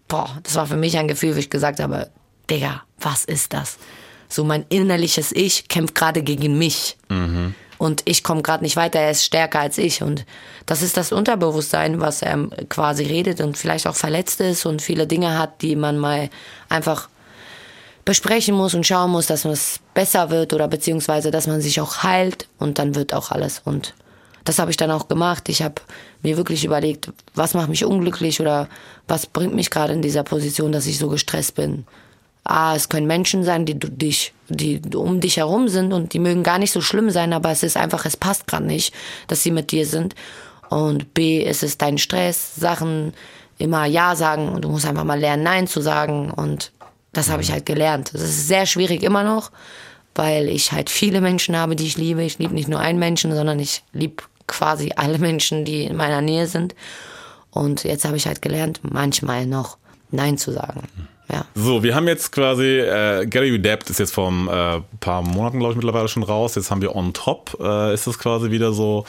boah, 0.07 0.37
das 0.43 0.55
war 0.55 0.67
für 0.67 0.77
mich 0.77 0.97
ein 0.97 1.07
Gefühl, 1.07 1.35
wo 1.35 1.39
ich 1.39 1.49
gesagt 1.49 1.79
habe, 1.79 2.09
Digga, 2.49 2.83
was 2.99 3.25
ist 3.25 3.53
das? 3.53 3.77
So 4.29 4.43
mein 4.43 4.65
innerliches 4.69 5.31
Ich 5.31 5.67
kämpft 5.67 5.95
gerade 5.95 6.23
gegen 6.23 6.57
mich. 6.57 6.97
Und 7.77 8.01
ich 8.05 8.23
komme 8.23 8.41
gerade 8.41 8.63
nicht 8.63 8.75
weiter, 8.75 8.99
er 8.99 9.11
ist 9.11 9.25
stärker 9.25 9.59
als 9.59 9.77
ich. 9.77 10.01
Und 10.01 10.25
das 10.65 10.81
ist 10.81 10.95
das 10.97 11.11
Unterbewusstsein, 11.11 11.99
was 11.99 12.21
ähm, 12.21 12.51
quasi 12.69 13.03
redet 13.03 13.41
und 13.41 13.57
vielleicht 13.57 13.87
auch 13.87 13.95
verletzt 13.95 14.39
ist 14.39 14.65
und 14.65 14.81
viele 14.81 15.05
Dinge 15.05 15.37
hat, 15.37 15.61
die 15.61 15.75
man 15.75 15.97
mal 15.97 16.29
einfach 16.69 17.09
besprechen 18.05 18.55
muss 18.55 18.73
und 18.73 18.85
schauen 18.85 19.11
muss, 19.11 19.27
dass 19.27 19.45
es 19.45 19.79
besser 19.93 20.29
wird 20.29 20.53
oder 20.53 20.67
beziehungsweise, 20.67 21.31
dass 21.31 21.47
man 21.47 21.61
sich 21.61 21.79
auch 21.81 22.03
heilt 22.03 22.47
und 22.57 22.79
dann 22.79 22.95
wird 22.95 23.13
auch 23.13 23.31
alles. 23.31 23.61
Und 23.63 23.93
das 24.43 24.59
habe 24.59 24.71
ich 24.71 24.77
dann 24.77 24.91
auch 24.91 25.07
gemacht. 25.07 25.49
Ich 25.49 25.61
habe 25.61 25.75
mir 26.23 26.37
wirklich 26.37 26.65
überlegt, 26.65 27.11
was 27.35 27.53
macht 27.53 27.69
mich 27.69 27.85
unglücklich 27.85 28.41
oder 28.41 28.67
was 29.07 29.25
bringt 29.25 29.53
mich 29.53 29.69
gerade 29.69 29.93
in 29.93 30.01
dieser 30.01 30.23
Position, 30.23 30.71
dass 30.71 30.87
ich 30.87 30.97
so 30.97 31.09
gestresst 31.09 31.55
bin. 31.55 31.85
Ah, 32.45 32.75
es 32.75 32.89
können 32.89 33.07
Menschen 33.07 33.43
sein, 33.43 33.65
die 33.65 33.77
du 33.77 33.89
dich, 33.89 34.33
die 34.49 34.81
um 34.95 35.21
dich 35.21 35.37
herum 35.37 35.69
sind 35.69 35.93
und 35.93 36.13
die 36.13 36.19
mögen 36.19 36.43
gar 36.43 36.57
nicht 36.57 36.71
so 36.71 36.81
schlimm 36.81 37.09
sein, 37.09 37.31
aber 37.31 37.51
es 37.51 37.63
ist 37.63 37.77
einfach, 37.77 38.05
es 38.05 38.17
passt 38.17 38.47
gerade 38.47 38.65
nicht, 38.65 38.93
dass 39.27 39.43
sie 39.43 39.51
mit 39.51 39.71
dir 39.71 39.85
sind. 39.85 40.15
Und 40.69 41.13
B, 41.13 41.41
ist 41.41 41.63
es 41.63 41.77
dein 41.77 41.97
Stress, 41.97 42.55
Sachen 42.55 43.13
immer 43.57 43.85
Ja 43.85 44.15
sagen 44.15 44.49
und 44.49 44.65
du 44.65 44.69
musst 44.69 44.85
einfach 44.85 45.03
mal 45.03 45.19
lernen, 45.19 45.43
Nein 45.43 45.67
zu 45.67 45.81
sagen. 45.81 46.31
Und 46.31 46.71
das 47.13 47.29
habe 47.29 47.41
ich 47.41 47.51
halt 47.51 47.65
gelernt. 47.65 48.11
Das 48.13 48.21
ist 48.21 48.47
sehr 48.47 48.65
schwierig 48.65 49.03
immer 49.03 49.23
noch, 49.23 49.51
weil 50.15 50.49
ich 50.49 50.71
halt 50.71 50.89
viele 50.89 51.21
Menschen 51.21 51.55
habe, 51.55 51.75
die 51.75 51.85
ich 51.85 51.97
liebe. 51.97 52.23
Ich 52.23 52.39
liebe 52.39 52.53
nicht 52.53 52.67
nur 52.67 52.79
einen 52.79 52.99
Menschen, 52.99 53.33
sondern 53.33 53.59
ich 53.59 53.83
liebe 53.93 54.23
quasi 54.47 54.91
alle 54.95 55.17
Menschen, 55.17 55.65
die 55.65 55.83
in 55.83 55.95
meiner 55.95 56.21
Nähe 56.21 56.47
sind. 56.47 56.75
Und 57.51 57.83
jetzt 57.83 58.05
habe 58.05 58.17
ich 58.17 58.27
halt 58.27 58.41
gelernt, 58.41 58.81
manchmal 58.83 59.45
noch 59.45 59.77
Nein 60.11 60.37
zu 60.37 60.51
sagen. 60.51 60.83
Ja. 61.31 61.45
So, 61.55 61.81
wir 61.81 61.95
haben 61.95 62.07
jetzt 62.07 62.31
quasi, 62.31 62.79
äh, 62.79 63.25
Gary 63.25 63.51
Redapt 63.51 63.89
ist 63.89 63.99
jetzt 63.99 64.13
vor 64.13 64.29
ein 64.29 64.47
äh, 64.47 64.81
paar 64.99 65.21
Monaten, 65.21 65.57
glaube 65.57 65.71
ich, 65.71 65.77
mittlerweile 65.77 66.07
schon 66.07 66.21
raus. 66.21 66.55
Jetzt 66.55 66.69
haben 66.69 66.81
wir 66.81 66.95
On 66.95 67.13
Top. 67.13 67.57
Äh, 67.59 67.93
ist 67.93 68.05
das 68.05 68.19
quasi 68.19 68.51
wieder 68.51 68.73
so 68.73 69.05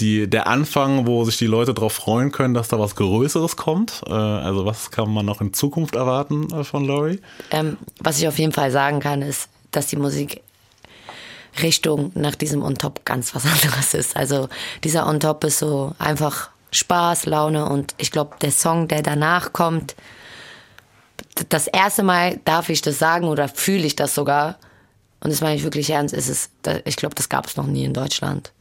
die, 0.00 0.28
der 0.28 0.46
Anfang, 0.46 1.06
wo 1.06 1.24
sich 1.24 1.36
die 1.36 1.46
Leute 1.46 1.74
darauf 1.74 1.92
freuen 1.92 2.32
können, 2.32 2.54
dass 2.54 2.68
da 2.68 2.78
was 2.78 2.96
Größeres 2.96 3.56
kommt? 3.56 4.02
Äh, 4.06 4.12
also 4.12 4.64
was 4.64 4.90
kann 4.90 5.12
man 5.12 5.26
noch 5.26 5.40
in 5.40 5.52
Zukunft 5.52 5.94
erwarten 5.94 6.48
äh, 6.52 6.64
von 6.64 6.84
Laurie? 6.84 7.20
Ähm, 7.50 7.76
was 8.00 8.18
ich 8.18 8.26
auf 8.26 8.38
jeden 8.38 8.52
Fall 8.52 8.70
sagen 8.70 9.00
kann, 9.00 9.22
ist, 9.22 9.48
dass 9.70 9.86
die 9.86 9.96
Musik 9.96 10.40
Richtung 11.62 12.12
nach 12.14 12.34
diesem 12.34 12.62
On 12.62 12.76
Top 12.76 13.04
ganz 13.04 13.34
was 13.34 13.44
anderes 13.64 13.94
ist. 13.94 14.16
Also 14.16 14.48
dieser 14.84 15.06
On 15.06 15.20
Top 15.20 15.44
ist 15.44 15.58
so 15.58 15.94
einfach 15.98 16.50
Spaß, 16.70 17.26
Laune 17.26 17.68
und 17.68 17.94
ich 17.98 18.10
glaube, 18.10 18.36
der 18.40 18.52
Song, 18.52 18.88
der 18.88 19.02
danach 19.02 19.52
kommt, 19.52 19.94
das 21.48 21.66
erste 21.66 22.02
Mal 22.02 22.40
darf 22.44 22.68
ich 22.68 22.82
das 22.82 22.98
sagen 22.98 23.26
oder 23.26 23.48
fühle 23.48 23.86
ich 23.86 23.96
das 23.96 24.14
sogar. 24.14 24.58
Und 25.20 25.32
das 25.32 25.40
meine 25.40 25.56
ich 25.56 25.64
wirklich 25.64 25.90
ernst, 25.90 26.14
ist 26.14 26.28
es, 26.28 26.50
ich 26.84 26.96
glaube, 26.96 27.14
das 27.14 27.28
gab 27.28 27.46
es 27.46 27.56
noch 27.56 27.66
nie 27.66 27.84
in 27.84 27.94
Deutschland. 27.94 28.52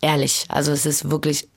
Ehrlich. 0.00 0.44
Also 0.48 0.72
es 0.72 0.84
ist 0.84 1.10
wirklich 1.10 1.48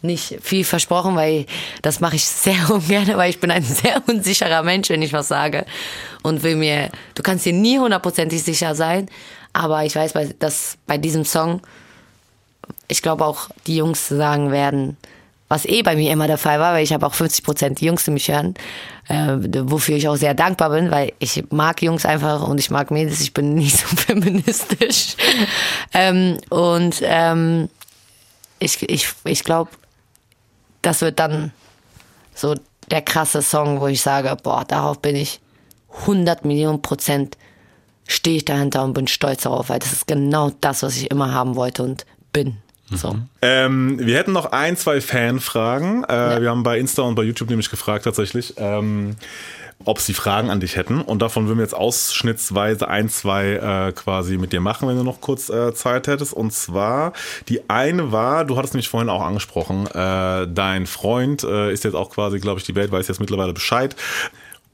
nicht 0.00 0.38
viel 0.42 0.64
versprochen, 0.64 1.14
weil 1.14 1.46
das 1.82 2.00
mache 2.00 2.16
ich 2.16 2.24
sehr 2.24 2.70
ungern, 2.70 3.16
weil 3.16 3.30
ich 3.30 3.40
bin 3.40 3.50
ein 3.50 3.62
sehr 3.62 4.02
unsicherer 4.06 4.62
Mensch, 4.62 4.88
wenn 4.88 5.02
ich 5.02 5.12
was 5.12 5.28
sage. 5.28 5.64
Und 6.22 6.42
will 6.42 6.56
mir, 6.56 6.90
du 7.14 7.22
kannst 7.22 7.46
dir 7.46 7.52
nie 7.52 7.78
hundertprozentig 7.78 8.42
sicher 8.42 8.74
sein, 8.74 9.08
aber 9.52 9.84
ich 9.84 9.94
weiß, 9.94 10.14
dass 10.38 10.78
bei 10.86 10.98
diesem 10.98 11.24
Song, 11.24 11.60
ich 12.88 13.02
glaube 13.02 13.24
auch 13.24 13.48
die 13.66 13.76
Jungs 13.76 14.08
sagen 14.08 14.50
werden, 14.50 14.96
was 15.48 15.66
eh 15.66 15.82
bei 15.82 15.96
mir 15.96 16.10
immer 16.10 16.26
der 16.26 16.38
Fall 16.38 16.58
war, 16.60 16.72
weil 16.72 16.82
ich 16.82 16.94
habe 16.94 17.06
auch 17.06 17.12
50 17.12 17.44
Prozent 17.44 17.82
Jungs, 17.82 18.04
die 18.04 18.10
mich 18.10 18.28
hören, 18.28 18.54
äh, 19.08 19.36
wofür 19.64 19.96
ich 19.96 20.08
auch 20.08 20.16
sehr 20.16 20.32
dankbar 20.32 20.70
bin, 20.70 20.90
weil 20.90 21.12
ich 21.18 21.44
mag 21.50 21.82
Jungs 21.82 22.06
einfach 22.06 22.48
und 22.48 22.58
ich 22.58 22.70
mag 22.70 22.90
Mädels, 22.90 23.20
ich 23.20 23.34
bin 23.34 23.54
nicht 23.56 23.76
so 23.76 23.94
feministisch. 23.94 25.16
ähm, 25.92 26.38
und 26.48 27.02
ähm, 27.02 27.68
ich, 28.60 28.88
ich, 28.88 29.08
ich 29.24 29.44
glaube, 29.44 29.70
das 30.80 31.02
wird 31.02 31.18
dann 31.18 31.52
so 32.34 32.54
der 32.90 33.02
krasse 33.02 33.42
Song, 33.42 33.80
wo 33.80 33.88
ich 33.88 34.00
sage, 34.00 34.34
boah, 34.42 34.64
darauf 34.64 35.00
bin 35.00 35.16
ich 35.16 35.40
100 36.00 36.46
Millionen 36.46 36.80
Prozent 36.80 37.36
stehe 38.06 38.36
ich 38.36 38.44
dahinter 38.44 38.84
und 38.84 38.92
bin 38.94 39.06
stolz 39.06 39.42
darauf, 39.42 39.68
weil 39.68 39.78
das 39.78 39.92
ist 39.92 40.06
genau 40.06 40.52
das, 40.60 40.82
was 40.82 40.96
ich 40.96 41.10
immer 41.10 41.32
haben 41.32 41.54
wollte 41.56 41.82
und 41.82 42.04
bin. 42.32 42.56
So. 42.94 43.16
Ähm, 43.40 43.98
wir 44.00 44.18
hätten 44.18 44.32
noch 44.32 44.52
ein, 44.52 44.76
zwei 44.76 45.00
Fanfragen. 45.00 46.04
Äh, 46.04 46.12
Ja. 46.12 46.40
Wir 46.42 46.50
haben 46.50 46.62
bei 46.62 46.78
Insta 46.78 47.02
und 47.02 47.14
bei 47.14 47.22
YouTube 47.22 47.48
nämlich 47.48 47.70
gefragt 47.70 48.04
tatsächlich, 48.04 48.54
ähm, 48.58 49.16
ob 49.84 49.98
sie 49.98 50.12
Fragen 50.12 50.50
an 50.50 50.60
dich 50.60 50.76
hätten. 50.76 51.00
Und 51.00 51.22
davon 51.22 51.46
würden 51.46 51.58
wir 51.58 51.64
jetzt 51.64 51.74
ausschnittsweise 51.74 52.88
ein, 52.88 53.08
zwei 53.08 53.88
äh, 53.88 53.92
quasi 53.92 54.36
mit 54.36 54.52
dir 54.52 54.60
machen, 54.60 54.88
wenn 54.88 54.96
du 54.96 55.04
noch 55.04 55.22
kurz 55.22 55.48
äh, 55.48 55.72
Zeit 55.74 56.06
hättest. 56.06 56.34
Und 56.34 56.52
zwar, 56.52 57.14
die 57.48 57.68
eine 57.70 58.12
war, 58.12 58.44
du 58.44 58.58
hattest 58.58 58.74
mich 58.74 58.88
vorhin 58.90 59.08
auch 59.08 59.22
angesprochen, 59.22 59.86
äh, 59.86 60.46
dein 60.52 60.86
Freund 60.86 61.44
äh, 61.44 61.72
ist 61.72 61.84
jetzt 61.84 61.94
auch 61.94 62.10
quasi, 62.10 62.40
glaube 62.40 62.60
ich, 62.60 62.66
die 62.66 62.74
Welt 62.74 62.92
weiß 62.92 63.08
jetzt 63.08 63.20
mittlerweile 63.20 63.54
Bescheid. 63.54 63.96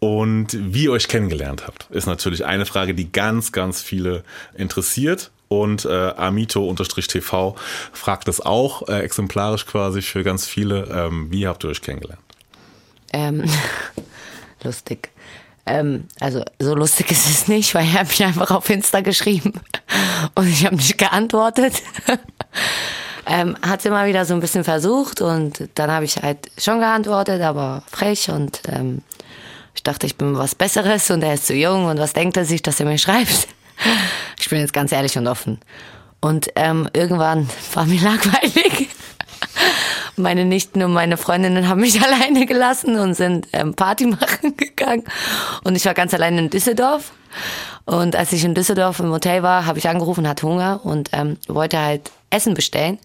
Und 0.01 0.49
wie 0.53 0.85
ihr 0.85 0.93
euch 0.93 1.09
kennengelernt 1.09 1.67
habt, 1.67 1.89
ist 1.91 2.07
natürlich 2.07 2.45
eine 2.45 2.67
Frage, 2.67 2.95
die 2.95 3.11
ganz, 3.11 3.51
ganz 3.53 3.83
viele 3.83 4.23
interessiert. 4.55 5.31
Und 5.49 5.87
äh, 5.87 6.11
Amito-TV 6.11 7.57
fragt 7.93 8.29
es 8.29 8.41
auch, 8.41 8.87
äh, 8.89 9.01
exemplarisch 9.01 9.67
quasi 9.67 10.03
für 10.03 10.23
ganz 10.23 10.47
viele. 10.47 10.85
Ähm, 10.85 11.29
wie 11.31 11.49
habt 11.49 11.65
ihr 11.65 11.71
euch 11.71 11.83
kennengelernt? 11.83 12.21
Ähm, 13.13 13.45
lustig. 14.63 15.11
Ähm, 15.67 16.05
also 16.21 16.45
so 16.59 16.75
lustig 16.75 17.11
ist 17.11 17.29
es 17.29 17.49
nicht, 17.49 17.75
weil 17.75 17.87
er 17.95 18.05
mich 18.05 18.23
einfach 18.25 18.51
auf 18.51 18.69
Insta 18.71 19.01
geschrieben 19.01 19.53
und 20.35 20.47
ich 20.47 20.65
habe 20.65 20.77
nicht 20.77 20.97
geantwortet. 20.97 21.83
ähm, 23.27 23.57
hat 23.63 23.85
immer 23.85 24.07
wieder 24.07 24.25
so 24.25 24.35
ein 24.35 24.41
bisschen 24.41 24.65
versucht 24.65 25.21
und 25.21 25.69
dann 25.75 25.91
habe 25.91 26.05
ich 26.05 26.17
halt 26.17 26.51
schon 26.59 26.81
geantwortet, 26.81 27.43
aber 27.43 27.83
frech 27.91 28.31
und 28.31 28.63
ähm, 28.69 29.03
ich 29.79 29.85
dachte, 29.85 30.07
ich 30.07 30.17
bin 30.17 30.37
was 30.37 30.57
Besseres 30.57 31.09
und 31.13 31.23
er 31.23 31.35
ist 31.35 31.47
zu 31.47 31.55
jung 31.55 31.85
und 31.85 32.01
was 32.01 32.13
denkt 32.13 32.37
er 32.37 32.45
sich, 32.45 32.63
dass 32.63 32.81
er 32.81 32.87
mir 32.87 32.99
schreibt? 32.99 33.49
Ich 34.41 34.49
bin 34.49 34.61
jetzt 34.61 34.73
ganz 34.73 34.93
ehrlich 34.93 35.17
und 35.19 35.27
offen. 35.27 35.61
Und 36.21 36.49
ähm, 36.57 36.89
irgendwann 36.93 37.49
war 37.75 37.87
mir 37.87 38.01
langweilig. 38.01 38.89
Meine 40.17 40.45
Nichten 40.45 40.83
und 40.83 40.93
meine 40.93 41.17
Freundinnen 41.17 41.69
haben 41.69 41.81
mich 41.81 42.01
alleine 42.03 42.47
gelassen 42.47 42.99
und 42.99 43.15
sind 43.15 43.47
ähm, 43.53 43.75
Party 43.75 44.07
machen 44.07 44.57
gegangen. 44.57 45.05
Und 45.65 45.77
ich 45.77 45.85
war 45.85 45.95
ganz 45.95 46.13
allein 46.13 46.39
in 46.39 46.51
Düsseldorf. 46.51 47.13
Und 47.85 48.17
als 48.17 48.33
ich 48.33 48.45
in 48.45 48.55
Düsseldorf 48.55 48.99
im 48.99 49.11
Hotel 49.11 49.43
war, 49.45 49.67
habe 49.67 49.79
ich 49.79 49.89
angerufen, 49.89 50.27
hatte 50.27 50.47
Hunger 50.47 50.81
und 50.85 51.11
ähm, 51.13 51.37
wollte 51.47 51.79
halt 51.79 52.11
Essen 52.31 52.55
bestellen. 52.55 52.99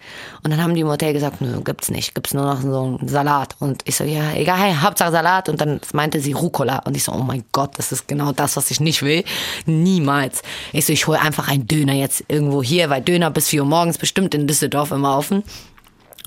Und 0.43 0.51
dann 0.51 0.62
haben 0.62 0.73
die 0.73 0.81
im 0.81 0.88
Hotel 0.88 1.13
gesagt, 1.13 1.41
nö, 1.41 1.62
gibt's 1.62 1.89
nicht, 1.89 2.13
gibt's 2.13 2.33
nur 2.33 2.45
noch 2.45 2.62
so 2.62 2.97
einen 2.99 3.07
Salat. 3.07 3.55
Und 3.59 3.81
ich 3.86 3.95
so, 3.95 4.03
ja, 4.03 4.33
egal, 4.33 4.81
Hauptsache 4.81 5.12
Salat. 5.12 5.49
Und 5.49 5.62
dann 5.62 5.79
meinte 5.93 6.19
sie 6.19 6.33
Rucola. 6.33 6.79
Und 6.79 6.97
ich 6.97 7.03
so, 7.03 7.13
oh 7.13 7.23
mein 7.23 7.43
Gott, 7.51 7.77
das 7.77 7.91
ist 7.91 8.07
genau 8.07 8.31
das, 8.31 8.57
was 8.57 8.69
ich 8.71 8.79
nicht 8.79 9.01
will. 9.01 9.23
Niemals. 9.65 10.41
Ich 10.73 10.86
so, 10.86 10.93
ich 10.93 11.07
hole 11.07 11.19
einfach 11.19 11.47
einen 11.47 11.67
Döner 11.67 11.93
jetzt 11.93 12.23
irgendwo 12.27 12.62
hier, 12.62 12.89
weil 12.89 13.01
Döner 13.01 13.31
bis 13.31 13.47
4 13.47 13.63
Uhr 13.63 13.69
morgens 13.69 13.97
bestimmt 13.97 14.36
in 14.36 14.47
Düsseldorf 14.47 14.91
immer 14.91 15.17
offen. 15.17 15.43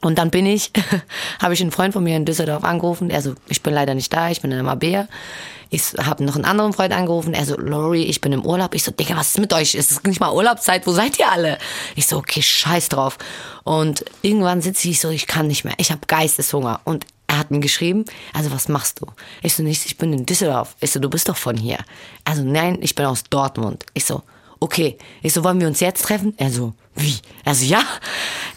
Und 0.02 0.18
dann 0.18 0.30
bin 0.30 0.46
ich, 0.46 0.72
habe 1.42 1.54
ich 1.54 1.61
einen 1.61 1.72
Freund 1.72 1.92
von 1.92 2.04
mir 2.04 2.16
in 2.16 2.24
Düsseldorf 2.24 2.64
angerufen. 2.64 3.11
Also 3.12 3.35
ich 3.48 3.62
bin 3.62 3.74
leider 3.74 3.94
nicht 3.94 4.12
da, 4.12 4.30
ich 4.30 4.40
bin 4.40 4.52
in 4.52 4.64
Mabea. 4.64 5.09
Ich 5.70 5.83
habe 5.98 6.24
noch 6.24 6.37
einen 6.37 6.44
anderen 6.44 6.72
Freund 6.72 6.92
angerufen. 6.92 7.35
Er 7.35 7.44
so, 7.44 7.57
Lori, 7.57 8.05
ich 8.05 8.20
bin 8.20 8.33
im 8.33 8.44
Urlaub. 8.44 8.74
Ich 8.74 8.85
so, 8.85 8.92
Digga, 8.92 9.16
was 9.16 9.29
ist 9.29 9.38
mit 9.38 9.52
euch? 9.52 9.74
Es 9.74 9.90
ist 9.90 10.07
nicht 10.07 10.20
mal 10.20 10.33
Urlaubszeit. 10.33 10.87
Wo 10.87 10.92
seid 10.92 11.18
ihr 11.18 11.31
alle? 11.31 11.59
Ich 11.96 12.07
so, 12.07 12.18
okay, 12.18 12.42
scheiß 12.42 12.88
drauf. 12.88 13.18
Und 13.64 14.05
irgendwann 14.22 14.62
sitze 14.62 14.88
ich 14.88 15.00
so, 15.00 15.11
ich 15.11 15.26
kann 15.26 15.48
nicht 15.48 15.64
mehr. 15.64 15.74
Ich 15.79 15.90
habe 15.90 16.07
Geisteshunger. 16.07 16.81
Und 16.85 17.07
er 17.26 17.38
hat 17.38 17.50
mir 17.50 17.61
geschrieben, 17.61 18.05
also 18.33 18.52
was 18.52 18.68
machst 18.68 19.00
du? 19.00 19.07
Ich 19.42 19.55
so, 19.55 19.62
nichts, 19.62 19.87
ich 19.87 19.98
bin 19.98 20.12
in 20.12 20.26
Düsseldorf. 20.26 20.76
Ich 20.81 20.92
so, 20.92 21.00
du 21.00 21.11
bist 21.11 21.29
doch 21.29 21.37
von 21.37 21.57
hier. 21.57 21.79
Also 22.24 22.42
nein, 22.42 22.79
ich 22.81 22.94
bin 22.94 23.07
aus 23.07 23.24
Dortmund. 23.24 23.85
Ich 23.94 24.05
so, 24.05 24.22
okay. 24.61 24.96
Ich 25.22 25.33
so, 25.33 25.42
wollen 25.42 25.61
wir 25.61 25.66
uns 25.66 25.81
jetzt 25.81 26.05
treffen? 26.05 26.35
Er 26.37 26.50
so, 26.50 26.74
wie? 26.96 27.16
Er 27.44 27.54
so, 27.54 27.64
ja. 27.64 27.82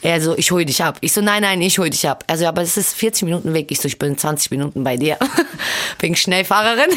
Er 0.01 0.21
so, 0.21 0.37
ich 0.37 0.51
hol 0.51 0.65
dich 0.65 0.83
ab. 0.83 0.97
Ich 1.01 1.13
so, 1.13 1.21
nein, 1.21 1.41
nein, 1.41 1.61
ich 1.61 1.77
hol 1.77 1.89
dich 1.89 2.07
ab. 2.07 2.23
Also, 2.27 2.45
aber 2.45 2.61
es 2.61 2.77
ist 2.77 2.95
40 2.95 3.23
Minuten 3.23 3.53
weg. 3.53 3.67
Ich 3.69 3.79
so, 3.79 3.87
ich 3.87 3.99
bin 3.99 4.17
20 4.17 4.51
Minuten 4.51 4.83
bei 4.83 4.97
dir. 4.97 5.17
bin 5.99 6.15
Schnellfahrerin. 6.15 6.89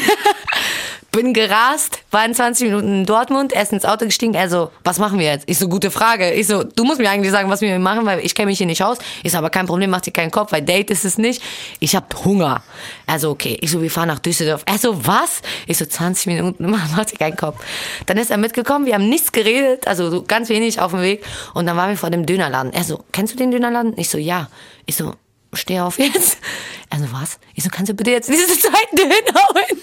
Bin 1.13 1.33
gerast, 1.33 1.99
war 2.09 2.25
in 2.25 2.33
20 2.33 2.69
Minuten 2.69 2.87
in 2.87 3.05
Dortmund, 3.05 3.53
er 3.53 3.61
ist 3.61 3.71
ins 3.71 3.85
Auto 3.85 4.05
gestiegen, 4.05 4.33
er 4.33 4.49
so, 4.49 4.71
was 4.83 4.97
machen 4.97 5.19
wir 5.19 5.27
jetzt? 5.27 5.47
Ich 5.47 5.59
so, 5.59 5.69
gute 5.69 5.91
Frage. 5.91 6.31
Ich 6.33 6.47
so, 6.47 6.63
du 6.63 6.83
musst 6.83 6.99
mir 6.99 7.09
eigentlich 7.09 7.31
sagen, 7.31 7.49
was 7.51 7.61
wir 7.61 7.77
machen, 7.77 8.05
weil 8.05 8.19
ich 8.25 8.33
kenne 8.33 8.47
mich 8.47 8.57
hier 8.57 8.67
nicht 8.67 8.83
aus. 8.83 8.97
Ich 9.21 9.31
so, 9.31 9.37
aber 9.37 9.51
kein 9.51 9.67
Problem, 9.67 9.91
mach 9.91 10.01
dir 10.01 10.11
keinen 10.11 10.31
Kopf, 10.31 10.51
weil 10.51 10.63
Date 10.63 10.89
ist 10.89 11.05
es 11.05 11.19
nicht. 11.19 11.41
Ich 11.79 11.95
hab 11.95 12.25
Hunger. 12.25 12.63
Also, 13.05 13.29
okay. 13.29 13.57
Ich 13.61 13.69
so, 13.69 13.81
wir 13.81 13.91
fahren 13.91 14.07
nach 14.07 14.17
Düsseldorf. 14.19 14.63
Er 14.65 14.79
so, 14.79 15.05
was? 15.05 15.43
Ich 15.67 15.77
so, 15.77 15.85
20 15.85 16.25
Minuten, 16.25 16.65
mach 16.95 17.05
dir 17.05 17.17
keinen 17.17 17.37
Kopf. 17.37 17.63
Dann 18.07 18.17
ist 18.17 18.31
er 18.31 18.37
mitgekommen, 18.37 18.87
wir 18.87 18.95
haben 18.95 19.07
nichts 19.07 19.31
geredet, 19.31 19.87
also 19.87 20.09
so 20.09 20.23
ganz 20.23 20.49
wenig 20.49 20.81
auf 20.81 20.91
dem 20.91 21.01
Weg. 21.01 21.23
Und 21.53 21.67
dann 21.67 21.77
waren 21.77 21.91
wir 21.91 21.97
vor 21.97 22.09
dem 22.09 22.25
Dönerladen. 22.25 22.73
Er 22.73 22.83
so, 22.83 23.03
kennst 23.11 23.33
du 23.33 23.37
den 23.37 23.51
Dönerladen? 23.51 23.93
Ich 23.97 24.09
so, 24.09 24.17
ja. 24.17 24.49
Ich 24.87 24.95
so, 24.95 25.13
steh 25.53 25.79
auf 25.79 25.99
jetzt. 25.99 26.39
Er 26.89 26.99
so, 26.99 27.05
was? 27.11 27.39
Ich 27.53 27.63
so, 27.63 27.69
kannst 27.71 27.89
du 27.91 27.95
bitte 27.95 28.11
jetzt 28.11 28.29
diese 28.33 28.47
zweiten 28.59 28.95
Döner 28.95 29.47
holen? 29.53 29.81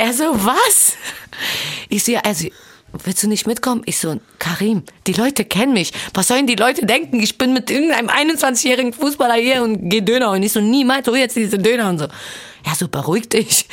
Er 0.00 0.14
so, 0.14 0.24
was? 0.46 0.94
Ich 1.90 2.04
so, 2.04 2.12
ja, 2.12 2.20
also, 2.20 2.48
willst 3.04 3.22
du 3.22 3.28
nicht 3.28 3.46
mitkommen? 3.46 3.82
Ich 3.84 3.98
so, 3.98 4.18
Karim, 4.38 4.82
die 5.06 5.12
Leute 5.12 5.44
kennen 5.44 5.74
mich. 5.74 5.92
Was 6.14 6.28
sollen 6.28 6.46
die 6.46 6.54
Leute 6.54 6.86
denken? 6.86 7.20
Ich 7.20 7.36
bin 7.36 7.52
mit 7.52 7.70
irgendeinem 7.70 8.08
21-jährigen 8.08 8.94
Fußballer 8.94 9.34
hier 9.34 9.62
und 9.62 9.90
geh 9.90 10.00
Döner 10.00 10.30
holen. 10.30 10.42
Ich 10.42 10.54
so, 10.54 10.62
niemals 10.62 11.06
hol 11.06 11.18
jetzt 11.18 11.36
diese 11.36 11.58
Döner 11.58 11.90
und 11.90 11.98
so. 11.98 12.06
Ja, 12.64 12.74
so 12.74 12.88
beruhig 12.88 13.28
dich. 13.28 13.66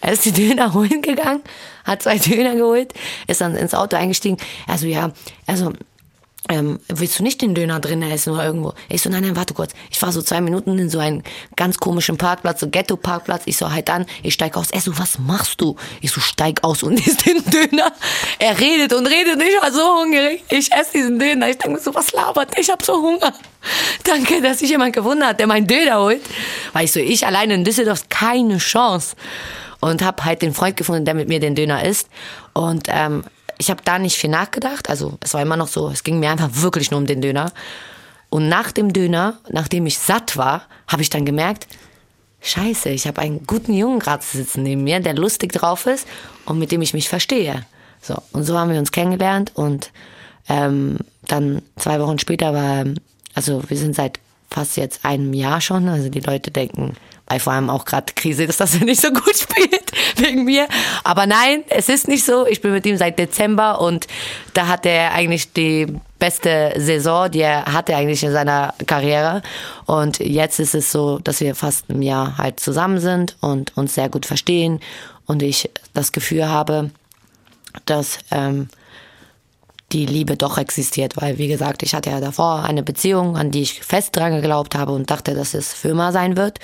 Er 0.00 0.14
ist 0.14 0.24
die 0.24 0.32
Döner 0.32 0.74
holen 0.74 1.00
gegangen, 1.00 1.42
hat 1.84 2.02
zwei 2.02 2.18
Döner 2.18 2.56
geholt, 2.56 2.92
ist 3.28 3.40
dann 3.40 3.54
ins 3.54 3.72
Auto 3.72 3.96
eingestiegen. 3.96 4.36
Also 4.66 4.88
ja, 4.88 5.12
also 5.46 5.72
ähm, 6.48 6.78
willst 6.88 7.18
du 7.18 7.22
nicht 7.22 7.42
den 7.42 7.54
Döner 7.54 7.80
drin 7.80 8.00
essen 8.02 8.32
oder 8.32 8.44
irgendwo? 8.44 8.72
Ich 8.88 9.02
so, 9.02 9.10
nein, 9.10 9.22
nein, 9.22 9.36
warte 9.36 9.54
kurz. 9.54 9.72
Ich 9.90 10.00
war 10.00 10.12
so 10.12 10.22
zwei 10.22 10.40
Minuten 10.40 10.78
in 10.78 10.88
so 10.88 10.98
einen 10.98 11.22
ganz 11.56 11.78
komischen 11.78 12.16
Parkplatz, 12.16 12.60
so 12.60 12.68
Ghetto-Parkplatz. 12.68 13.42
Ich 13.46 13.56
so, 13.56 13.70
halt 13.70 13.90
an, 13.90 14.06
ich 14.22 14.34
steig 14.34 14.56
aus. 14.56 14.70
Er 14.70 14.80
so, 14.80 14.96
was 14.98 15.18
machst 15.18 15.60
du? 15.60 15.76
Ich 16.00 16.10
so, 16.10 16.20
steig 16.20 16.64
aus 16.64 16.82
und 16.82 16.94
isst 17.06 17.26
den 17.26 17.42
Döner. 17.44 17.92
Er 18.38 18.58
redet 18.58 18.94
und 18.94 19.06
redet 19.06 19.34
und 19.34 19.42
ich 19.42 19.60
war 19.60 19.72
so 19.72 20.00
hungrig. 20.00 20.42
Ich 20.48 20.72
esse 20.72 20.92
diesen 20.94 21.18
Döner. 21.18 21.50
Ich 21.50 21.58
denke 21.58 21.76
mir 21.76 21.82
so, 21.82 21.94
was 21.94 22.12
labert? 22.12 22.56
Ich 22.58 22.70
hab 22.70 22.82
so 22.82 22.94
Hunger. 22.94 23.34
Danke, 24.04 24.40
dass 24.40 24.60
sich 24.60 24.70
jemand 24.70 24.94
gewundert 24.94 25.30
hat, 25.30 25.40
der 25.40 25.48
meinen 25.48 25.66
Döner 25.66 26.00
holt. 26.00 26.22
Weil 26.72 26.84
ich 26.84 26.92
so, 26.92 27.00
ich 27.00 27.26
alleine 27.26 27.54
in 27.54 27.64
Düsseldorf, 27.64 28.08
keine 28.08 28.58
Chance. 28.58 29.16
Und 29.80 30.02
hab 30.02 30.24
halt 30.24 30.42
den 30.42 30.54
Freund 30.54 30.76
gefunden, 30.76 31.04
der 31.04 31.14
mit 31.14 31.28
mir 31.28 31.40
den 31.40 31.54
Döner 31.54 31.84
isst. 31.84 32.08
Und 32.52 32.88
ähm, 32.88 33.24
ich 33.58 33.70
habe 33.70 33.82
da 33.84 33.98
nicht 33.98 34.16
viel 34.16 34.30
nachgedacht. 34.30 34.88
Also 34.88 35.18
es 35.20 35.34
war 35.34 35.42
immer 35.42 35.56
noch 35.56 35.68
so, 35.68 35.88
es 35.88 36.04
ging 36.04 36.20
mir 36.20 36.30
einfach 36.30 36.50
wirklich 36.52 36.90
nur 36.90 36.98
um 36.98 37.06
den 37.06 37.20
Döner. 37.20 37.52
Und 38.30 38.48
nach 38.48 38.72
dem 38.72 38.92
Döner, 38.92 39.38
nachdem 39.50 39.86
ich 39.86 39.98
satt 39.98 40.36
war, 40.36 40.62
habe 40.86 41.02
ich 41.02 41.10
dann 41.10 41.24
gemerkt, 41.24 41.66
scheiße, 42.40 42.90
ich 42.90 43.06
habe 43.06 43.20
einen 43.20 43.46
guten 43.46 43.72
Jungen 43.72 43.98
gerade 43.98 44.24
sitzen 44.24 44.62
neben 44.62 44.84
mir, 44.84 45.00
der 45.00 45.14
lustig 45.14 45.52
drauf 45.52 45.86
ist 45.86 46.06
und 46.44 46.58
mit 46.58 46.70
dem 46.70 46.82
ich 46.82 46.94
mich 46.94 47.08
verstehe. 47.08 47.66
So, 48.00 48.16
und 48.32 48.44
so 48.44 48.56
haben 48.56 48.70
wir 48.70 48.78
uns 48.78 48.92
kennengelernt 48.92 49.52
und 49.54 49.90
ähm, 50.48 50.98
dann 51.26 51.62
zwei 51.76 52.00
Wochen 52.00 52.18
später 52.18 52.54
war, 52.54 52.84
also 53.34 53.62
wir 53.68 53.76
sind 53.76 53.96
seit 53.96 54.20
fast 54.50 54.76
jetzt 54.76 55.04
einem 55.04 55.34
Jahr 55.34 55.60
schon, 55.60 55.88
also 55.88 56.08
die 56.08 56.20
Leute 56.20 56.50
denken, 56.50 56.94
weil 57.26 57.40
vor 57.40 57.52
allem 57.52 57.70
auch 57.70 57.84
gerade 57.84 58.12
Krise 58.14 58.46
dass 58.46 58.74
er 58.74 58.80
nicht 58.84 59.00
so 59.00 59.10
gut 59.10 59.36
spielt 59.36 59.87
wegen 60.22 60.44
mir. 60.44 60.68
Aber 61.04 61.26
nein, 61.26 61.64
es 61.68 61.88
ist 61.88 62.08
nicht 62.08 62.24
so. 62.24 62.46
Ich 62.46 62.60
bin 62.60 62.72
mit 62.72 62.86
ihm 62.86 62.96
seit 62.96 63.18
Dezember 63.18 63.80
und 63.80 64.06
da 64.54 64.68
hat 64.68 64.86
er 64.86 65.12
eigentlich 65.12 65.52
die 65.52 65.86
beste 66.18 66.72
Saison, 66.76 67.30
die 67.30 67.40
er 67.40 67.66
hatte 67.66 67.94
eigentlich 67.96 68.22
in 68.22 68.32
seiner 68.32 68.74
Karriere. 68.86 69.42
Und 69.86 70.18
jetzt 70.18 70.58
ist 70.58 70.74
es 70.74 70.90
so, 70.90 71.18
dass 71.18 71.40
wir 71.40 71.54
fast 71.54 71.88
ein 71.90 72.02
Jahr 72.02 72.38
halt 72.38 72.60
zusammen 72.60 73.00
sind 73.00 73.36
und 73.40 73.76
uns 73.76 73.94
sehr 73.94 74.08
gut 74.08 74.26
verstehen 74.26 74.80
und 75.26 75.42
ich 75.42 75.70
das 75.94 76.12
Gefühl 76.12 76.48
habe, 76.48 76.90
dass 77.86 78.18
ähm, 78.30 78.68
die 79.92 80.06
Liebe 80.06 80.36
doch 80.36 80.58
existiert, 80.58 81.16
weil 81.16 81.38
wie 81.38 81.48
gesagt, 81.48 81.82
ich 81.82 81.94
hatte 81.94 82.10
ja 82.10 82.20
davor 82.20 82.64
eine 82.64 82.82
Beziehung, 82.82 83.36
an 83.36 83.50
die 83.50 83.62
ich 83.62 83.80
fest 83.80 84.16
dran 84.16 84.34
geglaubt 84.34 84.74
habe 84.74 84.92
und 84.92 85.10
dachte, 85.10 85.34
dass 85.34 85.54
es 85.54 85.72
für 85.72 85.88
immer 85.88 86.12
sein 86.12 86.36
wird. 86.36 86.58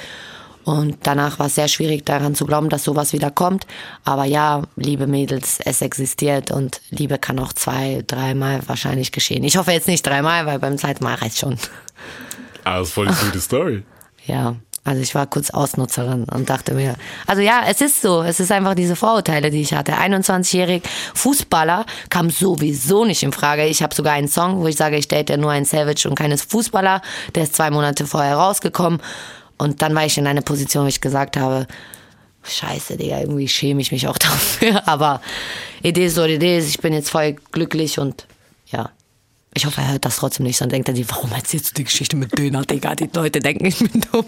Und 0.64 0.96
danach 1.02 1.38
war 1.38 1.46
es 1.46 1.54
sehr 1.54 1.68
schwierig 1.68 2.04
daran 2.06 2.34
zu 2.34 2.46
glauben, 2.46 2.70
dass 2.70 2.84
sowas 2.84 3.12
wieder 3.12 3.30
kommt. 3.30 3.66
Aber 4.04 4.24
ja, 4.24 4.62
liebe 4.76 5.06
Mädels, 5.06 5.58
es 5.64 5.82
existiert 5.82 6.50
und 6.50 6.80
Liebe 6.90 7.18
kann 7.18 7.38
auch 7.38 7.52
zwei, 7.52 8.02
dreimal 8.06 8.60
wahrscheinlich 8.66 9.12
geschehen. 9.12 9.44
Ich 9.44 9.56
hoffe 9.56 9.72
jetzt 9.72 9.88
nicht 9.88 10.06
dreimal, 10.06 10.46
weil 10.46 10.58
beim 10.58 10.78
zweiten 10.78 11.04
Mal 11.04 11.14
reicht 11.16 11.38
schon. 11.38 11.58
Ah, 12.64 12.78
das 12.78 12.88
ist 12.88 12.94
voll 12.94 13.06
die 13.06 13.24
gute 13.24 13.40
Story. 13.40 13.82
Ja, 14.26 14.56
also 14.84 15.02
ich 15.02 15.14
war 15.14 15.26
kurz 15.26 15.50
Ausnutzerin 15.50 16.24
und 16.24 16.48
dachte 16.48 16.72
mir, 16.72 16.94
also 17.26 17.42
ja, 17.42 17.62
es 17.68 17.82
ist 17.82 18.00
so, 18.00 18.22
es 18.22 18.40
ist 18.40 18.50
einfach 18.50 18.74
diese 18.74 18.96
Vorurteile, 18.96 19.50
die 19.50 19.60
ich 19.60 19.74
hatte. 19.74 19.92
21-jährig 19.92 20.82
Fußballer 21.14 21.84
kam 22.08 22.30
sowieso 22.30 23.04
nicht 23.04 23.22
in 23.22 23.32
Frage. 23.32 23.66
Ich 23.66 23.82
habe 23.82 23.94
sogar 23.94 24.14
einen 24.14 24.28
Song, 24.28 24.60
wo 24.60 24.66
ich 24.66 24.76
sage, 24.76 24.96
ich 24.96 25.08
date 25.08 25.36
nur 25.38 25.50
einen 25.50 25.66
Savage 25.66 26.08
und 26.08 26.14
keines 26.14 26.42
Fußballer. 26.42 27.02
Der 27.34 27.42
ist 27.42 27.54
zwei 27.54 27.70
Monate 27.70 28.06
vorher 28.06 28.36
rausgekommen 28.36 29.00
und 29.58 29.82
dann 29.82 29.94
war 29.94 30.04
ich 30.04 30.18
in 30.18 30.26
einer 30.26 30.42
Position, 30.42 30.84
wo 30.84 30.88
ich 30.88 31.00
gesagt 31.00 31.36
habe, 31.36 31.66
Scheiße, 32.46 32.96
Digga, 32.96 33.20
irgendwie 33.20 33.48
schäme 33.48 33.80
ich 33.80 33.90
mich 33.90 34.06
auch 34.06 34.18
dafür. 34.18 34.86
Aber 34.86 35.20
Idee 35.82 36.06
ist 36.06 36.14
so, 36.14 36.24
Idee 36.24 36.58
ist, 36.58 36.68
ich 36.68 36.78
bin 36.78 36.92
jetzt 36.92 37.10
voll 37.10 37.36
glücklich 37.52 37.98
und 37.98 38.26
ja, 38.66 38.90
Ich 39.54 39.66
hoffe, 39.66 39.80
er 39.80 39.92
hört 39.92 40.04
das 40.04 40.16
trotzdem 40.16 40.46
nicht, 40.46 40.56
sonst 40.56 40.72
denkt 40.72 40.88
er 40.88 40.96
sich, 40.96 41.08
warum 41.08 41.32
erzählst 41.32 41.70
du 41.70 41.74
die 41.74 41.84
Geschichte 41.84 42.16
mit 42.16 42.36
Döner, 42.36 42.64
Digga? 42.64 42.94
Die 42.94 43.08
Leute 43.14 43.40
denken, 43.40 43.64
ich 43.66 43.78
bin 43.78 44.02
dumm. 44.12 44.26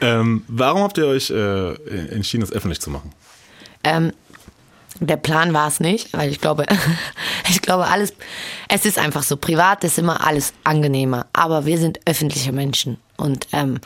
Ähm, 0.00 0.44
warum 0.48 0.82
habt 0.82 0.98
ihr 0.98 1.06
euch 1.06 1.30
äh, 1.30 1.74
entschieden, 2.10 2.42
das 2.42 2.52
öffentlich 2.52 2.80
zu 2.80 2.90
machen? 2.90 3.12
Ähm, 3.84 4.12
der 5.00 5.16
Plan 5.16 5.52
war 5.52 5.68
es 5.68 5.80
nicht, 5.80 6.12
weil 6.12 6.30
ich 6.30 6.40
glaube, 6.40 6.66
ich 7.50 7.60
glaube 7.62 7.86
alles, 7.86 8.14
es 8.68 8.86
ist 8.86 8.98
einfach 8.98 9.22
so, 9.22 9.36
privat 9.36 9.84
ist 9.84 9.98
immer 9.98 10.26
alles 10.26 10.54
angenehmer, 10.64 11.26
aber 11.32 11.66
wir 11.66 11.78
sind 11.78 12.00
öffentliche 12.06 12.52
Menschen 12.52 12.98
und 13.16 13.48
ähm, 13.52 13.80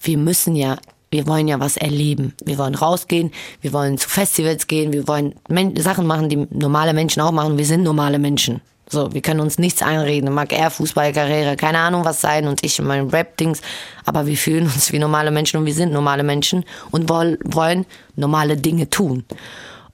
wir 0.00 0.18
müssen 0.18 0.56
ja, 0.56 0.76
wir 1.10 1.26
wollen 1.26 1.48
ja 1.48 1.60
was 1.60 1.76
erleben. 1.76 2.34
Wir 2.44 2.58
wollen 2.58 2.74
rausgehen, 2.74 3.32
wir 3.60 3.72
wollen 3.72 3.98
zu 3.98 4.08
Festivals 4.08 4.66
gehen, 4.66 4.92
wir 4.92 5.08
wollen 5.08 5.34
Men 5.48 5.76
Sachen 5.76 6.06
machen, 6.06 6.28
die 6.28 6.46
normale 6.50 6.92
Menschen 6.92 7.22
auch 7.22 7.32
machen. 7.32 7.58
Wir 7.58 7.66
sind 7.66 7.82
normale 7.82 8.18
Menschen. 8.18 8.60
So, 8.90 9.12
wir 9.12 9.20
können 9.20 9.40
uns 9.40 9.58
nichts 9.58 9.82
einreden. 9.82 10.32
Mag 10.32 10.52
er 10.52 10.70
Fußballkarriere, 10.70 11.56
keine 11.56 11.78
Ahnung 11.78 12.04
was 12.06 12.22
sein 12.22 12.48
und 12.48 12.64
ich 12.64 12.78
in 12.78 12.86
meinem 12.86 13.08
Rap-Dings. 13.08 13.60
Aber 14.04 14.26
wir 14.26 14.36
fühlen 14.36 14.64
uns 14.64 14.92
wie 14.92 14.98
normale 14.98 15.30
Menschen 15.30 15.58
und 15.58 15.66
wir 15.66 15.74
sind 15.74 15.92
normale 15.92 16.22
Menschen 16.22 16.64
und 16.90 17.08
woll, 17.08 17.38
wollen 17.44 17.84
normale 18.16 18.56
Dinge 18.56 18.88
tun. 18.88 19.24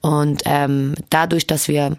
Und 0.00 0.42
ähm, 0.44 0.94
dadurch, 1.10 1.46
dass 1.46 1.66
wir 1.66 1.96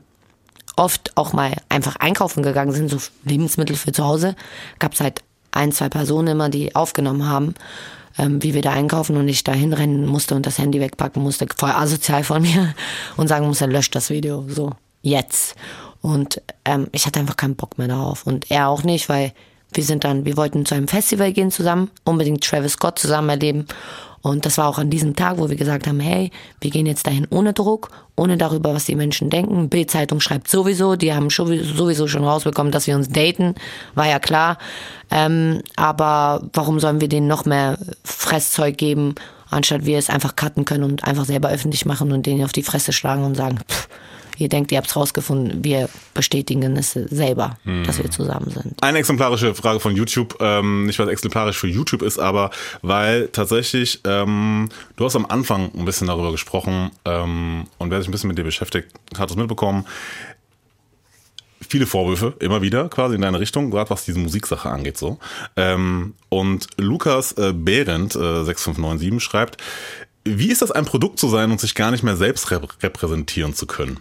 oft 0.78 1.12
auch 1.16 1.34
mal 1.34 1.54
einfach 1.70 1.98
einkaufen 1.98 2.44
gegangen 2.44 2.72
sind, 2.72 2.90
so 2.90 2.98
Lebensmittel 3.24 3.76
für 3.76 3.92
zu 3.92 4.06
Hause, 4.06 4.36
gab 4.80 4.94
es 4.94 5.02
halt 5.02 5.22
ein, 5.56 5.72
zwei 5.72 5.90
Personen 5.90 6.28
immer, 6.30 6.50
die 6.50 6.76
aufgenommen 6.76 7.28
haben, 7.28 7.56
ähm, 8.18 8.42
wie 8.44 8.54
wir 8.54 8.62
da 8.62 8.72
einkaufen 8.72 9.18
und 9.18 9.28
ich 9.28 9.44
da 9.44 9.54
hinrennen 9.54 10.06
musste 10.06 10.36
und 10.36 10.46
das 10.46 10.58
Handy 10.58 10.80
wegpacken 10.80 11.22
musste, 11.22 11.48
voll 11.56 11.72
asozial 11.72 12.24
von 12.24 12.42
mir 12.42 12.74
und 13.18 13.28
sagen 13.28 13.48
musste, 13.48 13.66
löscht 13.66 13.96
das 13.96 14.10
Video, 14.10 14.46
so, 14.48 14.72
jetzt. 15.02 15.56
Und 16.02 16.42
ähm, 16.66 16.88
ich 16.92 17.06
hatte 17.06 17.20
einfach 17.20 17.38
keinen 17.38 17.56
Bock 17.56 17.78
mehr 17.78 17.88
darauf 17.88 18.28
und 18.28 18.52
er 18.52 18.68
auch 18.70 18.84
nicht, 18.84 19.10
weil 19.10 19.34
wir 19.74 19.84
sind 19.84 20.04
dann, 20.04 20.26
wir 20.26 20.38
wollten 20.38 20.66
zu 20.66 20.76
einem 20.76 20.88
Festival 20.88 21.34
gehen 21.34 21.52
zusammen, 21.52 21.92
unbedingt 22.04 22.44
Travis 22.44 22.74
Scott 22.74 23.00
zusammen 23.00 23.30
erleben. 23.30 23.66
Und 24.26 24.44
das 24.48 24.58
war 24.58 24.68
auch 24.68 24.80
an 24.80 24.90
diesem 24.90 25.16
Tag, 25.16 25.38
wo 25.38 25.50
wir 25.50 25.56
gesagt 25.56 25.86
haben, 25.86 26.00
hey, 26.00 26.32
wir 26.60 26.72
gehen 26.72 26.88
jetzt 26.88 27.06
dahin 27.06 27.28
ohne 27.30 27.54
Druck, 27.54 27.92
ohne 28.16 28.38
darüber, 28.38 28.74
was 28.74 28.86
die 28.86 28.96
Menschen 28.96 29.30
denken. 29.30 29.70
Bild-Zeitung 29.70 30.20
schreibt 30.20 30.48
sowieso, 30.48 30.96
die 30.96 31.14
haben 31.14 31.30
sowieso 31.30 32.08
schon 32.08 32.24
rausbekommen, 32.24 32.72
dass 32.72 32.88
wir 32.88 32.96
uns 32.96 33.08
daten, 33.08 33.54
war 33.94 34.08
ja 34.08 34.18
klar. 34.18 34.58
Ähm, 35.12 35.62
aber 35.76 36.42
warum 36.54 36.80
sollen 36.80 37.02
wir 37.02 37.08
denen 37.08 37.28
noch 37.28 37.46
mehr 37.46 37.78
Fresszeug 38.04 38.80
geben, 38.80 39.14
anstatt 39.52 39.86
wir 39.86 40.00
es 40.00 40.10
einfach 40.10 40.36
cutten 40.36 40.66
können 40.66 40.86
und 40.86 41.04
einfach 41.04 41.26
selber 41.26 41.50
öffentlich 41.50 41.86
machen 41.86 42.12
und 42.12 42.26
denen 42.26 42.44
auf 42.44 42.52
die 42.52 42.64
Fresse 42.64 42.94
schlagen 42.94 43.26
und 43.26 43.36
sagen, 43.36 43.60
pff, 43.70 43.88
ihr 44.38 44.50
denkt, 44.50 44.72
ihr 44.72 44.78
habt's 44.78 44.96
rausgefunden, 44.96 45.64
wir 45.64 45.90
bestätigen 46.14 46.76
es 46.78 46.94
selber, 46.94 47.58
dass 47.86 48.02
wir 48.02 48.10
zusammen 48.12 48.50
sind. 48.50 48.82
Eine 48.82 49.00
exemplarische 49.00 49.56
Frage 49.56 49.80
von 49.80 49.96
YouTube, 49.96 50.38
ähm, 50.40 50.86
nicht 50.86 51.00
weil 51.00 51.08
es 51.08 51.14
exemplarisch 51.14 51.58
für 51.58 51.68
YouTube 51.68 52.02
ist, 52.02 52.20
aber 52.20 52.52
weil 52.82 53.30
tatsächlich, 53.30 54.02
ähm, 54.06 54.70
du 54.96 55.06
hast 55.06 55.16
am 55.16 55.26
Anfang 55.26 55.72
ein 55.76 55.86
bisschen 55.86 56.08
darüber 56.08 56.32
gesprochen 56.32 56.92
ähm, 57.06 57.68
und 57.78 57.92
wer 57.92 58.00
sich 58.00 58.10
ein 58.10 58.12
bisschen 58.12 58.30
mit 58.30 58.38
dir 58.38 58.44
beschäftigt, 58.44 58.90
hat 59.18 59.30
es 59.30 59.36
mitbekommen. 59.36 59.86
Viele 61.68 61.88
Vorwürfe, 61.88 62.36
immer 62.40 62.62
wieder, 62.62 62.90
quasi 62.90 63.16
in 63.16 63.22
deine 63.22 63.40
Richtung, 63.40 63.72
gerade 63.72 63.90
was 63.90 64.06
diese 64.06 64.20
Musiksache 64.20 64.70
angeht, 64.70 64.98
so. 64.98 65.18
Ähm, 65.56 66.14
und 66.30 66.68
Lukas 66.78 67.32
äh, 67.34 67.54
Behrendt, 67.54 68.16
äh, 68.16 68.44
6597, 68.44 69.24
schreibt, 69.24 69.58
wie 70.26 70.52
ist 70.52 70.62
das, 70.62 70.72
ein 70.72 70.86
Produkt 70.86 71.20
zu 71.20 71.30
sein 71.30 71.52
und 71.52 71.60
sich 71.60 71.76
gar 71.76 71.92
nicht 71.92 72.04
mehr 72.04 72.18
selbst 72.18 72.50
rep 72.52 72.84
repräsentieren 72.84 73.54
zu 73.54 73.68
können? 73.68 74.00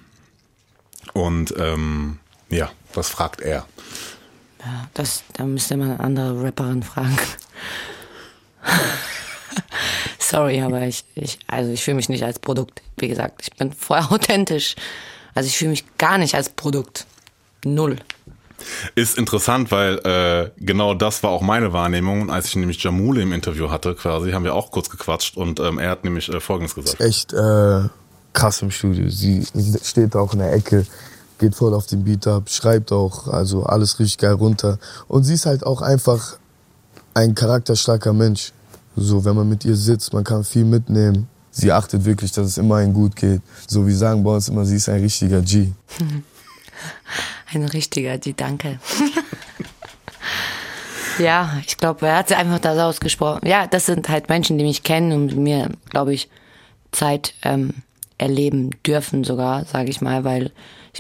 Und 1.13 1.55
ähm, 1.59 2.19
ja, 2.51 2.71
das 2.95 3.09
fragt 3.09 3.41
er. 3.41 3.67
Das, 4.95 5.23
da 5.35 5.45
müsste 5.45 5.77
man 5.77 5.91
eine 5.91 6.01
andere 6.01 6.43
Rapperin 6.43 6.83
fragen. 6.83 7.19
Sorry, 10.19 10.63
aber 10.63 10.83
ich, 10.83 11.05
ich, 11.15 11.39
also 11.47 11.71
ich 11.71 11.85
fühle 11.85 11.97
mich 11.97 12.09
nicht 12.09 12.25
als 12.25 12.39
Produkt. 12.39 12.83
Wie 12.97 13.09
gesagt, 13.09 13.43
ich 13.43 13.53
bin 13.53 13.73
voll 13.73 13.99
authentisch. 13.99 14.75
Also 15.35 15.49
ich 15.49 15.59
fühle 15.59 15.71
mich 15.71 15.85
gar 15.99 16.19
nicht 16.19 16.35
als 16.35 16.49
Produkt. 16.49 17.07
Null. 17.65 17.97
Ist 18.95 19.19
interessant, 19.19 19.71
weil 19.71 19.99
äh, 20.07 20.51
genau 20.57 20.95
das 20.95 21.23
war 21.23 21.31
auch 21.31 21.43
meine 21.43 21.73
Wahrnehmung. 21.73 22.23
Und 22.23 22.31
als 22.31 22.47
ich 22.47 22.57
nämlich 22.57 22.83
Jamule 22.83 23.23
im 23.23 23.33
Interview 23.33 23.71
hatte, 23.71 23.95
quasi, 23.95 24.33
haben 24.33 24.45
wir 24.45 24.55
auch 24.55 24.71
kurz 24.71 24.89
gequatscht 24.89 25.37
und 25.37 25.61
ähm, 25.61 25.79
er 25.79 25.91
hat 25.91 26.05
nämlich 26.05 26.29
äh, 26.29 26.41
Folgendes 26.41 26.75
gesagt. 26.75 27.01
echt 27.01 27.33
äh, 27.33 27.89
krass 28.35 28.61
im 28.61 28.71
Studio. 28.71 29.09
Sie 29.09 29.47
steht 29.83 30.15
auch 30.15 30.35
in 30.35 30.41
der 30.41 30.53
Ecke, 30.53 30.85
geht 31.39 31.55
voll 31.55 31.73
auf 31.73 31.87
den 31.87 32.05
Beat 32.05 32.27
ab, 32.27 32.51
schreibt 32.51 32.93
auch, 32.93 33.29
also 33.29 33.65
alles 33.65 33.99
richtig 33.99 34.19
geil 34.19 34.33
runter. 34.33 34.79
Und 35.09 35.25
sie 35.25 35.35
ist 35.35 35.47
halt 35.47 35.65
auch 35.65 35.81
einfach 35.81 36.37
ein 37.15 37.35
charakterstarker 37.35 38.13
Mensch. 38.13 38.53
So, 38.97 39.25
wenn 39.25 39.35
man 39.35 39.49
mit 39.49 39.65
ihr 39.65 39.77
sitzt, 39.77 40.13
man 40.13 40.25
kann 40.25 40.45
viel 40.45 40.65
mitnehmen. 40.65 41.29
Sie 41.51 41.73
achtet 41.73 42.05
wirklich, 42.05 42.33
dass 42.33 42.47
es 42.47 42.59
immer 42.59 42.77
ein 42.77 42.93
gut 42.93 43.17
geht. 43.17 43.41
So, 43.67 43.87
wir 43.87 43.97
sagen 43.97 44.23
bei 44.23 44.35
uns 44.35 44.49
immer, 44.49 44.65
sie 44.65 44.77
ist 44.77 44.89
ein 44.89 45.01
richtiger 45.01 45.41
G. 45.41 45.73
Ein 47.53 47.67
richtiger, 47.67 48.19
die 48.19 48.35
danke. 48.35 48.81
ja, 51.19 51.61
ich 51.65 51.77
glaube, 51.77 52.09
er 52.09 52.17
hat 52.17 52.33
einfach 52.33 52.59
das 52.59 52.79
ausgesprochen. 52.79 53.47
Ja, 53.47 53.69
das 53.69 53.87
sind 53.87 54.09
halt 54.09 54.29
Menschen, 54.29 54.59
die 54.59 54.65
mich 54.65 54.83
kennen 54.83 55.13
und 55.13 55.37
mir, 55.37 55.71
glaube 55.89 56.15
ich, 56.15 56.29
Zeit 56.91 57.35
ähm, 57.43 57.84
erleben 58.19 58.71
dürfen 58.87 59.25
sogar, 59.25 59.65
sage 59.65 59.91
ich 59.91 60.01
mal, 60.01 60.25
weil 60.25 60.53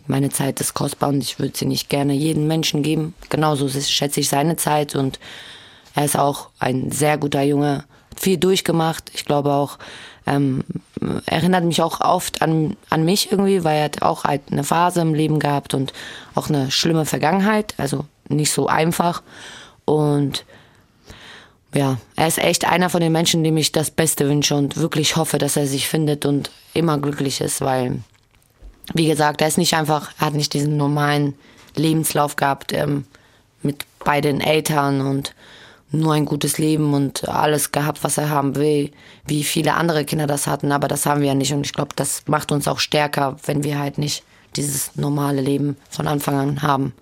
meine 0.07 0.31
Zeit 0.31 0.61
ist 0.61 0.75
kostbar 0.75 1.11
und 1.11 1.23
ich 1.23 1.39
würde 1.39 1.57
sie 1.57 1.67
nicht 1.67 1.89
gerne 1.89 2.12
jedem 2.15 2.47
Menschen 2.47 2.83
geben. 2.83 3.15
Genauso 3.31 3.69
schätze 3.69 4.21
ich 4.21 4.29
seine 4.29 4.57
Zeit 4.57 4.97
und 4.97 5.21
er 5.95 6.05
ist 6.05 6.19
auch 6.19 6.49
ein 6.59 6.91
sehr 6.91 7.19
guter 7.19 7.43
Junge, 7.43 7.85
viel 8.17 8.37
durchgemacht. 8.37 9.11
Ich 9.15 9.25
glaube 9.25 9.53
auch, 9.53 9.79
ähm, 10.27 10.65
erinnert 11.27 11.65
mich 11.65 11.83
auch 11.83 12.01
oft 12.01 12.43
an, 12.43 12.77
an 12.91 13.05
mich 13.05 13.31
irgendwie, 13.31 13.62
weil 13.62 13.79
er 13.79 13.85
hat 13.85 14.03
auch 14.03 14.25
halt 14.25 14.43
eine 14.51 14.65
Phase 14.65 15.01
im 15.01 15.15
Leben 15.15 15.39
gehabt 15.39 15.75
und 15.75 15.93
auch 16.35 16.49
eine 16.49 16.71
schlimme 16.71 17.05
Vergangenheit, 17.05 17.75
also 17.77 18.07
nicht 18.29 18.51
so 18.51 18.67
einfach. 18.67 19.23
Und 19.85 20.45
ja, 21.75 21.99
er 22.16 22.29
ist 22.29 22.39
echt 22.39 22.64
einer 22.64 22.89
von 22.89 23.01
den 23.01 23.12
Menschen, 23.12 23.43
dem 23.43 23.57
ich 23.57 23.72
das 23.72 23.91
Beste 23.91 24.29
wünsche 24.29 24.55
und 24.55 24.77
wirklich 24.77 25.16
hoffe, 25.16 25.39
dass 25.39 25.57
er 25.57 25.66
sich 25.66 25.89
findet 25.89 26.25
und 26.25 26.51
immer 26.72 26.99
glücklich 26.99 27.41
ist, 27.41 27.61
weil, 27.61 28.01
wie 28.95 29.09
gesagt, 29.09 29.41
er 29.41 29.49
ist 29.49 29.59
nicht 29.59 29.75
einfach, 29.75 30.12
er 30.18 30.27
hat 30.27 30.35
nicht 30.35 30.55
diesen 30.55 30.77
normalen 30.77 31.35
Lebenslauf 31.75 32.37
gehabt 32.37 32.72
ähm, 32.72 33.05
mit 33.62 33.85
beiden 33.99 34.41
Eltern 34.41 35.01
und 35.01 35.35
nur 35.91 36.14
ein 36.14 36.25
gutes 36.25 36.59
Leben 36.59 36.95
und 36.95 37.29
alles 37.29 37.72
gehabt, 37.72 38.05
was 38.05 38.18
er 38.18 38.31
haben 38.31 38.57
will, 38.57 38.91
wie 39.27 39.45
viele 39.45 39.75
andere 39.75 40.05
Kinder 40.05 40.27
das 40.27 40.47
hatten, 40.47 40.72
aber 40.72 40.89
das 40.89 41.07
haben 41.07 41.20
wir 41.20 41.29
ja 41.29 41.35
nicht 41.35 41.53
und 41.53 41.66
ich 41.66 41.72
glaube, 41.72 41.95
das 41.97 42.22
macht 42.27 42.53
uns 42.53 42.68
auch 42.68 42.79
stärker, 42.79 43.37
wenn 43.47 43.64
wir 43.64 43.79
halt 43.79 43.99
nicht 43.99 44.25
dieses 44.57 44.95
normale 44.97 45.41
Leben 45.41 45.77
von 45.91 46.07
Anfang 46.07 46.37
an 46.37 46.62
haben. 46.62 46.95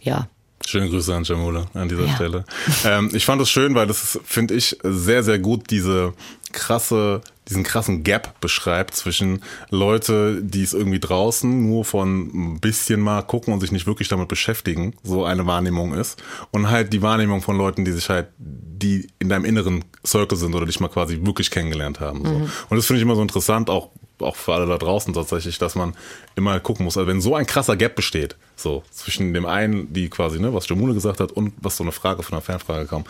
Ja, 0.00 0.28
Schöne 0.66 0.88
Grüße 0.88 1.14
an 1.14 1.24
Jamule 1.24 1.66
an 1.74 1.88
dieser 1.88 2.06
Ja. 2.06 2.14
Stelle. 2.14 2.44
Ähm, 2.84 3.10
ich 3.12 3.24
fand 3.24 3.40
es 3.42 3.50
schön, 3.50 3.74
weil 3.74 3.86
das 3.86 4.18
finde 4.24 4.54
ich, 4.54 4.76
sehr, 4.82 5.22
sehr 5.22 5.38
gut 5.38 5.70
diese 5.70 6.14
krasse, 6.52 7.22
diesen 7.48 7.62
krassen 7.62 8.04
Gap 8.04 8.38
beschreibt 8.40 8.94
zwischen 8.94 9.42
Leute, 9.70 10.40
die 10.42 10.62
es 10.62 10.74
irgendwie 10.74 11.00
draußen 11.00 11.66
nur 11.68 11.84
von 11.84 12.54
ein 12.54 12.60
bisschen 12.60 13.00
mal 13.00 13.22
gucken 13.22 13.54
und 13.54 13.60
sich 13.60 13.72
nicht 13.72 13.86
wirklich 13.86 14.08
damit 14.08 14.28
beschäftigen, 14.28 14.94
so 15.02 15.24
eine 15.24 15.46
Wahrnehmung 15.46 15.94
ist. 15.94 16.22
Und 16.50 16.70
halt 16.70 16.92
die 16.92 17.02
Wahrnehmung 17.02 17.40
von 17.42 17.56
Leuten, 17.56 17.84
die 17.84 17.92
sich 17.92 18.08
halt, 18.10 18.28
die 18.38 19.08
in 19.18 19.28
deinem 19.28 19.44
inneren 19.44 19.84
Circle 20.06 20.36
sind 20.36 20.54
oder 20.54 20.66
dich 20.66 20.80
mal 20.80 20.88
quasi 20.88 21.20
wirklich 21.22 21.50
kennengelernt 21.50 22.00
haben. 22.00 22.24
So. 22.24 22.30
Und 22.68 22.76
das 22.76 22.86
finde 22.86 22.98
ich 22.98 23.02
immer 23.02 23.16
so 23.16 23.22
interessant, 23.22 23.70
auch 23.70 23.90
auch 24.24 24.36
für 24.36 24.54
alle 24.54 24.66
da 24.66 24.78
draußen 24.78 25.12
tatsächlich, 25.14 25.58
dass 25.58 25.74
man 25.74 25.94
immer 26.36 26.58
gucken 26.60 26.84
muss, 26.84 26.96
also 26.96 27.08
wenn 27.08 27.20
so 27.20 27.34
ein 27.34 27.46
krasser 27.46 27.76
Gap 27.76 27.94
besteht, 27.94 28.36
so 28.56 28.82
zwischen 28.90 29.34
dem 29.34 29.46
einen, 29.46 29.92
die 29.92 30.08
quasi, 30.08 30.38
ne, 30.40 30.54
was 30.54 30.68
Jamule 30.68 30.94
gesagt 30.94 31.20
hat 31.20 31.32
und 31.32 31.52
was 31.60 31.76
so 31.76 31.84
eine 31.84 31.92
Frage 31.92 32.22
von 32.22 32.34
einer 32.34 32.42
Fanfrage 32.42 32.86
kam, 32.86 33.04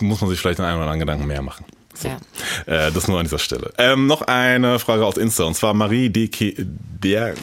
muss 0.00 0.20
man 0.20 0.30
sich 0.30 0.40
vielleicht 0.40 0.58
den 0.58 0.64
einen 0.64 0.76
oder 0.76 0.84
anderen 0.84 1.00
Gedanken 1.00 1.26
mehr 1.26 1.42
machen. 1.42 1.64
So. 1.94 2.08
Ja. 2.08 2.18
Äh, 2.66 2.92
das 2.92 3.08
nur 3.08 3.18
an 3.18 3.24
dieser 3.24 3.38
Stelle. 3.38 3.72
Ähm, 3.76 4.06
noch 4.06 4.22
eine 4.22 4.78
Frage 4.78 5.04
aus 5.04 5.16
Insta 5.16 5.44
und 5.44 5.54
zwar 5.54 5.74
Marie 5.74 6.08
DEKR, 6.08 7.34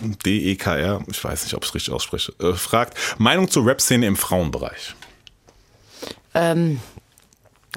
ich 1.07 1.23
weiß 1.23 1.43
nicht, 1.43 1.53
ob 1.53 1.63
ich 1.63 1.69
es 1.69 1.75
richtig 1.75 1.93
ausspreche, 1.93 2.33
äh, 2.39 2.53
fragt 2.53 2.97
Meinung 3.19 3.49
zur 3.49 3.65
Rap-Szene 3.65 4.07
im 4.07 4.15
Frauenbereich. 4.15 4.95
ähm, 6.33 6.79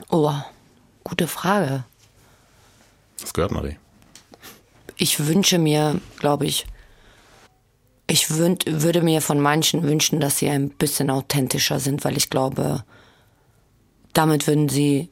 oh, 0.08 0.32
gute 1.04 1.26
Frage. 1.26 1.84
Das 3.20 3.34
gehört 3.34 3.52
Marie. 3.52 3.76
Ich 5.00 5.26
wünsche 5.26 5.58
mir, 5.58 5.98
glaube 6.18 6.44
ich, 6.44 6.66
ich 8.06 8.36
wünd, 8.36 8.64
würde 8.66 9.00
mir 9.00 9.22
von 9.22 9.40
manchen 9.40 9.82
wünschen, 9.82 10.20
dass 10.20 10.38
sie 10.38 10.50
ein 10.50 10.68
bisschen 10.68 11.08
authentischer 11.10 11.80
sind, 11.80 12.04
weil 12.04 12.18
ich 12.18 12.28
glaube, 12.28 12.84
damit 14.12 14.46
würden 14.46 14.68
sie 14.68 15.08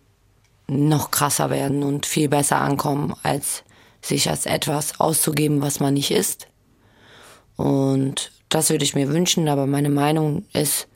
noch 0.67 1.11
krasser 1.11 1.49
werden 1.49 1.83
und 1.83 2.05
viel 2.05 2.29
besser 2.29 2.61
ankommen, 2.61 3.15
als 3.23 3.65
sich 4.03 4.29
als 4.29 4.45
etwas 4.45 5.01
auszugeben, 5.01 5.63
was 5.63 5.81
man 5.81 5.95
nicht 5.95 6.11
ist. 6.11 6.49
Und 7.57 8.31
das 8.51 8.69
würde 8.69 8.85
ich 8.85 8.95
mir 8.95 9.09
wünschen, 9.09 9.49
aber 9.49 9.67
meine 9.67 9.91
Meinung 9.91 10.45
ist, 10.53 10.87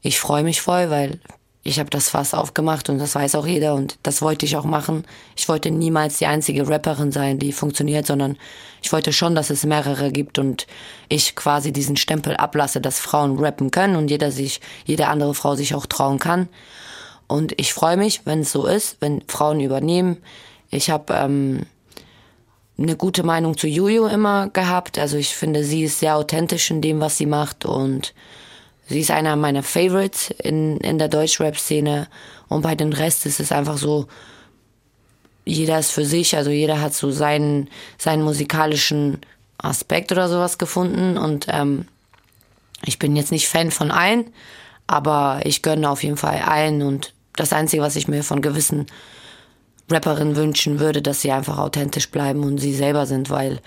ich 0.00 0.18
freue 0.18 0.42
mich 0.42 0.62
voll, 0.62 0.88
weil 0.88 1.20
ich 1.68 1.78
habe 1.78 1.90
das 1.90 2.08
Fass 2.08 2.32
aufgemacht 2.32 2.88
und 2.88 2.98
das 2.98 3.14
weiß 3.14 3.34
auch 3.34 3.46
jeder 3.46 3.74
und 3.74 3.98
das 4.02 4.22
wollte 4.22 4.46
ich 4.46 4.56
auch 4.56 4.64
machen. 4.64 5.04
Ich 5.36 5.50
wollte 5.50 5.70
niemals 5.70 6.16
die 6.16 6.24
einzige 6.24 6.66
Rapperin 6.66 7.12
sein, 7.12 7.38
die 7.38 7.52
funktioniert, 7.52 8.06
sondern 8.06 8.38
ich 8.82 8.90
wollte 8.90 9.12
schon, 9.12 9.34
dass 9.34 9.50
es 9.50 9.66
mehrere 9.66 10.10
gibt 10.10 10.38
und 10.38 10.66
ich 11.10 11.36
quasi 11.36 11.70
diesen 11.70 11.98
Stempel 11.98 12.36
ablasse, 12.36 12.80
dass 12.80 12.98
Frauen 12.98 13.38
rappen 13.38 13.70
können 13.70 13.96
und 13.96 14.08
jeder 14.10 14.30
sich, 14.32 14.62
jede 14.86 15.08
andere 15.08 15.34
Frau 15.34 15.56
sich 15.56 15.74
auch 15.74 15.84
trauen 15.84 16.18
kann. 16.18 16.48
Und 17.26 17.52
ich 17.60 17.74
freue 17.74 17.98
mich, 17.98 18.22
wenn 18.24 18.40
es 18.40 18.52
so 18.52 18.66
ist, 18.66 18.96
wenn 19.00 19.22
Frauen 19.28 19.60
übernehmen. 19.60 20.16
Ich 20.70 20.88
habe 20.88 21.12
ähm, 21.12 21.66
eine 22.78 22.96
gute 22.96 23.24
Meinung 23.24 23.58
zu 23.58 23.66
Juju 23.66 24.06
immer 24.06 24.48
gehabt. 24.48 24.98
Also 24.98 25.18
ich 25.18 25.36
finde, 25.36 25.64
sie 25.64 25.84
ist 25.84 26.00
sehr 26.00 26.16
authentisch 26.16 26.70
in 26.70 26.80
dem, 26.80 27.00
was 27.00 27.18
sie 27.18 27.26
macht 27.26 27.66
und 27.66 28.14
sie 28.88 29.00
ist 29.00 29.10
einer 29.10 29.36
meiner 29.36 29.62
Favorites 29.62 30.30
in, 30.42 30.78
in 30.78 30.98
der 30.98 31.08
Deutschrap-Szene. 31.08 32.08
Und 32.48 32.62
bei 32.62 32.74
den 32.74 32.92
Rest 32.92 33.26
ist 33.26 33.40
es 33.40 33.52
einfach 33.52 33.78
so, 33.78 34.06
jeder 35.44 35.78
ist 35.78 35.90
für 35.90 36.04
sich, 36.04 36.36
also 36.36 36.50
jeder 36.50 36.80
hat 36.80 36.94
so 36.94 37.10
seinen, 37.10 37.68
seinen 37.96 38.22
musikalischen 38.22 39.20
Aspekt 39.58 40.12
oder 40.12 40.28
sowas 40.28 40.58
gefunden. 40.58 41.16
Und 41.16 41.46
ähm, 41.48 41.86
ich 42.84 42.98
bin 42.98 43.16
jetzt 43.16 43.32
nicht 43.32 43.48
Fan 43.48 43.70
von 43.70 43.90
allen, 43.90 44.26
aber 44.86 45.40
ich 45.44 45.62
gönne 45.62 45.88
auf 45.88 46.02
jeden 46.02 46.16
Fall 46.16 46.40
allen. 46.40 46.82
Und 46.82 47.12
das 47.36 47.52
Einzige, 47.52 47.82
was 47.82 47.96
ich 47.96 48.08
mir 48.08 48.22
von 48.22 48.42
gewissen 48.42 48.86
Rapperinnen 49.90 50.36
wünschen 50.36 50.80
würde, 50.80 51.02
dass 51.02 51.22
sie 51.22 51.32
einfach 51.32 51.58
authentisch 51.58 52.10
bleiben 52.10 52.42
und 52.42 52.58
sie 52.58 52.74
selber 52.74 53.06
sind, 53.06 53.30
weil 53.30 53.60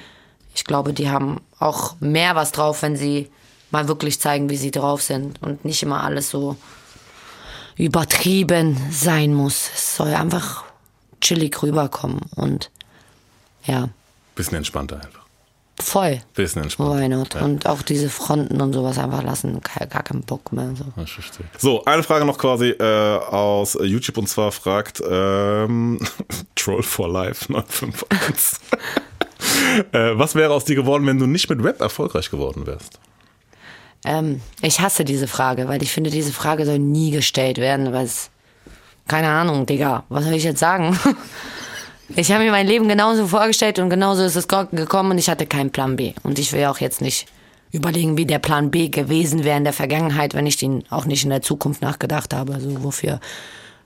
ich 0.54 0.66
glaube, 0.66 0.94
die 0.94 1.10
haben 1.10 1.42
auch 1.60 1.96
mehr 2.00 2.36
was 2.36 2.52
drauf, 2.52 2.82
wenn 2.82 2.96
sie 2.96 3.30
mal 3.72 3.88
wirklich 3.88 4.20
zeigen, 4.20 4.50
wie 4.50 4.58
sie 4.58 4.72
drauf 4.72 5.02
sind 5.02 5.42
und 5.42 5.66
nicht 5.66 5.82
immer 5.84 6.04
alles 6.04 6.30
so 6.30 6.56
übertrieben 7.78 8.78
sein 8.92 9.34
muss. 9.34 9.70
Es 9.74 9.96
soll 9.96 10.14
einfach 10.14 10.64
chillig 11.22 11.62
rüberkommen 11.64 12.22
und 12.36 12.70
ja, 13.66 13.90
Bisschen 14.36 14.58
entspannter 14.58 14.96
einfach. 14.98 15.22
voll. 15.80 16.22
Bisschen 16.36 16.64
entspannter. 16.64 17.00
Why 17.00 17.08
not? 17.10 17.34
Ja. 17.36 17.42
Und 17.42 17.68
auch 17.68 17.82
diese 17.82 18.10
Fronten 18.10 18.60
und 18.62 18.74
sowas 18.74 18.98
einfach 18.98 19.24
lassen, 19.24 19.62
gar, 19.62 19.88
gar 19.88 20.04
keinen 20.04 20.22
Bock 20.24 20.52
mehr. 20.52 20.74
So. 20.76 20.86
Ich 21.04 21.14
verstehe. 21.14 21.46
So, 21.58 21.86
eine 21.86 22.04
Frage 22.04 22.26
noch 22.26 22.38
quasi 22.38 22.70
äh, 22.70 23.18
aus 23.18 23.78
YouTube 23.82 24.18
und 24.18 24.28
zwar 24.28 24.52
fragt 24.52 25.02
ähm, 25.08 26.00
Troll 26.56 26.84
for 26.84 27.08
Life 27.10 27.52
951. 27.52 28.60
äh, 29.92 30.18
was 30.18 30.36
wäre 30.36 30.54
aus 30.54 30.66
dir 30.66 30.76
geworden, 30.76 31.06
wenn 31.06 31.20
du 31.20 31.28
nicht 31.28 31.50
mit 31.50 31.64
Rap 31.64 31.82
erfolgreich 31.82 32.30
geworden 32.32 32.66
wärst? 32.66 33.00
Ähm, 34.06 34.42
ich 34.62 34.80
hasse 34.80 35.06
diese 35.06 35.28
Frage, 35.28 35.68
weil 35.68 35.84
ich 35.84 35.92
finde, 35.92 36.10
diese 36.10 36.34
Frage 36.34 36.66
soll 36.66 36.80
nie 36.80 37.12
gestellt 37.12 37.58
werden, 37.58 37.94
weil 37.94 38.06
es, 38.06 38.32
keine 39.08 39.30
Ahnung, 39.30 39.66
Digga, 39.66 40.06
was 40.10 40.26
soll 40.26 40.34
ich 40.34 40.44
jetzt 40.44 40.60
sagen? 40.60 40.98
Ich 42.16 42.30
habe 42.30 42.44
mir 42.44 42.52
mein 42.52 42.68
Leben 42.68 42.90
genauso 42.90 43.26
vorgestellt 43.26 43.80
und 43.80 43.90
genauso 43.90 44.24
ist 44.24 44.36
es 44.36 44.48
gekommen 44.50 45.12
und 45.12 45.18
ich 45.18 45.30
hatte 45.30 45.46
keinen 45.46 45.72
Plan 45.72 45.96
B. 45.96 46.14
Und 46.24 46.40
ich 46.40 46.52
will 46.52 46.66
auch 46.66 46.80
jetzt 46.80 47.00
nicht 47.00 47.26
überlegen, 47.72 48.18
wie 48.18 48.26
der 48.26 48.40
Plan 48.40 48.70
B 48.70 48.90
gewesen 48.90 49.44
wäre 49.44 49.58
in 49.58 49.64
der 49.64 49.74
Vergangenheit, 49.74 50.34
wenn 50.34 50.46
ich 50.46 50.58
den 50.58 50.84
auch 50.90 51.06
nicht 51.06 51.24
in 51.24 51.30
der 51.30 51.42
Zukunft 51.42 51.82
nachgedacht 51.82 52.34
habe. 52.34 52.54
Also 52.54 52.84
wofür 52.84 53.22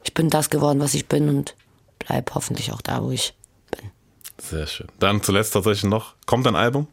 ich 0.04 0.14
bin 0.14 0.30
das 0.30 0.50
geworden, 0.50 0.80
was 0.80 0.94
ich 0.94 1.08
bin 1.08 1.30
und 1.30 1.56
bleib 2.00 2.34
hoffentlich 2.34 2.72
auch 2.72 2.82
da, 2.82 3.04
wo 3.04 3.12
ich 3.12 3.34
bin. 3.72 3.92
Sehr 4.40 4.68
schön. 4.68 4.88
Dann 5.00 5.22
zuletzt 5.22 5.54
tatsächlich 5.54 5.90
noch, 5.90 6.14
kommt 6.26 6.48
ein 6.48 6.56
Album? 6.56 6.88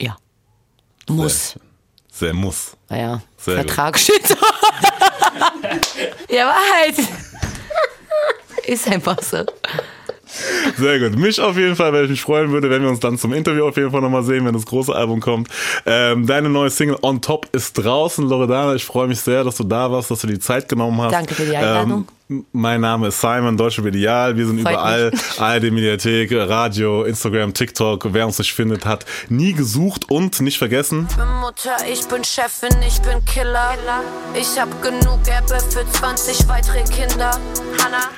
Ja. 0.00 0.16
Sehr 1.06 1.16
Muss. 1.16 1.52
schön. 1.52 1.62
Sehr 2.12 2.34
muss. 2.34 2.76
Naja, 2.90 3.22
Sehr 3.38 3.54
Vertrag 3.54 3.98
steht 3.98 4.28
da. 4.28 4.36
ja, 6.28 6.48
Wahrheit. 6.48 6.96
Ist 8.66 8.86
einfach 8.88 9.22
so. 9.22 9.44
Sehr 10.76 10.98
gut. 10.98 11.18
Mich 11.18 11.40
auf 11.40 11.56
jeden 11.56 11.76
Fall, 11.76 11.92
weil 11.92 12.04
ich 12.04 12.10
mich 12.10 12.20
freuen 12.20 12.50
würde, 12.50 12.68
wenn 12.70 12.82
wir 12.82 12.90
uns 12.90 13.00
dann 13.00 13.16
zum 13.16 13.32
Interview 13.32 13.66
auf 13.66 13.76
jeden 13.76 13.90
Fall 13.90 14.00
nochmal 14.00 14.22
sehen, 14.22 14.44
wenn 14.44 14.52
das 14.52 14.66
große 14.66 14.94
Album 14.94 15.20
kommt. 15.20 15.48
Ähm, 15.86 16.26
deine 16.26 16.50
neue 16.50 16.70
Single 16.70 16.98
On 17.02 17.20
Top 17.20 17.48
ist 17.52 17.72
draußen, 17.74 18.28
Loredana. 18.28 18.74
Ich 18.74 18.84
freue 18.84 19.08
mich 19.08 19.20
sehr, 19.20 19.42
dass 19.42 19.56
du 19.56 19.64
da 19.64 19.90
warst, 19.90 20.10
dass 20.10 20.20
du 20.20 20.26
die 20.26 20.38
Zeit 20.38 20.68
genommen 20.68 21.00
hast. 21.00 21.12
Danke 21.12 21.34
für 21.34 21.44
die 21.44 21.56
Einladung. 21.56 22.00
Ähm, 22.00 22.19
mein 22.52 22.80
Name 22.80 23.08
ist 23.08 23.20
Simon, 23.20 23.56
Deutsche 23.56 23.82
Medial. 23.82 24.36
Wir 24.36 24.46
sind 24.46 24.60
Freut 24.60 24.72
überall. 24.74 25.10
mich. 25.10 25.20
ARD 25.40 25.62
Mediathek, 25.64 26.32
Radio, 26.32 27.02
Instagram, 27.04 27.52
TikTok. 27.52 28.12
Wer 28.12 28.26
uns 28.26 28.38
nicht 28.38 28.52
findet, 28.52 28.86
hat 28.86 29.04
nie 29.28 29.52
gesucht 29.52 30.10
und 30.10 30.40
nicht 30.40 30.58
vergessen. 30.58 31.06
Ich 31.10 31.16
bin 31.16 31.28
Mutter, 31.40 31.76
ich 31.90 32.06
bin 32.06 32.24
Chefin, 32.24 32.76
ich 32.86 33.00
bin 33.02 33.24
Killer. 33.24 33.74
Ich 34.34 34.58
hab 34.60 34.82
genug 34.82 35.20
Erbe 35.26 35.58
für 35.70 35.84
20 35.90 36.48
weitere 36.48 36.84
Kinder. 36.84 37.32
Hannah. 37.82 38.08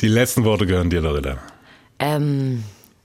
Die 0.00 0.08
letzten 0.08 0.44
Worte 0.44 0.66
gehören 0.66 0.88
dir, 0.88 1.02
Loredana. 1.02 1.38
Ähm, 1.98 2.64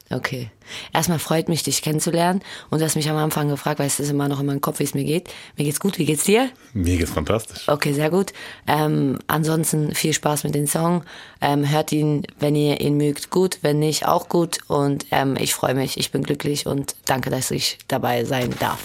okay. 0.09 0.49
Erstmal 0.93 1.19
freut 1.19 1.49
mich, 1.49 1.63
dich 1.63 1.81
kennenzulernen. 1.81 2.41
Und 2.69 2.79
du 2.79 2.85
hast 2.85 2.95
mich 2.95 3.09
am 3.09 3.17
Anfang 3.17 3.49
gefragt, 3.49 3.79
weil 3.79 3.87
es 3.87 3.99
ist 3.99 4.09
immer 4.09 4.27
noch 4.27 4.39
in 4.39 4.45
meinem 4.45 4.61
Kopf, 4.61 4.79
wie 4.79 4.83
es 4.83 4.93
mir 4.93 5.03
geht. 5.03 5.29
Mir 5.57 5.65
geht's 5.65 5.79
gut, 5.79 5.97
wie 5.97 6.05
geht's 6.05 6.23
dir? 6.23 6.49
Mir 6.73 6.97
geht's 6.97 7.11
fantastisch. 7.11 7.67
Okay, 7.67 7.93
sehr 7.93 8.09
gut. 8.09 8.33
Ähm, 8.67 9.19
ansonsten 9.27 9.93
viel 9.93 10.13
Spaß 10.13 10.43
mit 10.43 10.55
dem 10.55 10.67
Song. 10.67 11.03
Ähm, 11.41 11.69
hört 11.69 11.91
ihn, 11.91 12.25
wenn 12.39 12.55
ihr 12.55 12.81
ihn 12.81 12.97
mögt, 12.97 13.29
gut. 13.29 13.59
Wenn 13.61 13.79
nicht, 13.79 14.07
auch 14.07 14.29
gut. 14.29 14.59
Und 14.67 15.05
ähm, 15.11 15.35
ich 15.39 15.53
freue 15.53 15.75
mich, 15.75 15.97
ich 15.97 16.11
bin 16.11 16.23
glücklich 16.23 16.65
und 16.65 16.95
danke, 17.05 17.29
dass 17.29 17.51
ich 17.51 17.77
dabei 17.87 18.25
sein 18.25 18.53
darf. 18.59 18.79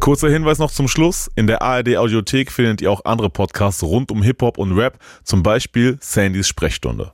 Kurzer 0.00 0.28
Hinweis 0.28 0.58
noch 0.58 0.70
zum 0.70 0.88
Schluss. 0.88 1.30
In 1.36 1.46
der 1.46 1.62
ARD 1.62 1.96
Audiothek 1.96 2.50
findet 2.50 2.80
ihr 2.82 2.90
auch 2.90 3.04
andere 3.04 3.30
Podcasts 3.30 3.82
rund 3.82 4.10
um 4.10 4.22
Hip-Hop 4.22 4.58
und 4.58 4.76
Rap, 4.76 4.98
zum 5.24 5.42
Beispiel 5.42 5.98
Sandys 6.00 6.48
Sprechstunde. 6.48 7.12